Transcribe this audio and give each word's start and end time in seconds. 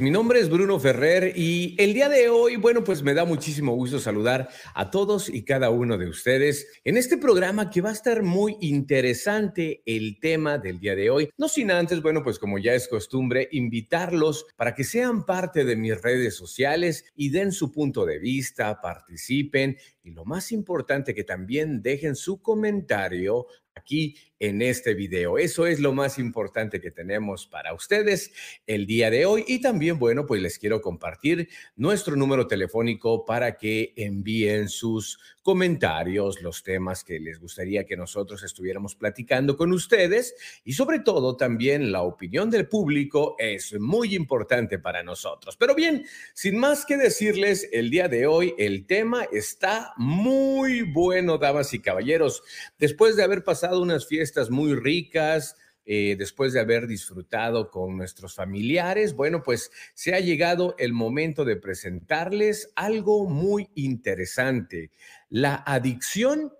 Mi 0.00 0.12
nombre 0.12 0.38
es 0.38 0.48
Bruno 0.48 0.78
Ferrer 0.78 1.32
y 1.36 1.74
el 1.76 1.92
día 1.92 2.08
de 2.08 2.28
hoy, 2.28 2.54
bueno, 2.54 2.84
pues 2.84 3.02
me 3.02 3.14
da 3.14 3.24
muchísimo 3.24 3.74
gusto 3.74 3.98
saludar 3.98 4.48
a 4.72 4.92
todos 4.92 5.28
y 5.28 5.42
cada 5.42 5.70
uno 5.70 5.98
de 5.98 6.08
ustedes 6.08 6.68
en 6.84 6.96
este 6.96 7.18
programa 7.18 7.68
que 7.68 7.80
va 7.80 7.88
a 7.88 7.94
estar 7.94 8.22
muy 8.22 8.56
interesante 8.60 9.82
el 9.86 10.20
tema 10.20 10.58
del 10.58 10.78
día 10.78 10.94
de 10.94 11.10
hoy. 11.10 11.30
No 11.36 11.48
sin 11.48 11.72
antes, 11.72 12.00
bueno, 12.00 12.22
pues 12.22 12.38
como 12.38 12.60
ya 12.60 12.74
es 12.74 12.86
costumbre, 12.86 13.48
invitarlos 13.50 14.46
para 14.54 14.72
que 14.72 14.84
sean 14.84 15.26
parte 15.26 15.64
de 15.64 15.74
mis 15.74 16.00
redes 16.00 16.36
sociales 16.36 17.04
y 17.16 17.30
den 17.30 17.50
su 17.50 17.72
punto 17.72 18.06
de 18.06 18.20
vista, 18.20 18.80
participen 18.80 19.78
y 20.04 20.12
lo 20.12 20.24
más 20.24 20.52
importante 20.52 21.12
que 21.12 21.24
también 21.24 21.82
dejen 21.82 22.14
su 22.14 22.40
comentario 22.40 23.48
aquí 23.74 24.16
en 24.40 24.62
este 24.62 24.94
video. 24.94 25.38
Eso 25.38 25.66
es 25.66 25.80
lo 25.80 25.92
más 25.92 26.18
importante 26.18 26.80
que 26.80 26.90
tenemos 26.90 27.46
para 27.46 27.74
ustedes 27.74 28.32
el 28.66 28.86
día 28.86 29.10
de 29.10 29.26
hoy. 29.26 29.44
Y 29.48 29.60
también, 29.60 29.98
bueno, 29.98 30.26
pues 30.26 30.40
les 30.40 30.58
quiero 30.58 30.80
compartir 30.80 31.48
nuestro 31.76 32.16
número 32.16 32.46
telefónico 32.46 33.24
para 33.24 33.56
que 33.56 33.92
envíen 33.96 34.68
sus 34.68 35.18
comentarios, 35.42 36.42
los 36.42 36.62
temas 36.62 37.02
que 37.02 37.18
les 37.18 37.40
gustaría 37.40 37.84
que 37.84 37.96
nosotros 37.96 38.42
estuviéramos 38.42 38.94
platicando 38.94 39.56
con 39.56 39.72
ustedes 39.72 40.34
y 40.62 40.74
sobre 40.74 40.98
todo 41.00 41.36
también 41.36 41.90
la 41.90 42.02
opinión 42.02 42.50
del 42.50 42.68
público 42.68 43.34
es 43.38 43.78
muy 43.80 44.14
importante 44.14 44.78
para 44.78 45.02
nosotros. 45.02 45.56
Pero 45.56 45.74
bien, 45.74 46.04
sin 46.34 46.58
más 46.58 46.84
que 46.84 46.98
decirles, 46.98 47.66
el 47.72 47.88
día 47.88 48.08
de 48.08 48.26
hoy 48.26 48.54
el 48.58 48.86
tema 48.86 49.26
está 49.32 49.94
muy 49.96 50.82
bueno, 50.82 51.38
damas 51.38 51.72
y 51.72 51.78
caballeros. 51.78 52.42
Después 52.78 53.16
de 53.16 53.22
haber 53.22 53.42
pasado 53.42 53.80
unas 53.80 54.06
fiestas 54.06 54.27
muy 54.50 54.74
ricas, 54.74 55.56
eh, 55.90 56.16
después 56.18 56.52
de 56.52 56.60
haber 56.60 56.86
disfrutado 56.86 57.70
con 57.70 57.96
nuestros 57.96 58.34
familiares, 58.34 59.14
bueno, 59.14 59.42
pues 59.42 59.70
se 59.94 60.14
ha 60.14 60.20
llegado 60.20 60.74
el 60.78 60.92
momento 60.92 61.46
de 61.46 61.56
presentarles 61.56 62.70
algo 62.76 63.26
muy 63.26 63.70
interesante, 63.74 64.90
la 65.30 65.54
adicción 65.54 66.52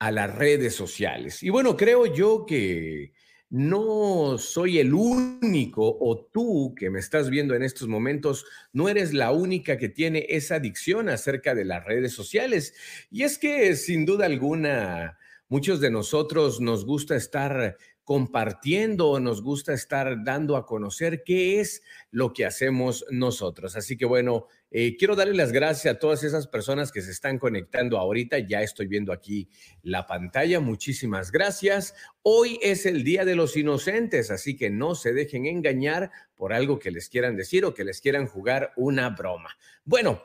a 0.00 0.10
las 0.10 0.34
redes 0.34 0.74
sociales. 0.74 1.42
Y 1.44 1.50
bueno, 1.50 1.76
creo 1.76 2.06
yo 2.06 2.46
que 2.46 3.12
no 3.50 4.38
soy 4.38 4.78
el 4.78 4.92
único 4.92 5.96
o 6.00 6.26
tú 6.26 6.74
que 6.76 6.90
me 6.90 6.98
estás 6.98 7.30
viendo 7.30 7.54
en 7.54 7.62
estos 7.62 7.88
momentos, 7.88 8.44
no 8.72 8.88
eres 8.88 9.14
la 9.14 9.30
única 9.30 9.78
que 9.78 9.88
tiene 9.88 10.26
esa 10.28 10.56
adicción 10.56 11.08
acerca 11.08 11.54
de 11.54 11.64
las 11.64 11.84
redes 11.84 12.12
sociales. 12.12 12.74
Y 13.10 13.22
es 13.22 13.38
que 13.38 13.74
sin 13.76 14.04
duda 14.04 14.26
alguna, 14.26 15.18
muchos 15.48 15.80
de 15.80 15.90
nosotros 15.90 16.60
nos 16.60 16.84
gusta 16.84 17.16
estar 17.16 17.76
compartiendo, 18.08 19.20
nos 19.20 19.42
gusta 19.42 19.74
estar 19.74 20.24
dando 20.24 20.56
a 20.56 20.64
conocer 20.64 21.24
qué 21.26 21.60
es 21.60 21.82
lo 22.10 22.32
que 22.32 22.46
hacemos 22.46 23.04
nosotros. 23.10 23.76
Así 23.76 23.98
que 23.98 24.06
bueno, 24.06 24.46
eh, 24.70 24.96
quiero 24.96 25.14
darle 25.14 25.34
las 25.34 25.52
gracias 25.52 25.94
a 25.94 25.98
todas 25.98 26.24
esas 26.24 26.46
personas 26.46 26.90
que 26.90 27.02
se 27.02 27.10
están 27.10 27.38
conectando 27.38 27.98
ahorita. 27.98 28.38
Ya 28.38 28.62
estoy 28.62 28.86
viendo 28.86 29.12
aquí 29.12 29.50
la 29.82 30.06
pantalla. 30.06 30.58
Muchísimas 30.58 31.30
gracias. 31.30 31.94
Hoy 32.22 32.58
es 32.62 32.86
el 32.86 33.04
Día 33.04 33.26
de 33.26 33.36
los 33.36 33.58
Inocentes, 33.58 34.30
así 34.30 34.56
que 34.56 34.70
no 34.70 34.94
se 34.94 35.12
dejen 35.12 35.44
engañar 35.44 36.10
por 36.34 36.54
algo 36.54 36.78
que 36.78 36.90
les 36.90 37.10
quieran 37.10 37.36
decir 37.36 37.66
o 37.66 37.74
que 37.74 37.84
les 37.84 38.00
quieran 38.00 38.26
jugar 38.26 38.72
una 38.76 39.10
broma. 39.10 39.50
Bueno, 39.84 40.22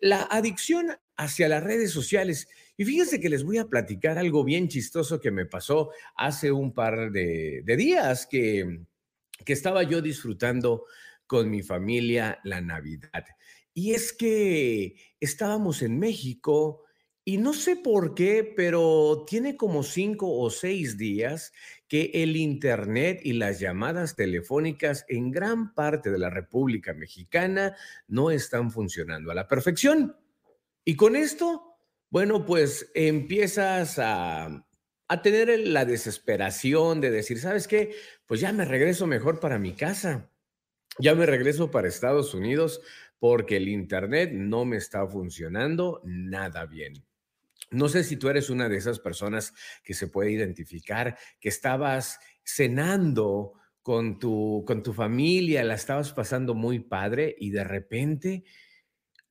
la 0.00 0.22
adicción 0.22 0.96
hacia 1.18 1.48
las 1.48 1.62
redes 1.62 1.90
sociales 1.90 2.48
y 2.76 2.84
fíjense 2.84 3.20
que 3.20 3.30
les 3.30 3.42
voy 3.42 3.58
a 3.58 3.68
platicar 3.68 4.18
algo 4.18 4.44
bien 4.44 4.68
chistoso 4.68 5.20
que 5.20 5.30
me 5.30 5.46
pasó 5.46 5.90
hace 6.14 6.52
un 6.52 6.74
par 6.74 7.10
de, 7.10 7.62
días 7.76 8.26
que, 8.26 8.80
estaba 9.46 9.82
yo 9.82 10.02
disfrutando 10.02 10.84
con 11.26 11.50
mi 11.50 11.62
familia 11.62 12.38
la 12.44 12.60
Navidad. 12.60 13.24
Y 13.72 13.92
es 13.92 14.12
que 14.12 14.96
estábamos 15.20 15.82
en 15.82 15.98
México 15.98 16.82
y 17.24 17.38
no 17.38 17.52
sé 17.52 17.76
por 17.76 18.14
qué, 18.14 18.52
pero 18.56 19.24
tiene 19.26 19.56
como 19.56 19.82
cinco 19.82 20.38
o 20.38 20.50
seis 20.50 20.96
días 20.96 21.52
que 21.88 22.10
el 22.14 22.36
Internet 22.36 23.20
y 23.24 23.32
las 23.32 23.58
llamadas 23.58 24.16
telefónicas 24.16 25.04
en 25.08 25.30
gran 25.30 25.74
parte 25.74 26.10
de 26.10 26.18
la 26.18 26.30
República 26.30 26.94
Mexicana 26.94 27.74
no 28.06 28.30
están 28.30 28.70
funcionando 28.70 29.30
a 29.30 29.34
la 29.34 29.48
perfección. 29.48 30.16
Y 30.84 30.94
con 30.94 31.16
esto 31.16 31.65
bueno, 32.10 32.46
pues 32.46 32.90
empiezas 32.94 33.98
a, 33.98 34.64
tener 35.22 35.58
la 35.60 35.84
desesperación 35.84 37.00
de 37.00 37.10
decir, 37.10 37.38
¿sabes 37.38 37.68
qué? 37.68 37.94
Pues 38.26 38.40
ya 38.40 38.52
me 38.52 38.64
regreso 38.64 39.06
mejor 39.06 39.40
para 39.40 39.58
mi 39.58 39.72
casa, 39.72 40.30
ya 40.98 41.14
me 41.14 41.26
regreso 41.26 41.70
para 41.70 41.88
Estados 41.88 42.34
Unidos 42.34 42.80
porque 43.18 43.56
el 43.56 43.68
Internet 43.68 44.30
no 44.32 44.64
me 44.64 44.76
está 44.76 45.06
funcionando 45.06 46.00
nada 46.04 46.66
bien. 46.66 47.04
No 47.70 47.88
sé 47.88 48.04
si 48.04 48.16
tú 48.16 48.28
eres 48.28 48.50
una 48.50 48.68
de 48.68 48.76
esas 48.76 49.00
personas 49.00 49.52
que 49.82 49.94
se 49.94 50.06
puede 50.06 50.30
identificar, 50.30 51.18
que 51.40 51.48
estabas 51.48 52.20
cenando 52.44 53.54
con 53.82 54.18
tu, 54.18 54.64
con 54.66 54.82
tu 54.82 54.92
familia, 54.92 55.64
la 55.64 55.74
estabas 55.74 56.12
pasando 56.12 56.54
muy 56.54 56.80
padre 56.80 57.34
y 57.38 57.50
de 57.50 57.64
repente 57.64 58.44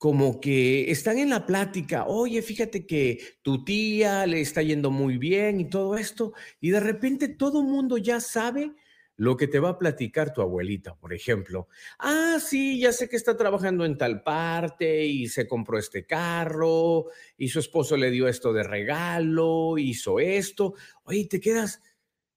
como 0.05 0.39
que 0.39 0.91
están 0.91 1.17
en 1.17 1.31
la 1.31 1.47
plática, 1.47 2.05
oye, 2.05 2.43
fíjate 2.43 2.85
que 2.85 3.39
tu 3.41 3.65
tía 3.65 4.27
le 4.27 4.39
está 4.39 4.61
yendo 4.61 4.91
muy 4.91 5.17
bien 5.17 5.59
y 5.59 5.67
todo 5.67 5.97
esto, 5.97 6.33
y 6.61 6.69
de 6.69 6.79
repente 6.79 7.27
todo 7.27 7.61
el 7.61 7.65
mundo 7.65 7.97
ya 7.97 8.19
sabe 8.19 8.75
lo 9.15 9.35
que 9.35 9.47
te 9.47 9.57
va 9.57 9.69
a 9.69 9.79
platicar 9.79 10.31
tu 10.31 10.43
abuelita, 10.43 10.93
por 10.95 11.11
ejemplo. 11.11 11.69
Ah, 11.97 12.37
sí, 12.39 12.79
ya 12.79 12.91
sé 12.91 13.09
que 13.09 13.15
está 13.15 13.35
trabajando 13.35 13.83
en 13.83 13.97
tal 13.97 14.21
parte 14.21 15.07
y 15.07 15.27
se 15.27 15.47
compró 15.47 15.79
este 15.79 16.05
carro 16.05 17.05
y 17.35 17.47
su 17.47 17.57
esposo 17.57 17.97
le 17.97 18.11
dio 18.11 18.27
esto 18.27 18.53
de 18.53 18.61
regalo, 18.61 19.79
hizo 19.79 20.19
esto. 20.19 20.75
Oye, 21.05 21.25
te 21.27 21.39
quedas, 21.39 21.81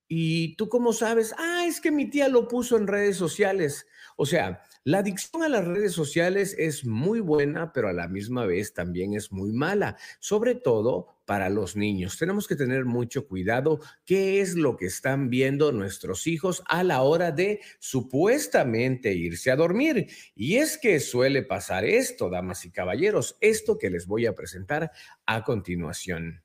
¿y 0.08 0.56
tú 0.56 0.70
cómo 0.70 0.94
sabes? 0.94 1.34
Ah, 1.36 1.66
es 1.66 1.82
que 1.82 1.90
mi 1.90 2.08
tía 2.08 2.28
lo 2.28 2.48
puso 2.48 2.78
en 2.78 2.86
redes 2.86 3.18
sociales. 3.18 3.86
O 4.16 4.24
sea, 4.24 4.62
la 4.88 5.00
adicción 5.00 5.42
a 5.42 5.50
las 5.50 5.66
redes 5.66 5.92
sociales 5.92 6.56
es 6.56 6.86
muy 6.86 7.20
buena, 7.20 7.74
pero 7.74 7.88
a 7.88 7.92
la 7.92 8.08
misma 8.08 8.46
vez 8.46 8.72
también 8.72 9.12
es 9.12 9.30
muy 9.30 9.52
mala, 9.52 9.98
sobre 10.18 10.54
todo 10.54 11.18
para 11.26 11.50
los 11.50 11.76
niños. 11.76 12.16
Tenemos 12.16 12.48
que 12.48 12.56
tener 12.56 12.86
mucho 12.86 13.28
cuidado 13.28 13.80
qué 14.06 14.40
es 14.40 14.54
lo 14.54 14.78
que 14.78 14.86
están 14.86 15.28
viendo 15.28 15.72
nuestros 15.72 16.26
hijos 16.26 16.62
a 16.66 16.84
la 16.84 17.02
hora 17.02 17.32
de 17.32 17.60
supuestamente 17.80 19.12
irse 19.12 19.50
a 19.50 19.56
dormir. 19.56 20.06
Y 20.34 20.56
es 20.56 20.78
que 20.78 21.00
suele 21.00 21.42
pasar 21.42 21.84
esto, 21.84 22.30
damas 22.30 22.64
y 22.64 22.70
caballeros, 22.70 23.36
esto 23.42 23.76
que 23.76 23.90
les 23.90 24.06
voy 24.06 24.24
a 24.24 24.34
presentar 24.34 24.90
a 25.26 25.44
continuación. 25.44 26.42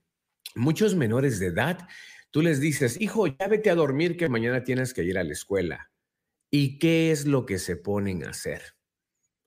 Muchos 0.53 0.95
menores 0.95 1.39
de 1.39 1.45
edad, 1.45 1.87
tú 2.29 2.41
les 2.41 2.59
dices, 2.59 2.99
hijo, 2.99 3.25
ya 3.25 3.47
vete 3.47 3.69
a 3.69 3.75
dormir 3.75 4.17
que 4.17 4.27
mañana 4.27 4.65
tienes 4.65 4.93
que 4.93 5.05
ir 5.05 5.17
a 5.17 5.23
la 5.23 5.31
escuela. 5.31 5.92
¿Y 6.55 6.77
qué 6.77 7.09
es 7.09 7.25
lo 7.25 7.47
que 7.47 7.57
se 7.57 7.77
ponen 7.77 8.23
a 8.23 8.29
hacer? 8.29 8.61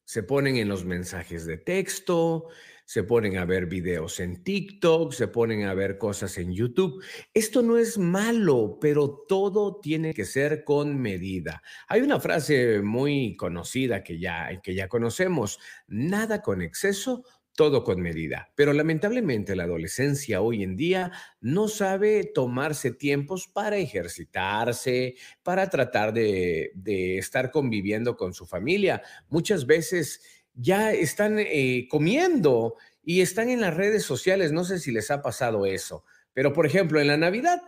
Se 0.05 0.25
ponen 0.25 0.57
en 0.57 0.69
los 0.69 0.85
mensajes 0.85 1.47
de 1.47 1.57
texto, 1.57 2.49
se 2.85 3.05
ponen 3.05 3.37
a 3.37 3.45
ver 3.45 3.67
videos 3.67 4.19
en 4.19 4.43
TikTok, 4.43 5.13
se 5.13 5.29
ponen 5.29 5.67
a 5.67 5.75
ver 5.75 5.99
cosas 5.99 6.37
en 6.37 6.53
YouTube. 6.53 7.01
Esto 7.33 7.63
no 7.63 7.79
es 7.79 7.97
malo, 7.97 8.79
pero 8.81 9.25
todo 9.29 9.79
tiene 9.81 10.15
que 10.15 10.25
ser 10.25 10.65
con 10.65 11.01
medida. 11.01 11.63
Hay 11.87 12.01
una 12.01 12.19
frase 12.19 12.83
muy 12.83 13.37
conocida 13.37 14.03
que 14.03 14.19
ya, 14.19 14.61
que 14.61 14.75
ya 14.75 14.89
conocemos, 14.89 15.61
nada 15.87 16.43
con 16.43 16.61
exceso 16.61 17.23
todo 17.57 17.83
con 17.83 18.01
medida. 18.01 18.53
Pero 18.55 18.73
lamentablemente 18.73 19.57
la 19.57 19.65
adolescencia 19.65 20.43
hoy 20.43 20.63
en 20.63 20.77
día 20.77 21.11
no 21.41 21.69
sabe 21.69 22.25
tomarse 22.25 22.93
tiempos 22.93 23.49
para 23.49 23.79
ejercitarse, 23.79 25.17
para 25.43 25.69
tratar 25.69 26.13
de, 26.13 26.71
estar 27.19 27.51
conviviendo 27.51 28.17
con 28.17 28.35
su 28.35 28.47
familia. 28.47 29.03
Muchas 29.29 29.67
veces 29.67 30.21
ya 30.55 30.93
están 30.93 31.39
eh, 31.39 31.89
comiendo 31.91 32.77
y 33.03 33.23
están 33.23 33.49
en 33.49 33.61
las 33.61 33.75
redes 33.75 34.05
sociales. 34.05 34.53
No 34.53 34.65
sé 34.65 34.79
si 34.79 34.93
les 34.93 35.11
ha 35.11 35.23
pasado 35.23 35.67
eso. 35.67 36.05
Pero, 36.35 36.53
por 36.53 36.67
ejemplo, 36.67 37.01
en 37.01 37.07
la 37.07 37.17
Navidad, 37.17 37.63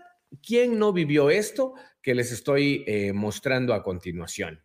¿quién 0.47 0.79
no 0.79 0.93
vivió 0.93 1.31
esto 1.31 1.75
que 2.03 2.15
les 2.15 2.31
estoy 2.33 2.85
eh, 2.87 3.13
mostrando 3.13 3.73
a 3.73 3.83
continuación? 3.83 4.63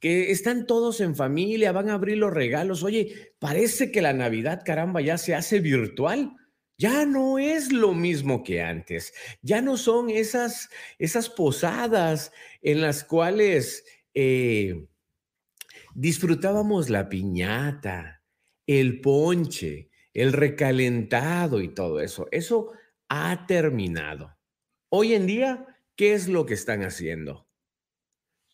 Que 0.00 0.30
están 0.30 0.66
todos 0.66 1.00
en 1.00 1.14
familia, 1.14 1.72
van 1.72 1.90
a 1.90 1.94
abrir 1.94 2.16
los 2.16 2.32
regalos. 2.32 2.82
Oye, 2.82 3.34
parece 3.38 3.92
que 3.92 4.00
la 4.00 4.14
Navidad, 4.14 4.62
caramba, 4.64 5.02
ya 5.02 5.18
se 5.18 5.34
hace 5.34 5.60
virtual. 5.60 6.36
Ya 6.78 7.04
no 7.04 7.38
es 7.38 7.72
lo 7.72 7.92
mismo 7.92 8.42
que 8.42 8.62
antes. 8.62 9.12
Ya 9.42 9.60
no 9.60 9.76
son 9.76 10.08
esas, 10.08 10.70
esas 10.98 11.28
posadas 11.28 12.32
en 12.62 12.80
las 12.80 13.04
cuales 13.04 13.84
eh, 14.14 14.86
disfrutábamos 15.94 16.88
la 16.88 17.10
piñata, 17.10 18.22
el 18.66 19.02
ponche, 19.02 19.90
el 20.14 20.32
recalentado 20.32 21.60
y 21.60 21.68
todo 21.74 22.00
eso. 22.00 22.26
Eso 22.32 22.72
ha 23.10 23.46
terminado. 23.46 24.38
Hoy 24.88 25.12
en 25.12 25.26
día, 25.26 25.66
¿qué 25.96 26.14
es 26.14 26.28
lo 26.28 26.46
que 26.46 26.54
están 26.54 26.82
haciendo? 26.82 27.49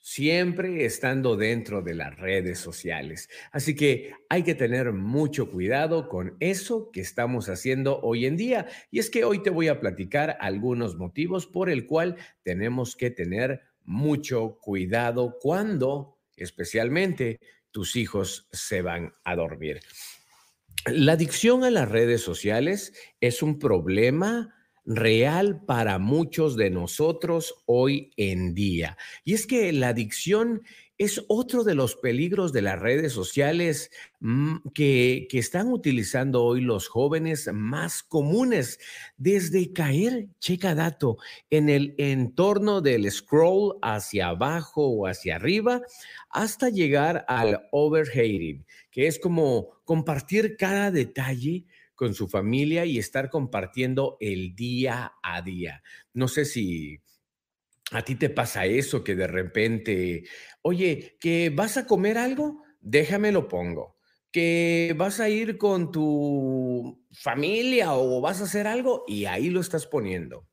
Siempre 0.07 0.85
estando 0.85 1.35
dentro 1.35 1.83
de 1.83 1.93
las 1.93 2.17
redes 2.17 2.61
sociales. 2.61 3.29
Así 3.51 3.75
que 3.75 4.13
hay 4.29 4.45
que 4.45 4.55
tener 4.55 4.93
mucho 4.93 5.51
cuidado 5.51 6.09
con 6.09 6.37
eso 6.39 6.93
que 6.93 7.01
estamos 7.01 7.49
haciendo 7.49 7.99
hoy 8.03 8.25
en 8.25 8.37
día. 8.37 8.69
Y 8.93 9.01
es 9.01 9.11
que 9.11 9.25
hoy 9.25 9.43
te 9.43 9.51
voy 9.51 9.67
a 9.67 9.81
platicar 9.81 10.37
algunos 10.39 10.97
motivos 10.97 11.49
por 11.49 11.69
el 11.69 11.87
cual 11.87 12.15
tenemos 12.45 12.95
que 12.95 13.11
tener 13.11 13.63
mucho 13.83 14.61
cuidado 14.61 15.39
cuando, 15.41 16.21
especialmente, 16.37 17.41
tus 17.73 17.97
hijos 17.97 18.47
se 18.53 18.83
van 18.83 19.13
a 19.25 19.35
dormir. 19.35 19.81
La 20.87 21.15
adicción 21.15 21.65
a 21.65 21.71
las 21.71 21.91
redes 21.91 22.21
sociales 22.21 22.95
es 23.21 23.43
un 23.43 23.59
problema 23.59 24.56
real 24.87 25.63
para 25.67 25.99
muchos 25.99 26.57
de 26.57 26.71
nosotros 26.71 27.55
hoy 27.67 28.13
en 28.17 28.55
día. 28.55 28.97
Y 29.25 29.35
es 29.35 29.47
que 29.47 29.73
la 29.73 29.89
adicción 29.89 30.63
es 30.99 31.23
otro 31.29 31.63
de 31.63 31.75
los 31.75 31.95
peligros 31.95 32.53
de 32.55 32.63
las 32.63 32.79
redes 32.81 33.13
sociales 33.13 33.91
mm, 34.21 34.69
que, 34.73 35.27
que, 35.29 35.39
están 35.39 35.71
utilizando 35.71 36.43
hoy 36.43 36.63
los 36.63 36.89
jóvenes 36.89 37.51
más 37.53 38.03
comunes, 38.03 38.79
desde 39.19 39.73
caer, 39.75 40.29
checa 40.41 40.75
dato, 40.75 41.19
en 41.51 41.69
el 41.69 41.95
entorno 41.99 42.81
del 42.81 43.11
scroll 43.11 43.77
hacia 43.83 44.29
abajo 44.29 44.87
o 44.87 45.07
hacia 45.07 45.37
arriba, 45.37 45.83
hasta 46.31 46.71
llegar 46.71 47.27
al 47.29 47.69
overhating, 47.73 48.65
que 48.91 49.07
es 49.07 49.19
como 49.19 49.69
compartir 49.85 50.57
cada 50.57 50.91
detalle 50.91 51.67
con 51.97 52.15
su 52.15 52.29
familia 52.29 52.85
y 52.85 52.99
estar 52.99 53.31
compartiendo 53.31 54.17
el 54.21 54.55
día 54.55 55.15
a 55.23 55.43
día. 55.43 55.83
No 56.13 56.29
sé 56.29 56.45
si 56.45 57.01
a 57.91 58.03
ti 58.03 58.15
te 58.17 58.31
pasa 58.31 58.67
eso, 58.67 59.03
que 59.03 59.15
de 59.17 59.27
repente, 59.27 60.25
oye, 60.63 61.17
que 61.21 61.51
vas 61.51 61.77
a 61.77 61.87
comer 61.87 62.19
algo, 62.19 62.63
déjame 62.81 63.33
lo 63.33 63.49
pongo. 63.49 63.97
Que 64.31 64.95
vas 64.97 65.19
a 65.21 65.29
ir 65.29 65.57
con 65.57 65.91
tu 65.91 67.07
familia 67.13 67.95
o 67.95 68.21
vas 68.21 68.41
a 68.41 68.45
hacer 68.45 68.67
algo 68.67 69.05
y 69.07 69.25
ahí 69.25 69.49
lo 69.51 69.61
estás 69.61 69.87
poniendo. 69.87 70.49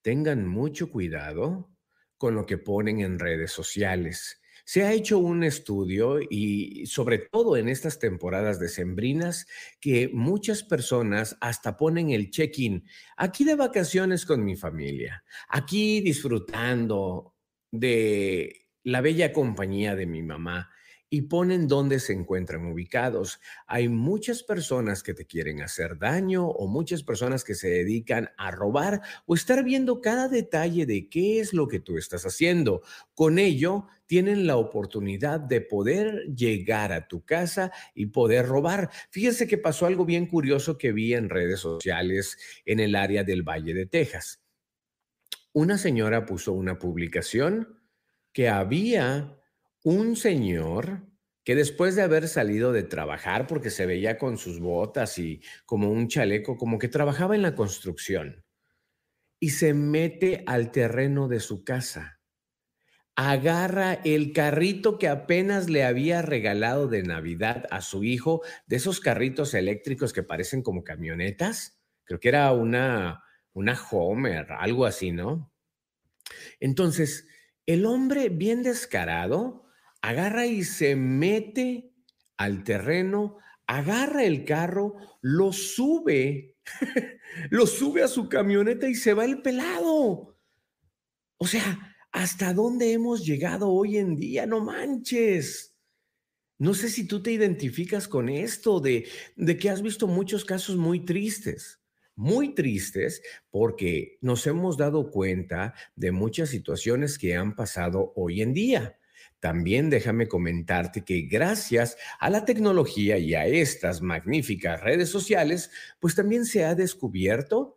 Tengan 0.00 0.46
mucho 0.46 0.90
cuidado 0.90 1.70
con 2.16 2.34
lo 2.34 2.46
que 2.46 2.56
ponen 2.56 3.00
en 3.00 3.18
redes 3.18 3.52
sociales. 3.52 4.40
Se 4.68 4.82
ha 4.82 4.92
hecho 4.92 5.20
un 5.20 5.44
estudio 5.44 6.18
y 6.28 6.86
sobre 6.86 7.18
todo 7.18 7.56
en 7.56 7.68
estas 7.68 8.00
temporadas 8.00 8.58
decembrinas 8.58 9.46
que 9.80 10.10
muchas 10.12 10.64
personas 10.64 11.36
hasta 11.40 11.76
ponen 11.76 12.10
el 12.10 12.30
check-in 12.30 12.84
aquí 13.16 13.44
de 13.44 13.54
vacaciones 13.54 14.26
con 14.26 14.44
mi 14.44 14.56
familia, 14.56 15.22
aquí 15.48 16.00
disfrutando 16.00 17.36
de 17.70 18.66
la 18.82 19.02
bella 19.02 19.32
compañía 19.32 19.94
de 19.94 20.06
mi 20.06 20.24
mamá 20.24 20.68
y 21.08 21.22
ponen 21.22 21.68
dónde 21.68 22.00
se 22.00 22.12
encuentran 22.12 22.66
ubicados. 22.66 23.40
Hay 23.68 23.88
muchas 23.88 24.42
personas 24.42 25.04
que 25.04 25.14
te 25.14 25.26
quieren 25.26 25.62
hacer 25.62 25.98
daño 25.98 26.48
o 26.48 26.66
muchas 26.66 27.04
personas 27.04 27.44
que 27.44 27.54
se 27.54 27.68
dedican 27.68 28.30
a 28.36 28.50
robar 28.50 29.00
o 29.26 29.36
estar 29.36 29.62
viendo 29.62 30.00
cada 30.00 30.28
detalle 30.28 30.86
de 30.86 31.08
qué 31.08 31.38
es 31.38 31.52
lo 31.52 31.68
que 31.68 31.78
tú 31.78 31.96
estás 31.96 32.26
haciendo. 32.26 32.82
Con 33.14 33.38
ello, 33.38 33.86
tienen 34.06 34.46
la 34.46 34.56
oportunidad 34.56 35.40
de 35.40 35.60
poder 35.60 36.24
llegar 36.34 36.92
a 36.92 37.08
tu 37.08 37.24
casa 37.24 37.72
y 37.94 38.06
poder 38.06 38.46
robar. 38.46 38.90
Fíjense 39.10 39.46
que 39.46 39.58
pasó 39.58 39.86
algo 39.86 40.04
bien 40.04 40.26
curioso 40.26 40.78
que 40.78 40.92
vi 40.92 41.14
en 41.14 41.28
redes 41.28 41.60
sociales 41.60 42.38
en 42.64 42.80
el 42.80 42.94
área 42.94 43.24
del 43.24 43.42
Valle 43.42 43.74
de 43.74 43.86
Texas. 43.86 44.42
Una 45.52 45.78
señora 45.78 46.26
puso 46.26 46.52
una 46.52 46.78
publicación 46.78 47.80
que 48.32 48.48
había 48.48 49.38
un 49.82 50.16
señor 50.16 51.06
que 51.46 51.54
después 51.54 51.94
de 51.94 52.02
haber 52.02 52.26
salido 52.26 52.72
de 52.72 52.82
trabajar, 52.82 53.46
porque 53.46 53.70
se 53.70 53.86
veía 53.86 54.18
con 54.18 54.36
sus 54.36 54.58
botas 54.58 55.16
y 55.16 55.40
como 55.64 55.90
un 55.90 56.08
chaleco, 56.08 56.56
como 56.56 56.76
que 56.76 56.88
trabajaba 56.88 57.36
en 57.36 57.42
la 57.42 57.54
construcción, 57.54 58.44
y 59.38 59.50
se 59.50 59.72
mete 59.72 60.42
al 60.48 60.72
terreno 60.72 61.28
de 61.28 61.38
su 61.38 61.62
casa, 61.62 62.15
agarra 63.16 63.94
el 64.04 64.34
carrito 64.34 64.98
que 64.98 65.08
apenas 65.08 65.70
le 65.70 65.84
había 65.84 66.20
regalado 66.20 66.86
de 66.86 67.02
Navidad 67.02 67.66
a 67.70 67.80
su 67.80 68.04
hijo, 68.04 68.42
de 68.66 68.76
esos 68.76 69.00
carritos 69.00 69.54
eléctricos 69.54 70.12
que 70.12 70.22
parecen 70.22 70.62
como 70.62 70.84
camionetas, 70.84 71.80
creo 72.04 72.20
que 72.20 72.28
era 72.28 72.52
una, 72.52 73.24
una 73.54 73.80
Homer, 73.90 74.52
algo 74.52 74.84
así, 74.84 75.12
¿no? 75.12 75.50
Entonces, 76.60 77.26
el 77.64 77.86
hombre 77.86 78.28
bien 78.28 78.62
descarado, 78.62 79.64
agarra 80.02 80.44
y 80.44 80.62
se 80.62 80.94
mete 80.94 81.94
al 82.36 82.64
terreno, 82.64 83.38
agarra 83.66 84.24
el 84.24 84.44
carro, 84.44 84.96
lo 85.22 85.54
sube, 85.54 86.58
lo 87.50 87.66
sube 87.66 88.02
a 88.02 88.08
su 88.08 88.28
camioneta 88.28 88.88
y 88.88 88.94
se 88.94 89.14
va 89.14 89.24
el 89.24 89.40
pelado. 89.40 90.38
O 91.38 91.46
sea, 91.46 91.95
¿hasta 92.16 92.54
dónde 92.54 92.92
hemos 92.92 93.26
llegado 93.26 93.68
hoy 93.68 93.98
en 93.98 94.16
día? 94.16 94.46
No 94.46 94.64
manches. 94.64 95.76
No 96.58 96.72
sé 96.72 96.88
si 96.88 97.06
tú 97.06 97.22
te 97.22 97.30
identificas 97.30 98.08
con 98.08 98.30
esto, 98.30 98.80
de, 98.80 99.06
que 99.60 99.68
has 99.68 99.82
visto 99.82 100.06
muchos 100.06 100.44
casos 100.44 100.76
muy 100.76 101.04
tristes 101.04 101.80
muy 102.18 102.54
tristes 102.54 103.20
porque 103.50 104.16
nos 104.22 104.46
hemos 104.46 104.78
dado 104.78 105.10
cuenta 105.10 105.74
de 105.96 106.12
muchas 106.12 106.48
situaciones 106.48 107.18
que 107.18 107.36
han 107.36 107.54
pasado 107.54 108.14
hoy 108.16 108.40
en 108.40 108.54
día. 108.54 108.98
También 109.38 109.90
déjame 109.90 110.26
comentarte 110.26 111.04
que 111.04 111.28
gracias 111.30 111.98
a 112.18 112.30
la 112.30 112.46
tecnología 112.46 113.18
y 113.18 113.34
a 113.34 113.44
estas 113.44 114.00
magníficas 114.00 114.80
redes 114.80 115.10
sociales, 115.10 115.70
pues 116.00 116.14
también 116.14 116.46
se 116.46 116.64
ha 116.64 116.74
descubierto 116.74 117.75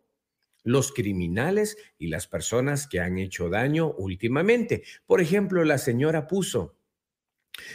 los 0.62 0.92
criminales 0.92 1.76
y 1.98 2.08
las 2.08 2.26
personas 2.26 2.86
que 2.86 3.00
han 3.00 3.18
hecho 3.18 3.48
daño 3.48 3.92
últimamente. 3.92 4.82
Por 5.06 5.20
ejemplo, 5.20 5.64
la 5.64 5.78
señora 5.78 6.26
puso, 6.26 6.76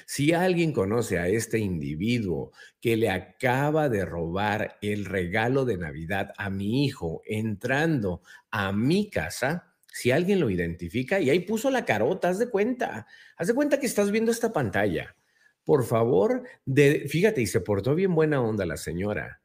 si 0.06 0.34
alguien 0.34 0.72
conoce 0.72 1.20
a 1.20 1.28
este 1.28 1.60
individuo 1.60 2.52
que 2.80 2.98
le 2.98 3.10
acaba 3.10 3.90
de 3.90 4.06
robar 4.06 4.78
el 4.82 5.06
regalo 5.06 5.66
de 5.66 5.78
Navidad 5.78 6.34
a 6.38 6.50
mi 6.50 6.86
hijo 6.86 7.22
entrando 7.26 8.22
a 8.52 8.72
mi 8.72 9.10
casa, 9.10 9.76
si 9.88 10.12
alguien 10.12 10.40
lo 10.40 10.50
identifica 10.50 11.20
y 11.20 11.30
ahí 11.30 11.40
puso 11.40 11.70
la 11.70 11.86
carota, 11.86 12.30
haz 12.30 12.40
de 12.40 12.50
cuenta, 12.50 13.08
haz 13.38 13.48
de 13.48 13.54
cuenta 13.54 13.80
que 13.80 13.86
estás 13.86 14.12
viendo 14.12 14.32
esta 14.32 14.52
pantalla. 14.52 15.16
Por 15.64 15.86
favor, 15.86 16.44
de, 16.66 17.08
fíjate, 17.08 17.42
y 17.42 17.48
se 17.48 17.62
portó 17.62 17.96
bien 17.96 18.14
buena 18.14 18.42
onda 18.42 18.66
la 18.66 18.78
señora. 18.78 19.42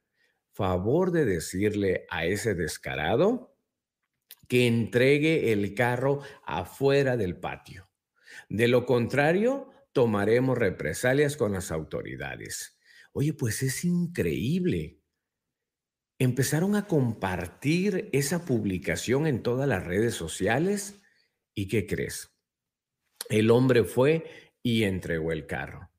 Favor 0.60 1.10
de 1.10 1.24
decirle 1.24 2.04
a 2.10 2.26
ese 2.26 2.54
descarado 2.54 3.56
que 4.46 4.66
entregue 4.66 5.54
el 5.54 5.74
carro 5.74 6.20
afuera 6.44 7.16
del 7.16 7.40
patio. 7.40 7.88
De 8.50 8.68
lo 8.68 8.84
contrario, 8.84 9.70
tomaremos 9.94 10.58
represalias 10.58 11.38
con 11.38 11.52
las 11.52 11.70
autoridades. 11.70 12.78
Oye, 13.14 13.32
pues 13.32 13.62
es 13.62 13.86
increíble 13.86 15.00
empezaron 16.18 16.76
a 16.76 16.86
compartir 16.86 18.10
esa 18.12 18.44
publicación 18.44 19.26
en 19.26 19.42
todas 19.42 19.66
las 19.66 19.86
redes 19.86 20.14
sociales 20.14 21.00
y 21.54 21.68
¿qué 21.68 21.86
crees? 21.86 22.36
El 23.30 23.50
hombre 23.50 23.84
fue 23.84 24.52
y 24.62 24.84
entregó 24.84 25.32
el 25.32 25.46
carro. 25.46 25.89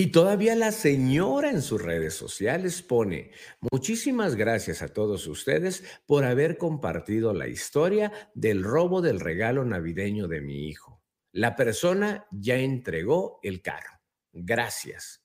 Y 0.00 0.06
todavía 0.06 0.56
la 0.56 0.72
señora 0.72 1.50
en 1.50 1.60
sus 1.60 1.82
redes 1.82 2.14
sociales 2.14 2.80
pone, 2.80 3.32
muchísimas 3.70 4.34
gracias 4.34 4.80
a 4.80 4.88
todos 4.88 5.26
ustedes 5.26 5.84
por 6.06 6.24
haber 6.24 6.56
compartido 6.56 7.34
la 7.34 7.48
historia 7.48 8.10
del 8.32 8.62
robo 8.62 9.02
del 9.02 9.20
regalo 9.20 9.62
navideño 9.62 10.26
de 10.26 10.40
mi 10.40 10.68
hijo. 10.68 11.02
La 11.32 11.54
persona 11.54 12.26
ya 12.30 12.56
entregó 12.56 13.40
el 13.42 13.60
carro. 13.60 14.00
Gracias. 14.32 15.22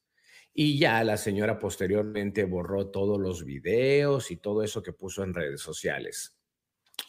Y 0.54 0.78
ya 0.78 1.02
la 1.06 1.16
señora 1.16 1.58
posteriormente 1.58 2.44
borró 2.44 2.92
todos 2.92 3.18
los 3.18 3.46
videos 3.46 4.30
y 4.30 4.36
todo 4.36 4.62
eso 4.62 4.84
que 4.84 4.92
puso 4.92 5.24
en 5.24 5.34
redes 5.34 5.62
sociales. 5.62 6.38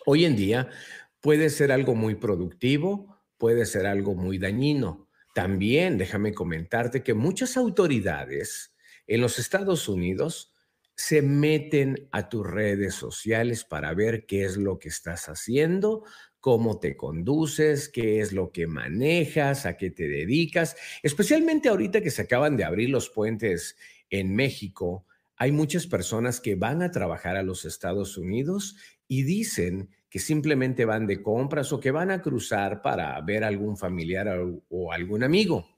Hoy 0.05 0.25
en 0.25 0.37
día 0.37 0.71
puede 1.19 1.51
ser 1.51 1.73
algo 1.73 1.97
muy 1.97 2.15
productivo, 2.15 3.25
puede 3.39 3.67
ser 3.67 3.87
algo 3.87 4.15
muy 4.15 4.39
dañino. 4.39 5.06
También 5.37 5.99
déjame 5.99 6.33
comentarte 6.33 7.03
que 7.03 7.13
muchas 7.13 7.59
autoridades 7.59 8.75
en 9.07 9.21
los 9.21 9.39
Estados 9.39 9.87
Unidos 9.87 10.55
se 10.95 11.21
meten 11.21 12.09
a 12.11 12.31
tus 12.31 12.47
redes 12.47 12.95
sociales 12.95 13.63
para 13.63 13.93
ver 13.93 14.25
qué 14.25 14.47
es 14.47 14.57
lo 14.57 14.79
que 14.79 14.89
estás 14.89 15.29
haciendo, 15.29 16.05
cómo 16.41 16.81
te 16.81 16.97
conduces, 16.97 17.91
qué 17.91 18.21
es 18.21 18.33
lo 18.33 18.51
que 18.51 18.67
manejas, 18.67 19.67
a 19.67 19.77
qué 19.77 19.91
te 19.91 20.09
dedicas, 20.09 20.75
especialmente 21.03 21.69
ahorita 21.69 22.01
que 22.01 22.11
se 22.11 22.23
acaban 22.23 22.57
de 22.57 22.65
abrir 22.65 22.89
los 22.89 23.11
puentes 23.11 23.77
en 24.09 24.35
México 24.35 25.05
hay 25.37 25.53
muchas 25.53 25.87
personas 25.87 26.41
que 26.41 26.55
van 26.55 26.83
a 26.83 26.91
trabajar 26.91 27.37
a 27.37 27.43
los 27.43 27.65
Estados 27.65 28.17
Unidos 28.17 28.77
y 29.07 29.23
dicen 29.25 29.91
que 30.09 30.19
simplemente 30.19 30.85
van 30.85 31.07
de 31.07 31.23
compras 31.23 31.73
o 31.73 31.81
que 31.81 31.91
van 31.91 32.11
a 32.11 32.23
cruzar 32.23 32.83
para 32.83 33.21
ver 33.21 33.45
algún 33.45 33.77
familiar 33.77 34.29
o, 34.69 34.93
algún 34.93 35.25
amigo. 35.25 35.69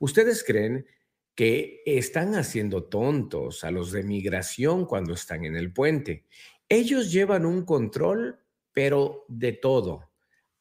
¿Ustedes 0.00 0.42
creen 0.44 0.86
que 1.34 1.82
están 1.84 2.34
haciendo 2.34 2.84
tontos 2.84 3.64
a 3.64 3.70
los 3.70 3.92
de 3.92 4.02
migración 4.02 4.86
cuando 4.86 5.14
están 5.14 5.44
en 5.44 5.56
el 5.56 5.72
puente? 5.72 6.26
Ellos 6.68 7.12
llevan 7.12 7.44
un 7.44 7.64
control, 7.64 8.40
pero 8.72 9.24
de 9.28 9.52
todo. 9.52 10.10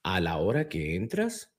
A 0.03 0.19
la 0.19 0.37
hora 0.37 0.69
que 0.69 0.95
entras, 0.95 1.55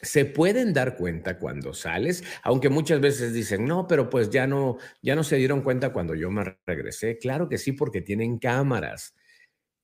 se 0.00 0.24
pueden 0.24 0.72
dar 0.72 0.96
cuenta 0.96 1.38
cuando 1.38 1.74
sales, 1.74 2.24
aunque 2.42 2.68
muchas 2.68 3.00
veces 3.00 3.32
dicen, 3.32 3.66
no, 3.66 3.86
pero 3.86 4.10
pues 4.10 4.30
ya 4.30 4.48
no, 4.48 4.78
ya 5.00 5.14
no 5.14 5.22
se 5.22 5.36
dieron 5.36 5.62
cuenta 5.62 5.92
cuando 5.92 6.16
yo 6.16 6.28
me 6.30 6.58
regresé. 6.66 7.18
Claro 7.18 7.48
que 7.48 7.58
sí, 7.58 7.72
porque 7.72 8.00
tienen 8.00 8.38
cámaras. 8.38 9.14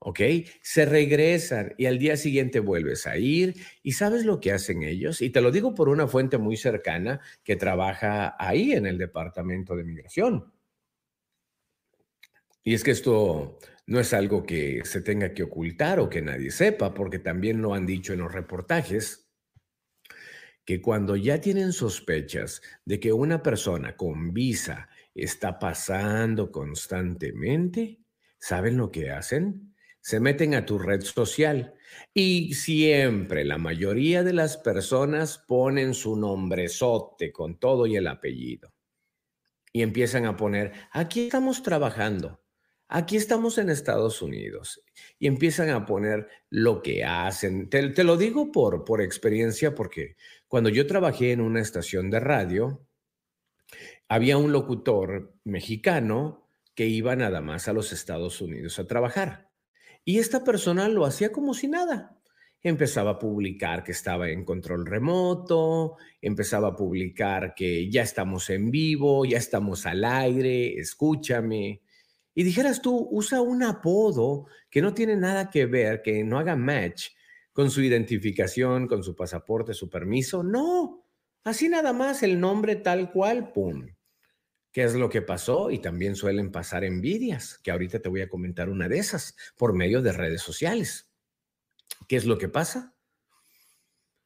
¿Ok? 0.00 0.20
Se 0.62 0.84
regresan 0.84 1.74
y 1.76 1.86
al 1.86 1.98
día 1.98 2.16
siguiente 2.16 2.60
vuelves 2.60 3.06
a 3.06 3.16
ir 3.18 3.54
y 3.82 3.92
sabes 3.92 4.24
lo 4.24 4.40
que 4.40 4.52
hacen 4.52 4.82
ellos. 4.82 5.20
Y 5.20 5.30
te 5.30 5.40
lo 5.40 5.50
digo 5.50 5.74
por 5.74 5.88
una 5.88 6.06
fuente 6.06 6.38
muy 6.38 6.56
cercana 6.56 7.20
que 7.44 7.56
trabaja 7.56 8.36
ahí 8.38 8.72
en 8.72 8.86
el 8.86 8.98
Departamento 8.98 9.76
de 9.76 9.84
Migración. 9.84 10.52
Y 12.62 12.74
es 12.74 12.84
que 12.84 12.90
esto 12.90 13.58
no 13.86 14.00
es 14.00 14.12
algo 14.12 14.44
que 14.44 14.82
se 14.84 15.00
tenga 15.00 15.32
que 15.32 15.44
ocultar 15.44 15.98
o 16.00 16.10
que 16.10 16.20
nadie 16.20 16.50
sepa, 16.50 16.92
porque 16.92 17.18
también 17.18 17.62
lo 17.62 17.72
han 17.72 17.86
dicho 17.86 18.12
en 18.12 18.20
los 18.20 18.32
reportajes 18.32 19.28
que 20.66 20.82
cuando 20.82 21.16
ya 21.16 21.40
tienen 21.40 21.72
sospechas 21.72 22.60
de 22.84 23.00
que 23.00 23.10
una 23.10 23.42
persona 23.42 23.96
con 23.96 24.34
visa 24.34 24.90
está 25.14 25.58
pasando 25.58 26.52
constantemente, 26.52 28.00
¿saben 28.38 28.76
lo 28.76 28.90
que 28.90 29.10
hacen? 29.10 29.74
Se 30.00 30.20
meten 30.20 30.54
a 30.54 30.64
tu 30.64 30.78
red 30.78 31.02
social 31.02 31.74
y 32.14 32.54
siempre 32.54 33.44
la 33.44 33.58
mayoría 33.58 34.22
de 34.22 34.32
las 34.32 34.56
personas 34.56 35.38
ponen 35.38 35.94
su 35.94 36.16
nombrezote 36.16 37.32
con 37.32 37.58
todo 37.58 37.86
y 37.86 37.96
el 37.96 38.06
apellido. 38.06 38.72
Y 39.72 39.82
empiezan 39.82 40.26
a 40.26 40.36
poner, 40.36 40.72
aquí 40.92 41.26
estamos 41.26 41.62
trabajando, 41.62 42.42
aquí 42.88 43.16
estamos 43.16 43.58
en 43.58 43.70
Estados 43.70 44.22
Unidos. 44.22 44.82
Y 45.18 45.26
empiezan 45.26 45.70
a 45.70 45.84
poner 45.84 46.28
lo 46.48 46.82
que 46.82 47.04
hacen. 47.04 47.68
Te, 47.68 47.90
te 47.90 48.04
lo 48.04 48.16
digo 48.16 48.50
por, 48.50 48.84
por 48.84 49.02
experiencia 49.02 49.74
porque 49.74 50.16
cuando 50.46 50.70
yo 50.70 50.86
trabajé 50.86 51.32
en 51.32 51.40
una 51.40 51.60
estación 51.60 52.10
de 52.10 52.20
radio, 52.20 52.86
había 54.08 54.38
un 54.38 54.52
locutor 54.52 55.34
mexicano 55.44 56.48
que 56.74 56.86
iba 56.86 57.14
nada 57.14 57.40
más 57.40 57.68
a 57.68 57.72
los 57.72 57.92
Estados 57.92 58.40
Unidos 58.40 58.78
a 58.78 58.86
trabajar. 58.86 59.47
Y 60.08 60.20
esta 60.20 60.42
persona 60.42 60.88
lo 60.88 61.04
hacía 61.04 61.32
como 61.32 61.52
si 61.52 61.68
nada. 61.68 62.18
Empezaba 62.62 63.10
a 63.10 63.18
publicar 63.18 63.84
que 63.84 63.92
estaba 63.92 64.30
en 64.30 64.42
control 64.42 64.86
remoto, 64.86 65.98
empezaba 66.22 66.68
a 66.68 66.76
publicar 66.76 67.52
que 67.54 67.90
ya 67.90 68.04
estamos 68.04 68.48
en 68.48 68.70
vivo, 68.70 69.26
ya 69.26 69.36
estamos 69.36 69.84
al 69.84 70.06
aire, 70.06 70.80
escúchame. 70.80 71.82
Y 72.34 72.42
dijeras 72.42 72.80
tú, 72.80 73.06
usa 73.10 73.42
un 73.42 73.62
apodo 73.62 74.46
que 74.70 74.80
no 74.80 74.94
tiene 74.94 75.14
nada 75.14 75.50
que 75.50 75.66
ver, 75.66 76.00
que 76.00 76.24
no 76.24 76.38
haga 76.38 76.56
match 76.56 77.08
con 77.52 77.70
su 77.70 77.82
identificación, 77.82 78.86
con 78.86 79.04
su 79.04 79.14
pasaporte, 79.14 79.74
su 79.74 79.90
permiso. 79.90 80.42
No, 80.42 81.04
así 81.44 81.68
nada 81.68 81.92
más 81.92 82.22
el 82.22 82.40
nombre 82.40 82.76
tal 82.76 83.12
cual, 83.12 83.52
¡pum! 83.52 83.84
¿Qué 84.78 84.84
es 84.84 84.94
lo 84.94 85.10
que 85.10 85.22
pasó? 85.22 85.72
Y 85.72 85.80
también 85.80 86.14
suelen 86.14 86.52
pasar 86.52 86.84
envidias, 86.84 87.58
que 87.64 87.72
ahorita 87.72 87.98
te 87.98 88.08
voy 88.08 88.20
a 88.20 88.28
comentar 88.28 88.68
una 88.68 88.88
de 88.88 88.98
esas, 88.98 89.34
por 89.56 89.72
medio 89.72 90.02
de 90.02 90.12
redes 90.12 90.40
sociales. 90.40 91.10
¿Qué 92.06 92.14
es 92.14 92.26
lo 92.26 92.38
que 92.38 92.48
pasa? 92.48 92.94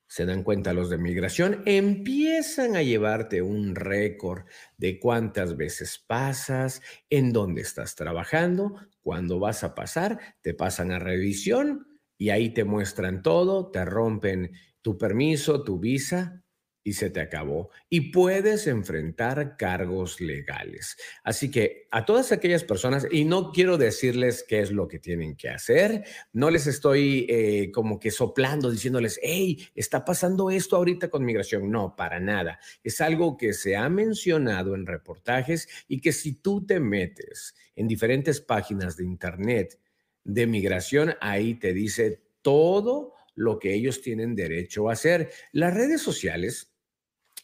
Se 0.07 0.27
dan 0.27 0.43
cuenta 0.43 0.75
los 0.75 0.91
de 0.91 0.99
migración, 0.99 1.63
empiezan 1.65 2.77
a 2.77 2.83
llevarte 2.83 3.41
un 3.41 3.75
récord 3.75 4.45
de 4.77 5.01
cuántas 5.01 5.57
veces 5.57 6.05
pasas, 6.07 6.83
en 7.09 7.33
dónde 7.33 7.63
estás 7.63 7.95
trabajando, 7.95 8.77
cuándo 9.01 9.39
vas 9.39 9.65
a 9.65 9.75
pasar, 9.75 10.21
te 10.43 10.53
pasan 10.53 10.93
a 10.93 10.99
revisión 10.99 11.99
y 12.19 12.29
ahí 12.29 12.53
te 12.53 12.65
muestran 12.65 13.23
todo, 13.23 13.71
te 13.71 13.87
rompen 13.87 14.53
tu 14.83 14.99
permiso, 14.99 15.65
tu 15.65 15.79
visa 15.79 16.42
y 16.85 16.95
se 16.95 17.11
te 17.11 17.21
acabó. 17.21 17.71
Y 17.89 18.13
puedes 18.13 18.67
enfrentar 18.67 19.57
cargos 19.57 20.21
legales. 20.21 20.97
Así 21.23 21.51
que 21.51 21.87
a 21.91 22.05
todas 22.05 22.33
aquellas 22.33 22.65
personas, 22.65 23.07
y 23.11 23.25
no 23.25 23.53
quiero 23.53 23.79
decirles 23.79 24.45
qué 24.47 24.61
es 24.61 24.73
lo 24.73 24.89
que 24.89 24.99
tienen 24.99 25.37
que 25.37 25.49
hacer, 25.49 26.05
no 26.33 26.51
les 26.51 26.67
estoy 26.67 27.27
eh, 27.29 27.71
como 27.73 28.01
que 28.01 28.11
soplando, 28.11 28.71
diciéndoles, 28.71 29.21
hey, 29.23 29.69
está 29.75 30.05
pasando 30.05 30.51
esto 30.51 30.77
ahorita 30.77 31.09
con 31.09 31.25
migración. 31.25 31.71
No, 31.71 31.95
para 31.97 32.21
nada. 32.21 32.59
Es 32.83 33.01
algo 33.01 33.37
que 33.37 33.53
se 33.53 33.77
ha 33.77 33.89
mencionado 33.89 34.75
en 34.75 34.87
reportajes 34.87 35.69
y 35.89 36.01
que 36.01 36.13
si 36.13 36.35
tú 36.35 36.67
te 36.67 36.81
metes 36.81 37.55
en 37.77 37.89
diferentes 37.89 38.41
páginas 38.41 38.97
de 38.97 39.05
Internet, 39.05 39.79
de 40.25 40.47
migración, 40.47 41.15
ahí 41.21 41.55
te 41.55 41.73
dice 41.73 42.23
todo 42.43 43.15
lo 43.35 43.59
que 43.59 43.75
ellos 43.75 44.03
tienen 44.03 44.35
derecho 44.35 44.89
a 44.89 44.93
hacer. 44.93 45.31
Las 45.53 45.75
redes 45.75 46.03
sociales 46.03 46.72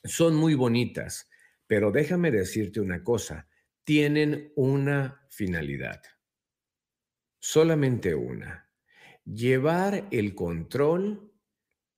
son 0.09 0.35
muy 0.35 0.55
bonitas, 0.55 1.29
pero 1.67 1.91
déjame 1.93 2.31
decirte 2.31 2.81
una 2.81 3.03
cosa, 3.05 3.49
tienen 3.85 4.53
una 4.57 5.27
finalidad, 5.31 6.03
solamente 7.39 8.15
una, 8.15 8.71
llevar 9.25 10.09
el 10.11 10.35
control 10.35 11.33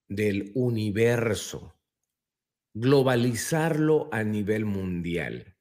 del 0.09 0.51
universo, 0.55 1.81
globalizarlo 2.75 4.09
a 4.13 4.25
nivel 4.25 4.65
mundial. 4.65 5.57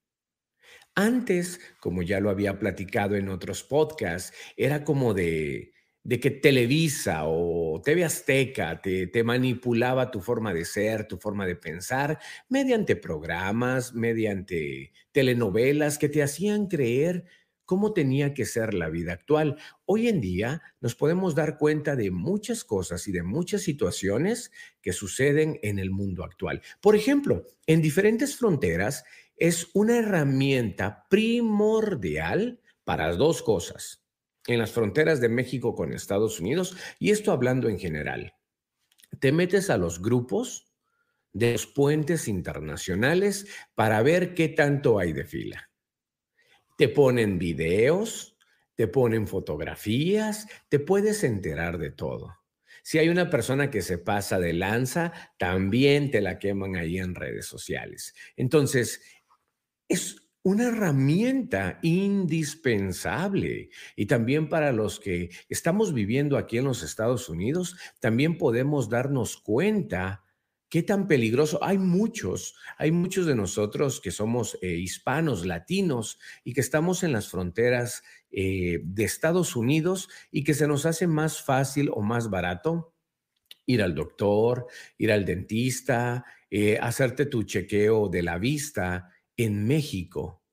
Antes, 0.95 1.61
como 1.79 2.01
ya 2.01 2.19
lo 2.19 2.29
había 2.29 2.59
platicado 2.59 3.15
en 3.15 3.29
otros 3.29 3.63
podcasts, 3.63 4.35
era 4.57 4.83
como 4.83 5.13
de, 5.13 5.73
de 6.03 6.19
que 6.19 6.31
Televisa 6.31 7.25
o 7.25 7.81
TV 7.83 8.03
Azteca 8.03 8.81
te, 8.81 9.07
te, 9.07 9.23
manipulaba 9.23 10.11
tu 10.11 10.21
forma 10.21 10.53
de 10.53 10.65
ser, 10.65 11.07
tu 11.07 11.17
forma 11.17 11.45
de 11.45 11.55
pensar, 11.55 12.19
mediante 12.47 12.95
programas, 12.95 13.93
mediante 13.93 14.93
telenovelas 15.11 15.97
que 15.97 16.09
te 16.09 16.23
hacían 16.23 16.67
creer 16.67 17.25
cómo 17.69 17.93
tenía 17.93 18.33
que 18.33 18.45
ser 18.45 18.73
la 18.73 18.89
vida 18.89 19.13
actual. 19.13 19.57
Hoy 19.85 20.07
en 20.07 20.21
día 20.21 20.63
nos 20.81 20.95
podemos 20.95 21.35
dar 21.35 21.59
cuenta 21.59 21.95
de 21.95 22.09
muchas 22.09 22.63
cosas 22.63 23.07
y 23.07 23.11
de 23.11 23.21
muchas 23.21 23.61
situaciones 23.61 24.51
que 24.81 24.91
suceden 24.91 25.59
en 25.61 25.77
el 25.77 25.91
mundo 25.91 26.23
actual. 26.23 26.63
Por 26.81 26.95
ejemplo, 26.95 27.45
en 27.67 27.83
diferentes 27.83 28.37
fronteras 28.37 29.03
es 29.37 29.67
una 29.75 29.99
herramienta 29.99 31.05
primordial 31.09 32.59
para 32.83 33.13
dos 33.13 33.43
cosas 33.43 34.03
en 34.49 34.59
las 34.59 34.71
fronteras 34.71 35.21
de 35.21 35.29
México 35.29 35.75
con 35.75 35.93
Estados 35.93 36.39
Unidos, 36.39 36.75
y 36.97 37.11
esto 37.11 37.31
hablando 37.31 37.69
en 37.69 37.77
general. 37.79 38.33
Te 39.19 39.31
metes 39.31 39.69
a 39.69 39.77
los 39.77 40.01
grupos 40.01 40.73
de 41.31 41.53
los 41.53 41.67
puentes 41.67 42.27
internacionales 42.27 43.47
para 43.75 44.01
ver 44.01 44.33
qué 44.33 44.49
tanto 44.49 44.97
hay 44.97 45.13
de 45.13 45.25
fila. 45.25 45.69
Te 46.77 46.89
ponen 46.89 47.37
videos, 47.37 48.37
te 48.75 48.87
ponen 48.87 49.27
fotografías, 49.27 50.47
te 50.67 50.79
puedes 50.79 51.23
enterar 51.23 51.77
de 51.77 51.91
todo. 51.91 52.35
Si 52.81 52.97
hay 52.97 53.09
una 53.09 53.29
persona 53.29 53.69
que 53.69 53.83
se 53.83 53.99
pasa 53.99 54.39
de 54.39 54.53
lanza, 54.53 55.13
también 55.37 56.09
te 56.09 56.21
la 56.21 56.39
queman 56.39 56.75
ahí 56.75 56.97
en 56.97 57.13
redes 57.13 57.45
sociales. 57.45 58.15
Entonces, 58.35 59.01
es 59.87 60.28
una 60.43 60.67
herramienta 60.67 61.79
indispensable. 61.81 63.69
Y 63.95 64.05
también 64.05 64.49
para 64.49 64.71
los 64.71 64.99
que 64.99 65.29
estamos 65.49 65.93
viviendo 65.93 66.37
aquí 66.37 66.57
en 66.57 66.65
los 66.65 66.83
Estados 66.83 67.29
Unidos, 67.29 67.77
también 67.99 68.37
podemos 68.37 68.89
darnos 68.89 69.37
cuenta 69.37 70.23
qué 70.69 70.83
tan 70.83 71.07
peligroso. 71.07 71.63
Hay 71.63 71.77
muchos, 71.77 72.55
hay 72.77 72.91
muchos 72.91 73.25
de 73.25 73.35
nosotros 73.35 73.99
que 73.99 74.11
somos 74.11 74.57
eh, 74.61 74.73
hispanos, 74.73 75.45
latinos 75.45 76.19
y 76.43 76.53
que 76.53 76.61
estamos 76.61 77.03
en 77.03 77.11
las 77.11 77.27
fronteras 77.27 78.03
eh, 78.31 78.79
de 78.83 79.03
Estados 79.03 79.55
Unidos 79.55 80.09
y 80.31 80.43
que 80.43 80.53
se 80.53 80.67
nos 80.67 80.85
hace 80.85 81.07
más 81.07 81.41
fácil 81.41 81.89
o 81.91 82.01
más 82.01 82.29
barato 82.29 82.93
ir 83.65 83.83
al 83.83 83.93
doctor, 83.93 84.65
ir 84.97 85.11
al 85.11 85.25
dentista, 85.25 86.25
eh, 86.49 86.79
hacerte 86.81 87.27
tu 87.27 87.43
chequeo 87.43 88.09
de 88.09 88.23
la 88.23 88.39
vista 88.39 89.11
en 89.39 89.65
México. 89.65 90.43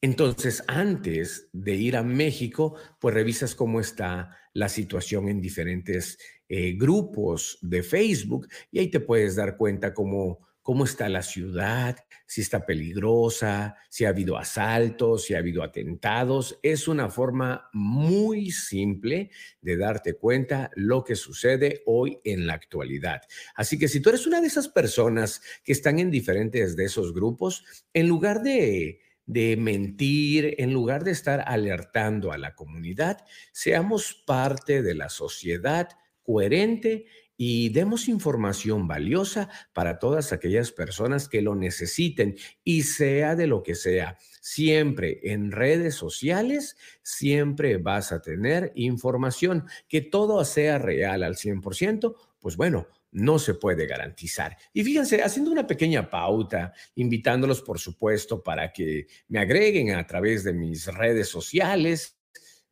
Entonces, 0.00 0.62
antes 0.68 1.48
de 1.52 1.74
ir 1.74 1.96
a 1.96 2.04
México, 2.04 2.76
pues 3.00 3.14
revisas 3.14 3.56
cómo 3.56 3.80
está 3.80 4.36
la 4.54 4.68
situación 4.68 5.28
en 5.28 5.40
diferentes 5.40 6.18
eh, 6.48 6.74
grupos 6.76 7.58
de 7.62 7.82
Facebook 7.82 8.46
y 8.70 8.78
ahí 8.78 8.88
te 8.88 9.00
puedes 9.00 9.34
dar 9.34 9.56
cuenta 9.56 9.92
cómo 9.92 10.46
cómo 10.62 10.84
está 10.84 11.08
la 11.08 11.22
ciudad, 11.22 11.96
si 12.26 12.40
está 12.40 12.64
peligrosa, 12.64 13.76
si 13.90 14.04
ha 14.04 14.10
habido 14.10 14.38
asaltos, 14.38 15.24
si 15.24 15.34
ha 15.34 15.38
habido 15.38 15.62
atentados. 15.62 16.58
Es 16.62 16.88
una 16.88 17.10
forma 17.10 17.68
muy 17.72 18.50
simple 18.50 19.30
de 19.60 19.76
darte 19.76 20.14
cuenta 20.14 20.70
lo 20.74 21.04
que 21.04 21.16
sucede 21.16 21.82
hoy 21.84 22.18
en 22.24 22.46
la 22.46 22.54
actualidad. 22.54 23.22
Así 23.54 23.78
que 23.78 23.88
si 23.88 24.00
tú 24.00 24.08
eres 24.08 24.26
una 24.26 24.40
de 24.40 24.46
esas 24.46 24.68
personas 24.68 25.42
que 25.64 25.72
están 25.72 25.98
en 25.98 26.10
diferentes 26.10 26.76
de 26.76 26.84
esos 26.84 27.12
grupos, 27.12 27.64
en 27.92 28.08
lugar 28.08 28.42
de 28.42 29.00
de 29.24 29.56
mentir, 29.56 30.56
en 30.58 30.72
lugar 30.72 31.04
de 31.04 31.12
estar 31.12 31.44
alertando 31.46 32.32
a 32.32 32.38
la 32.38 32.54
comunidad, 32.54 33.24
seamos 33.52 34.14
parte 34.26 34.82
de 34.82 34.94
la 34.94 35.08
sociedad 35.08 35.88
coherente 36.22 37.06
y 37.44 37.70
demos 37.70 38.06
información 38.06 38.86
valiosa 38.86 39.48
para 39.72 39.98
todas 39.98 40.32
aquellas 40.32 40.70
personas 40.70 41.28
que 41.28 41.42
lo 41.42 41.56
necesiten 41.56 42.36
y 42.62 42.84
sea 42.84 43.34
de 43.34 43.48
lo 43.48 43.64
que 43.64 43.74
sea. 43.74 44.16
Siempre 44.40 45.18
en 45.24 45.50
redes 45.50 45.96
sociales, 45.96 46.76
siempre 47.02 47.78
vas 47.78 48.12
a 48.12 48.22
tener 48.22 48.70
información. 48.76 49.66
Que 49.88 50.02
todo 50.02 50.44
sea 50.44 50.78
real 50.78 51.24
al 51.24 51.34
100%, 51.34 52.14
pues 52.38 52.56
bueno, 52.56 52.86
no 53.10 53.40
se 53.40 53.54
puede 53.54 53.88
garantizar. 53.88 54.56
Y 54.72 54.84
fíjense, 54.84 55.20
haciendo 55.20 55.50
una 55.50 55.66
pequeña 55.66 56.08
pauta, 56.08 56.72
invitándolos, 56.94 57.60
por 57.60 57.80
supuesto, 57.80 58.40
para 58.40 58.72
que 58.72 59.08
me 59.26 59.40
agreguen 59.40 59.96
a 59.96 60.06
través 60.06 60.44
de 60.44 60.52
mis 60.52 60.86
redes 60.86 61.28
sociales. 61.28 62.16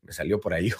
Me 0.03 0.13
salió 0.13 0.39
por 0.39 0.55
ahí 0.55 0.71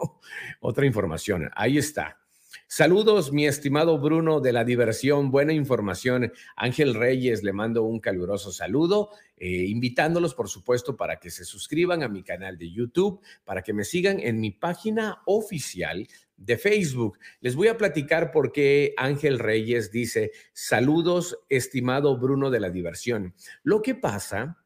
otra 0.60 0.86
información. 0.86 1.50
Ahí 1.54 1.76
está. 1.76 2.23
Saludos, 2.66 3.32
mi 3.32 3.46
estimado 3.46 3.98
Bruno 3.98 4.40
de 4.40 4.52
la 4.52 4.64
diversión, 4.64 5.30
buena 5.30 5.52
información. 5.52 6.32
Ángel 6.56 6.94
Reyes, 6.94 7.42
le 7.42 7.52
mando 7.52 7.84
un 7.84 8.00
caluroso 8.00 8.52
saludo, 8.52 9.10
eh, 9.36 9.66
invitándolos, 9.66 10.34
por 10.34 10.48
supuesto, 10.48 10.96
para 10.96 11.20
que 11.20 11.30
se 11.30 11.44
suscriban 11.44 12.02
a 12.02 12.08
mi 12.08 12.22
canal 12.22 12.56
de 12.56 12.70
YouTube, 12.70 13.20
para 13.44 13.62
que 13.62 13.74
me 13.74 13.84
sigan 13.84 14.18
en 14.18 14.40
mi 14.40 14.50
página 14.50 15.22
oficial 15.26 16.08
de 16.36 16.56
Facebook. 16.56 17.18
Les 17.40 17.54
voy 17.54 17.68
a 17.68 17.76
platicar 17.76 18.32
por 18.32 18.50
qué 18.50 18.94
Ángel 18.96 19.38
Reyes 19.38 19.92
dice, 19.92 20.32
saludos, 20.52 21.38
estimado 21.48 22.18
Bruno 22.18 22.50
de 22.50 22.60
la 22.60 22.70
diversión. 22.70 23.34
Lo 23.62 23.82
que 23.82 23.94
pasa 23.94 24.58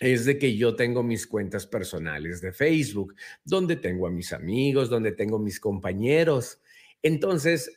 es 0.00 0.24
de 0.24 0.38
que 0.38 0.56
yo 0.56 0.76
tengo 0.76 1.02
mis 1.02 1.26
cuentas 1.26 1.66
personales 1.66 2.40
de 2.40 2.52
Facebook, 2.52 3.14
donde 3.44 3.76
tengo 3.76 4.06
a 4.06 4.10
mis 4.10 4.32
amigos, 4.32 4.88
donde 4.88 5.12
tengo 5.12 5.38
mis 5.38 5.60
compañeros. 5.60 6.60
Entonces, 7.04 7.70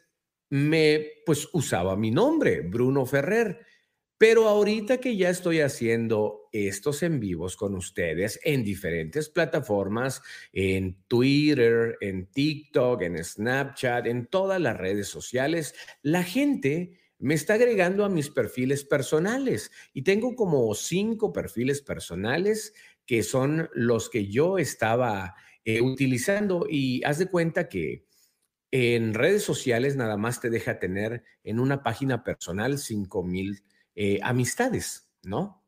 me 0.49 1.05
pues 1.25 1.49
usaba 1.51 1.97
mi 1.97 2.11
nombre, 2.11 2.61
Bruno 2.61 3.05
Ferrer. 3.05 3.59
Pero 4.17 4.47
ahorita 4.47 4.97
que 4.97 5.15
ya 5.15 5.29
estoy 5.29 5.59
haciendo 5.59 6.49
estos 6.51 7.03
en 7.03 7.19
vivos 7.19 7.55
con 7.55 7.75
ustedes 7.75 8.39
en 8.43 8.63
diferentes 8.63 9.29
plataformas, 9.29 10.23
en 10.53 11.03
Twitter, 11.07 11.97
en 12.01 12.25
TikTok, 12.31 13.03
en 13.03 13.23
Snapchat, 13.23 14.07
en 14.07 14.25
todas 14.25 14.59
las 14.59 14.75
redes 14.75 15.07
sociales, 15.07 15.75
la 16.01 16.23
gente 16.23 16.97
me 17.19 17.35
está 17.35 17.55
agregando 17.55 18.05
a 18.05 18.09
mis 18.09 18.31
perfiles 18.31 18.83
personales 18.85 19.71
y 19.93 20.01
tengo 20.01 20.35
como 20.35 20.73
cinco 20.73 21.31
perfiles 21.31 21.81
personales 21.81 22.73
que 23.05 23.21
son 23.21 23.69
los 23.73 24.09
que 24.09 24.27
yo 24.27 24.57
estaba 24.57 25.35
eh, 25.63 25.81
utilizando 25.81 26.65
y 26.67 27.03
haz 27.03 27.19
de 27.19 27.27
cuenta 27.27 27.69
que 27.69 28.06
en 28.77 29.13
redes 29.13 29.43
sociales 29.43 29.95
nada 29.95 30.17
más 30.17 30.41
te 30.41 30.49
deja 30.49 30.79
tener 30.79 31.23
en 31.43 31.59
una 31.59 31.83
página 31.83 32.23
personal 32.23 32.77
5 32.77 33.23
mil 33.23 33.63
eh, 33.95 34.19
amistades, 34.23 35.09
¿no? 35.23 35.63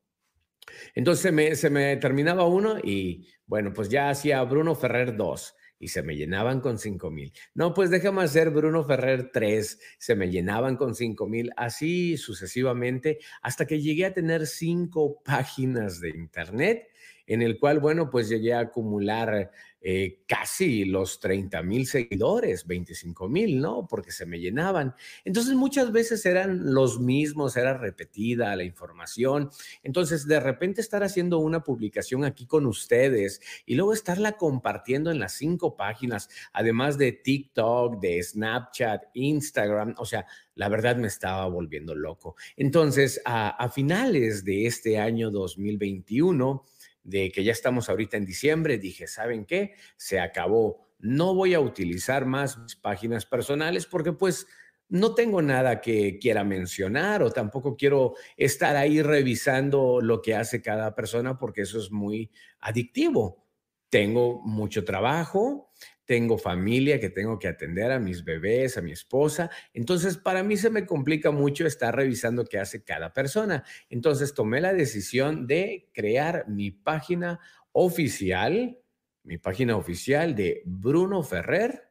Entonces 0.94 1.24
se 1.24 1.32
me, 1.32 1.56
se 1.56 1.70
me 1.70 1.98
terminaba 1.98 2.46
uno 2.46 2.78
y 2.78 3.28
bueno, 3.46 3.74
pues 3.74 3.90
ya 3.90 4.10
hacía 4.10 4.44
Bruno 4.44 4.76
Ferrer 4.76 5.16
2 5.16 5.56
y 5.80 5.88
se 5.88 6.04
me 6.04 6.16
llenaban 6.16 6.60
con 6.60 6.78
5 6.78 7.10
mil. 7.10 7.34
No, 7.54 7.74
pues 7.74 7.90
déjame 7.90 8.22
hacer 8.24 8.50
Bruno 8.50 8.84
Ferrer 8.84 9.32
3, 9.32 9.80
se 9.98 10.16
me 10.16 10.30
llenaban 10.30 10.76
con 10.76 10.94
5 10.94 11.26
mil, 11.28 11.52
así 11.56 12.18
sucesivamente, 12.18 13.20
hasta 13.42 13.66
que 13.66 13.82
llegué 13.82 14.06
a 14.06 14.14
tener 14.14 14.46
cinco 14.46 15.22
páginas 15.24 16.02
de 16.02 16.10
internet 16.10 16.90
en 17.30 17.44
el 17.44 17.60
cual, 17.60 17.80
bueno, 17.80 18.10
pues 18.10 18.28
llegué 18.28 18.54
a 18.54 18.60
acumular 18.62 19.52
eh, 19.82 20.24
casi 20.28 20.84
los 20.84 21.22
30 21.22 21.64
mil 21.64 21.88
seguidores, 21.88 22.68
25 22.68 23.30
mil, 23.30 23.62
¿no? 23.62 23.88
Porque 23.88 24.12
se 24.12 24.26
me 24.26 24.40
llenaban. 24.40 24.94
Entonces 25.24 25.56
muchas 25.56 25.92
veces 25.94 26.26
eran 26.26 26.74
los 26.74 27.00
mismos, 27.00 27.56
era 27.56 27.78
repetida 27.78 28.56
la 28.58 28.64
información. 28.64 29.50
Entonces 29.82 30.28
de 30.28 30.40
repente 30.42 30.82
estar 30.82 31.04
haciendo 31.04 31.40
una 31.40 31.64
publicación 31.64 32.26
aquí 32.26 32.46
con 32.46 32.66
ustedes 32.66 33.42
y 33.66 33.76
luego 33.76 33.94
estarla 33.94 34.34
compartiendo 34.34 35.12
en 35.12 35.20
las 35.20 35.34
cinco 35.34 35.78
páginas, 35.78 36.30
además 36.52 36.98
de 36.98 37.14
TikTok, 37.14 38.02
de 38.02 38.22
Snapchat, 38.22 39.04
Instagram, 39.14 39.96
o 39.98 40.06
sea, 40.06 40.26
la 40.56 40.68
verdad 40.68 40.98
me 40.98 41.08
estaba 41.08 41.48
volviendo 41.48 41.96
loco. 41.96 42.36
Entonces, 42.58 43.22
a, 43.24 43.50
a 43.50 43.70
finales 43.70 44.44
de 44.44 44.66
este 44.66 45.00
año 45.00 45.32
2021, 45.32 46.66
de 47.10 47.32
que 47.32 47.44
ya 47.44 47.52
estamos 47.52 47.90
ahorita 47.90 48.18
en 48.18 48.26
diciembre, 48.26 48.78
dije, 48.78 49.08
¿saben 49.08 49.46
qué? 49.46 49.74
Se 49.98 50.20
acabó. 50.20 50.88
No 51.00 51.34
voy 51.34 51.54
a 51.54 51.60
utilizar 51.60 52.26
más 52.26 52.58
mis 52.58 52.76
páginas 52.76 53.26
personales 53.26 53.86
porque 53.86 54.14
pues 54.14 54.48
no 54.90 55.14
tengo 55.14 55.42
nada 55.42 55.82
que 55.82 56.18
quiera 56.20 56.44
mencionar 56.44 57.22
o 57.22 57.32
tampoco 57.32 57.78
quiero 57.78 58.16
estar 58.36 58.76
ahí 58.76 59.02
revisando 59.02 60.02
lo 60.02 60.22
que 60.22 60.36
hace 60.36 60.62
cada 60.62 60.96
persona 60.96 61.38
porque 61.38 61.62
eso 61.62 61.80
es 61.80 61.92
muy 61.92 62.32
adictivo. 62.60 63.46
Tengo 63.90 64.42
mucho 64.44 64.84
trabajo, 64.84 65.69
tengo 66.10 66.40
familia 66.40 67.00
que 67.00 67.12
tengo 67.12 67.38
que 67.38 67.48
atender 67.48 67.92
a 67.92 68.00
mis 68.00 68.24
bebés, 68.24 68.80
a 68.80 68.82
mi 68.82 68.92
esposa. 68.92 69.52
Entonces, 69.76 70.18
para 70.18 70.42
mí 70.42 70.58
se 70.58 70.72
me 70.72 70.88
complica 70.88 71.30
mucho 71.30 71.68
estar 71.68 71.96
revisando 71.96 72.46
qué 72.46 72.58
hace 72.58 72.84
cada 72.84 73.14
persona. 73.14 73.64
Entonces, 73.92 74.34
tomé 74.34 74.60
la 74.60 74.74
decisión 74.74 75.46
de 75.46 75.92
crear 75.94 76.46
mi 76.48 76.72
página 76.72 77.40
oficial, 77.74 78.80
mi 79.22 79.38
página 79.38 79.78
oficial 79.78 80.34
de 80.34 80.64
Bruno 80.66 81.22
Ferrer 81.22 81.89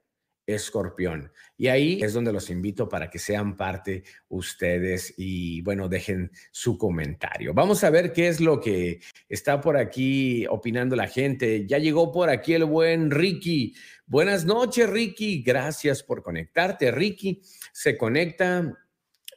Escorpión. 0.48 1.30
Y 1.58 1.68
ahí 1.68 2.02
es 2.02 2.14
donde 2.14 2.32
los 2.32 2.48
invito 2.48 2.88
para 2.88 3.10
que 3.10 3.18
sean 3.18 3.54
parte 3.54 4.02
ustedes 4.28 5.12
y 5.18 5.60
bueno, 5.60 5.90
dejen 5.90 6.32
su 6.50 6.78
comentario. 6.78 7.52
Vamos 7.52 7.84
a 7.84 7.90
ver 7.90 8.14
qué 8.14 8.28
es 8.28 8.40
lo 8.40 8.58
que 8.58 9.00
está 9.28 9.60
por 9.60 9.76
aquí 9.76 10.46
opinando 10.46 10.96
la 10.96 11.06
gente. 11.06 11.66
Ya 11.66 11.76
llegó 11.76 12.10
por 12.10 12.30
aquí 12.30 12.54
el 12.54 12.64
buen 12.64 13.10
Ricky. 13.10 13.74
Buenas 14.06 14.46
noches, 14.46 14.88
Ricky. 14.88 15.42
Gracias 15.42 16.02
por 16.02 16.22
conectarte. 16.22 16.90
Ricky 16.92 17.42
se 17.72 17.98
conecta 17.98 18.74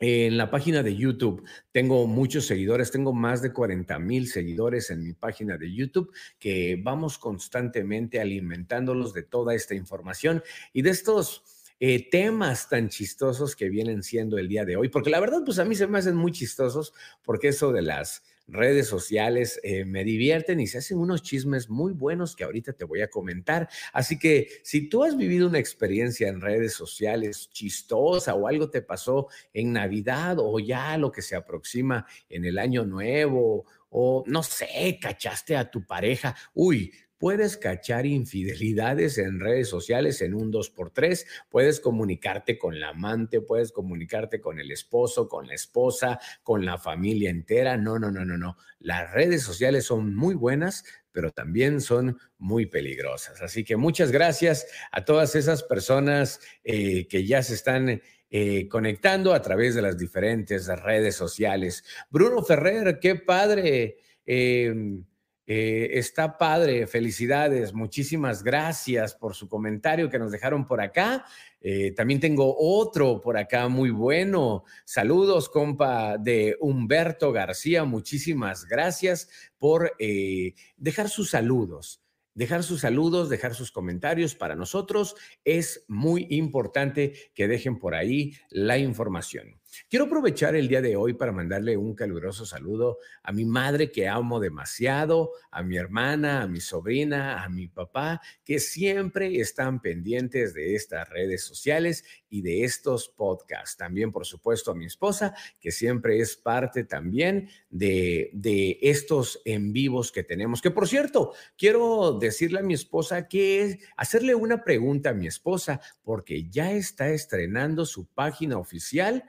en 0.02 0.36
la 0.36 0.50
página 0.50 0.82
de 0.82 0.96
YouTube. 0.96 1.48
Tengo 1.72 2.08
muchos 2.08 2.46
seguidores, 2.48 2.92
tengo 2.92 3.14
más 3.14 3.42
de 3.42 3.54
40 3.54 4.00
mil 4.00 4.28
seguidores 4.28 4.90
en 4.90 5.04
mi 5.04 5.14
página 5.14 5.58
de 5.58 5.72
YouTube 5.72 6.12
que 6.40 6.78
vamos 6.82 7.20
constantemente 7.20 8.20
alimentándolos 8.20 9.14
de 9.14 9.24
toda 9.24 9.54
esta 9.54 9.76
información 9.76 10.44
y 10.74 10.82
de 10.82 10.90
estos 10.90 11.44
eh, 11.80 12.10
temas 12.10 12.68
tan 12.68 12.90
chistosos 12.90 13.56
que 13.56 13.70
vienen 13.70 14.02
siendo 14.02 14.38
el 14.40 14.48
día 14.48 14.66
de 14.66 14.76
hoy, 14.76 14.90
porque 14.90 15.12
la 15.12 15.20
verdad, 15.20 15.42
pues 15.46 15.60
a 15.60 15.66
mí 15.66 15.76
se 15.76 15.88
me 15.88 16.00
hacen 16.00 16.16
muy 16.16 16.32
chistosos 16.32 16.94
porque 17.24 17.50
eso 17.50 17.72
de 17.72 17.84
las 17.84 18.24
redes 18.52 18.88
sociales 18.88 19.60
eh, 19.64 19.86
me 19.86 20.04
divierten 20.04 20.60
y 20.60 20.68
se 20.68 20.80
hacen 20.80 20.98
unos 20.98 21.22
chismes 21.22 21.70
muy 21.70 21.94
buenos 21.94 22.36
que 22.36 22.44
ahorita 22.44 22.74
te 22.74 22.86
voy 22.86 23.02
a 23.02 23.10
comentar. 23.10 23.70
Así 23.94 24.20
que 24.20 24.48
si 24.64 24.90
tú 24.90 25.04
has 25.04 25.18
vivido 25.18 25.48
una 25.48 25.60
experiencia 25.60 26.28
en 26.28 26.42
redes 26.42 26.74
sociales 26.74 27.50
chistosa 27.52 28.36
o 28.36 28.48
algo 28.48 28.70
te 28.70 28.82
pasó 28.82 29.28
en 29.54 29.74
Navidad 29.74 30.38
o 30.40 30.60
ya 30.60 30.98
lo 30.98 31.12
que 31.12 31.22
se 31.22 31.36
aproxima 31.36 32.06
en 32.30 32.46
el 32.46 32.60
año 32.60 32.86
nuevo 32.86 33.66
o 33.90 34.24
no 34.28 34.42
sé, 34.44 34.98
cachaste 35.02 35.56
a 35.56 35.70
tu 35.70 35.86
pareja, 35.86 36.36
uy, 36.54 36.92
puedes 37.22 37.56
cachar 37.56 38.08
infidelidades 38.08 39.20
en 39.20 39.40
redes 39.40 39.70
sociales 39.70 40.24
en 40.24 40.34
un 40.34 40.52
2x3, 40.52 41.28
puedes 41.52 41.80
comunicarte 41.80 42.58
con 42.58 42.80
la 42.80 42.90
amante, 42.90 43.42
puedes 43.42 43.72
comunicarte 43.72 44.42
con 44.42 44.60
el 44.60 44.72
esposo, 44.72 45.30
con 45.30 45.48
la 45.48 45.54
esposa, 45.54 46.20
con 46.42 46.66
la 46.66 46.80
familia 46.80 47.30
entera. 47.30 47.78
No, 47.78 48.00
no, 48.00 48.10
no, 48.10 48.26
no, 48.26 48.40
no. 48.40 48.58
Las 48.80 49.14
redes 49.14 49.44
sociales 49.44 49.86
son 49.86 50.16
muy 50.16 50.34
buenas, 50.34 50.84
pero 51.12 51.30
también 51.30 51.80
son 51.80 52.18
muy 52.40 52.66
peligrosas. 52.66 53.40
Así 53.44 53.64
que 53.64 53.76
muchas 53.76 54.12
gracias 54.12 54.66
a 54.92 55.06
todas 55.06 55.36
esas 55.36 55.62
personas 55.62 56.40
eh, 56.64 57.08
que 57.08 57.26
ya 57.26 57.44
se 57.44 57.54
están... 57.54 58.02
Eh, 58.34 58.70
conectando 58.70 59.34
a 59.34 59.42
través 59.42 59.76
de 59.76 59.82
las 59.82 59.98
diferentes 59.98 60.68
redes 60.68 61.18
sociales. 61.18 61.84
Bruno 62.10 62.42
Ferrer, 62.42 62.98
qué 63.02 63.16
padre. 63.16 63.98
Em, 64.26 65.04
Eh, 65.48 65.98
está 65.98 66.38
padre, 66.38 66.86
felicidades, 66.88 67.74
muchísimas 67.74 68.44
gracias 68.44 69.16
por 69.16 69.36
su 69.36 69.50
comentario 69.50 70.10
que 70.10 70.20
nos 70.20 70.32
dejaron 70.32 70.66
por 70.66 70.82
acá. 70.82 71.26
Eh, 71.60 71.92
también 71.92 72.20
tengo 72.20 72.56
otro 72.58 73.22
por 73.22 73.38
acá 73.38 73.68
muy 73.68 73.90
bueno. 73.90 74.64
Saludos, 74.86 75.50
compa, 75.50 76.18
de 76.18 76.58
Humberto 76.60 77.32
García. 77.32 77.84
Muchísimas 77.86 78.66
gracias 78.66 79.30
por 79.58 79.94
eh, 80.00 80.54
dejar 80.78 81.10
sus 81.10 81.32
saludos. 81.32 82.02
Dejar 82.34 82.64
sus 82.64 82.82
saludos, 82.82 83.30
dejar 83.30 83.54
sus 83.56 83.72
comentarios 83.72 84.36
para 84.36 84.56
nosotros 84.56 85.16
es 85.44 85.84
muy 85.90 86.28
importante 86.30 87.14
que 87.34 87.50
dejen 87.50 87.78
por 87.78 87.94
ahí 87.94 88.38
la 88.50 88.78
información. 88.78 89.61
Quiero 89.90 90.06
aprovechar 90.06 90.56
el 90.56 90.68
día 90.68 90.82
de 90.82 90.96
hoy 90.96 91.14
para 91.14 91.32
mandarle 91.32 91.78
un 91.78 91.96
caluroso 91.96 92.46
saludo 92.46 92.98
a 93.24 93.32
mi 93.32 93.46
madre 93.46 93.92
que 93.92 94.08
amo 94.08 94.40
demasiado, 94.40 95.32
a 95.50 95.64
mi 95.64 95.78
hermana, 95.78 96.42
a 96.42 96.48
mi 96.48 96.60
sobrina, 96.60 97.44
a 97.44 97.50
mi 97.50 97.68
papá, 97.68 98.22
que 98.44 98.60
siempre 98.60 99.40
están 99.40 99.82
pendientes 99.82 100.54
de 100.54 100.76
estas 100.76 101.08
redes 101.10 101.44
sociales 101.44 102.04
y 102.30 102.42
de 102.42 102.64
estos 102.64 103.10
podcasts. 103.10 103.78
También, 103.78 104.12
por 104.12 104.26
supuesto, 104.26 104.72
a 104.72 104.76
mi 104.76 104.86
esposa, 104.86 105.34
que 105.60 105.72
siempre 105.72 106.20
es 106.20 106.36
parte 106.36 106.84
también 106.84 107.50
de, 107.70 108.30
de 108.34 108.78
estos 108.82 109.42
en 109.46 109.74
vivos 109.74 110.12
que 110.12 110.24
tenemos. 110.24 110.62
Que, 110.62 110.72
por 110.72 110.88
cierto, 110.88 111.34
quiero 111.58 112.18
decirle 112.20 112.60
a 112.60 112.64
mi 112.64 112.74
esposa 112.74 113.28
que 113.28 113.80
hacerle 113.96 114.36
una 114.36 114.64
pregunta 114.64 115.12
a 115.12 115.14
mi 115.14 115.28
esposa, 115.28 115.80
porque 116.04 116.50
ya 116.50 116.72
está 116.72 117.10
estrenando 117.10 117.86
su 117.86 118.06
página 118.06 118.58
oficial 118.58 119.24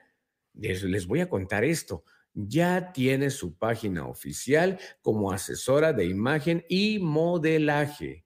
les, 0.55 1.07
voy 1.07 1.21
a 1.21 1.29
contar 1.29 1.65
esto. 1.65 2.05
Ya 2.35 2.93
tiene 2.93 3.31
su 3.31 3.59
página 3.59 4.07
oficial 4.07 4.79
como 5.03 5.33
asesora 5.33 5.93
de 5.93 6.07
imagen 6.07 6.65
y 6.69 6.99
modelaje. 6.99 8.25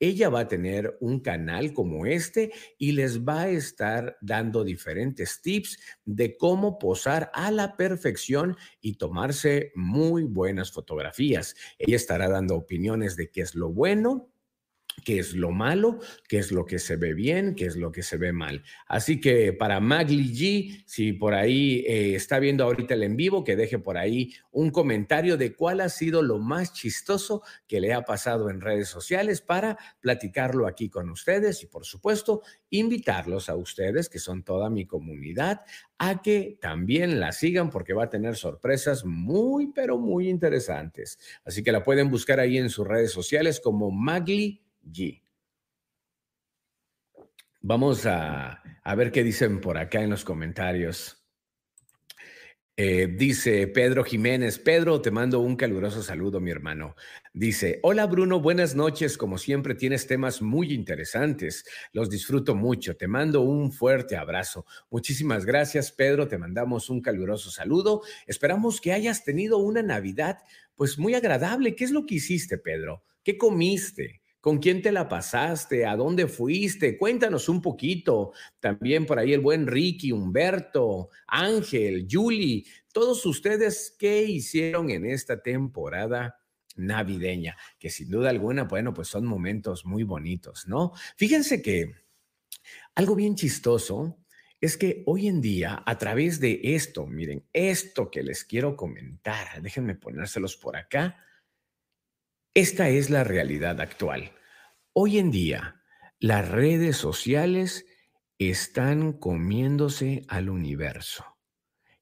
Ella 0.00 0.28
va 0.28 0.40
a 0.40 0.48
tener 0.48 0.96
un 1.00 1.18
canal 1.18 1.72
como 1.72 2.06
este 2.06 2.52
y 2.78 2.92
les 2.92 3.24
va 3.24 3.42
a 3.42 3.48
estar 3.48 4.16
dando 4.20 4.62
diferentes 4.62 5.42
tips 5.42 5.76
de 6.04 6.36
cómo 6.36 6.78
posar 6.78 7.32
a 7.34 7.50
la 7.50 7.76
perfección 7.76 8.56
y 8.80 8.94
tomarse 8.94 9.72
muy 9.74 10.22
buenas 10.22 10.70
fotografías. 10.70 11.56
Ella 11.78 11.96
estará 11.96 12.28
dando 12.28 12.54
opiniones 12.54 13.16
de 13.16 13.30
qué 13.32 13.40
es 13.40 13.56
lo 13.56 13.72
bueno, 13.72 14.30
qué 15.04 15.18
es 15.18 15.34
lo 15.34 15.50
malo, 15.50 15.98
qué 16.28 16.38
es 16.38 16.52
lo 16.52 16.64
que 16.64 16.78
se 16.78 16.96
ve 16.96 17.14
bien, 17.14 17.54
qué 17.54 17.66
es 17.66 17.76
lo 17.76 17.92
que 17.92 18.02
se 18.02 18.16
ve 18.16 18.32
mal. 18.32 18.62
Así 18.86 19.20
que 19.20 19.52
para 19.52 19.80
Magli 19.80 20.32
G, 20.32 20.84
si 20.86 21.12
por 21.12 21.34
ahí 21.34 21.84
eh, 21.86 22.14
está 22.14 22.38
viendo 22.38 22.64
ahorita 22.64 22.94
el 22.94 23.02
en 23.02 23.16
vivo, 23.16 23.44
que 23.44 23.56
deje 23.56 23.78
por 23.78 23.96
ahí 23.96 24.34
un 24.50 24.70
comentario 24.70 25.36
de 25.36 25.54
cuál 25.54 25.80
ha 25.80 25.88
sido 25.88 26.22
lo 26.22 26.38
más 26.38 26.72
chistoso 26.72 27.42
que 27.66 27.80
le 27.80 27.92
ha 27.92 28.02
pasado 28.02 28.50
en 28.50 28.60
redes 28.60 28.88
sociales 28.88 29.40
para 29.40 29.78
platicarlo 30.00 30.66
aquí 30.66 30.88
con 30.88 31.10
ustedes 31.10 31.62
y 31.62 31.66
por 31.66 31.84
supuesto 31.84 32.42
invitarlos 32.70 33.48
a 33.48 33.56
ustedes, 33.56 34.08
que 34.08 34.18
son 34.18 34.42
toda 34.42 34.70
mi 34.70 34.86
comunidad, 34.86 35.62
a 35.98 36.22
que 36.22 36.58
también 36.60 37.20
la 37.20 37.32
sigan 37.32 37.70
porque 37.70 37.92
va 37.92 38.04
a 38.04 38.10
tener 38.10 38.36
sorpresas 38.36 39.04
muy, 39.04 39.72
pero 39.72 39.98
muy 39.98 40.28
interesantes. 40.28 41.18
Así 41.44 41.62
que 41.62 41.72
la 41.72 41.82
pueden 41.82 42.10
buscar 42.10 42.40
ahí 42.40 42.58
en 42.58 42.70
sus 42.70 42.86
redes 42.86 43.12
sociales 43.12 43.60
como 43.60 43.90
Magli 43.90 44.62
G. 44.92 45.22
Vamos 47.60 48.06
a, 48.06 48.62
ver 48.96 49.10
qué 49.10 49.24
dicen 49.24 49.60
por 49.60 49.78
acá 49.78 50.00
en 50.00 50.10
los 50.10 50.24
comentarios. 50.24 51.16
Eh, 52.80 53.08
dice 53.08 53.66
Pedro 53.66 54.04
Jiménez, 54.04 54.60
Pedro, 54.60 55.02
te 55.02 55.10
mando 55.10 55.40
un 55.40 55.56
caluroso 55.56 56.00
saludo, 56.00 56.38
mi 56.38 56.52
hermano. 56.52 56.94
Dice, 57.34 57.80
hola 57.82 58.06
Bruno, 58.06 58.40
buenas 58.40 58.76
noches. 58.76 59.18
Como 59.18 59.36
siempre, 59.36 59.74
tienes 59.74 60.06
temas 60.06 60.40
muy 60.40 60.72
interesantes. 60.72 61.64
Los 61.92 62.08
disfruto 62.08 62.54
mucho. 62.54 62.96
Te 62.96 63.08
mando 63.08 63.40
un 63.40 63.72
fuerte 63.72 64.16
abrazo. 64.16 64.64
Muchísimas 64.90 65.44
gracias, 65.44 65.90
Pedro. 65.90 66.28
Te 66.28 66.38
mandamos 66.38 66.88
un 66.88 67.00
caluroso 67.00 67.50
saludo. 67.50 68.02
Esperamos 68.28 68.80
que 68.80 68.92
hayas 68.92 69.24
tenido 69.24 69.58
una 69.58 69.82
Navidad, 69.82 70.38
pues 70.76 70.96
muy 70.96 71.14
agradable. 71.14 71.74
¿Qué 71.74 71.82
es 71.82 71.90
lo 71.90 72.06
que 72.06 72.14
hiciste, 72.14 72.58
Pedro? 72.58 73.02
¿Qué 73.24 73.36
comiste? 73.36 74.22
¿Con 74.40 74.58
quién 74.58 74.82
te 74.82 74.92
la 74.92 75.08
pasaste? 75.08 75.84
¿A 75.84 75.96
dónde 75.96 76.28
fuiste? 76.28 76.96
Cuéntanos 76.96 77.48
un 77.48 77.60
poquito. 77.60 78.32
También 78.60 79.04
por 79.04 79.18
ahí 79.18 79.32
el 79.32 79.40
buen 79.40 79.66
Ricky, 79.66 80.12
Humberto, 80.12 81.10
Ángel, 81.26 82.06
Julie, 82.10 82.64
todos 82.92 83.24
ustedes, 83.26 83.94
¿qué 83.98 84.22
hicieron 84.22 84.90
en 84.90 85.04
esta 85.06 85.42
temporada? 85.42 86.38
navideña, 86.78 87.56
que 87.78 87.90
sin 87.90 88.08
duda 88.08 88.30
alguna, 88.30 88.64
bueno, 88.64 88.94
pues 88.94 89.08
son 89.08 89.26
momentos 89.26 89.84
muy 89.84 90.04
bonitos, 90.04 90.68
¿no? 90.68 90.92
Fíjense 91.16 91.60
que 91.60 91.92
algo 92.94 93.14
bien 93.14 93.34
chistoso 93.34 94.18
es 94.60 94.76
que 94.76 95.02
hoy 95.06 95.28
en 95.28 95.40
día, 95.40 95.82
a 95.84 95.98
través 95.98 96.40
de 96.40 96.60
esto, 96.62 97.06
miren, 97.06 97.44
esto 97.52 98.10
que 98.10 98.22
les 98.22 98.44
quiero 98.44 98.76
comentar, 98.76 99.60
déjenme 99.62 99.94
ponérselos 99.94 100.56
por 100.56 100.76
acá, 100.76 101.24
esta 102.58 102.88
es 102.88 103.08
la 103.08 103.22
realidad 103.22 103.80
actual. 103.80 104.32
Hoy 104.92 105.18
en 105.18 105.30
día, 105.30 105.80
las 106.18 106.48
redes 106.48 106.96
sociales 106.96 107.86
están 108.36 109.12
comiéndose 109.12 110.24
al 110.26 110.50
universo. 110.50 111.24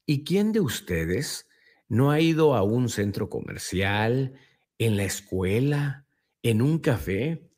¿Y 0.07 0.25
quién 0.25 0.53
de 0.53 0.61
ustedes 0.61 1.47
no 1.89 2.11
ha 2.11 2.21
ido 2.21 2.55
a 2.55 2.63
un 2.63 2.89
centro 2.89 3.29
comercial, 3.29 4.41
en 4.79 4.97
la 4.97 5.05
escuela, 5.05 6.07
en 6.43 6.63
un 6.63 6.79
café? 6.79 7.51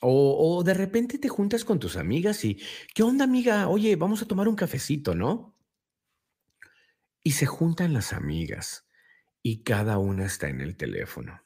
O, 0.00 0.62
de 0.64 0.72
repente 0.72 1.18
te 1.18 1.28
juntas 1.28 1.66
con 1.66 1.78
tus 1.78 1.98
amigas 1.98 2.46
y, 2.46 2.62
¿qué 2.94 3.02
onda 3.02 3.24
amiga? 3.24 3.68
Oye, 3.68 3.94
vamos 3.96 4.22
a 4.22 4.26
tomar 4.26 4.48
un 4.48 4.56
cafecito, 4.56 5.14
¿no? 5.14 5.54
Y 7.22 7.32
se 7.32 7.44
juntan 7.44 7.92
las 7.92 8.14
amigas 8.14 8.88
y 9.42 9.62
cada 9.64 9.98
una 9.98 10.24
está 10.24 10.48
en 10.48 10.62
el 10.62 10.78
teléfono. 10.78 11.42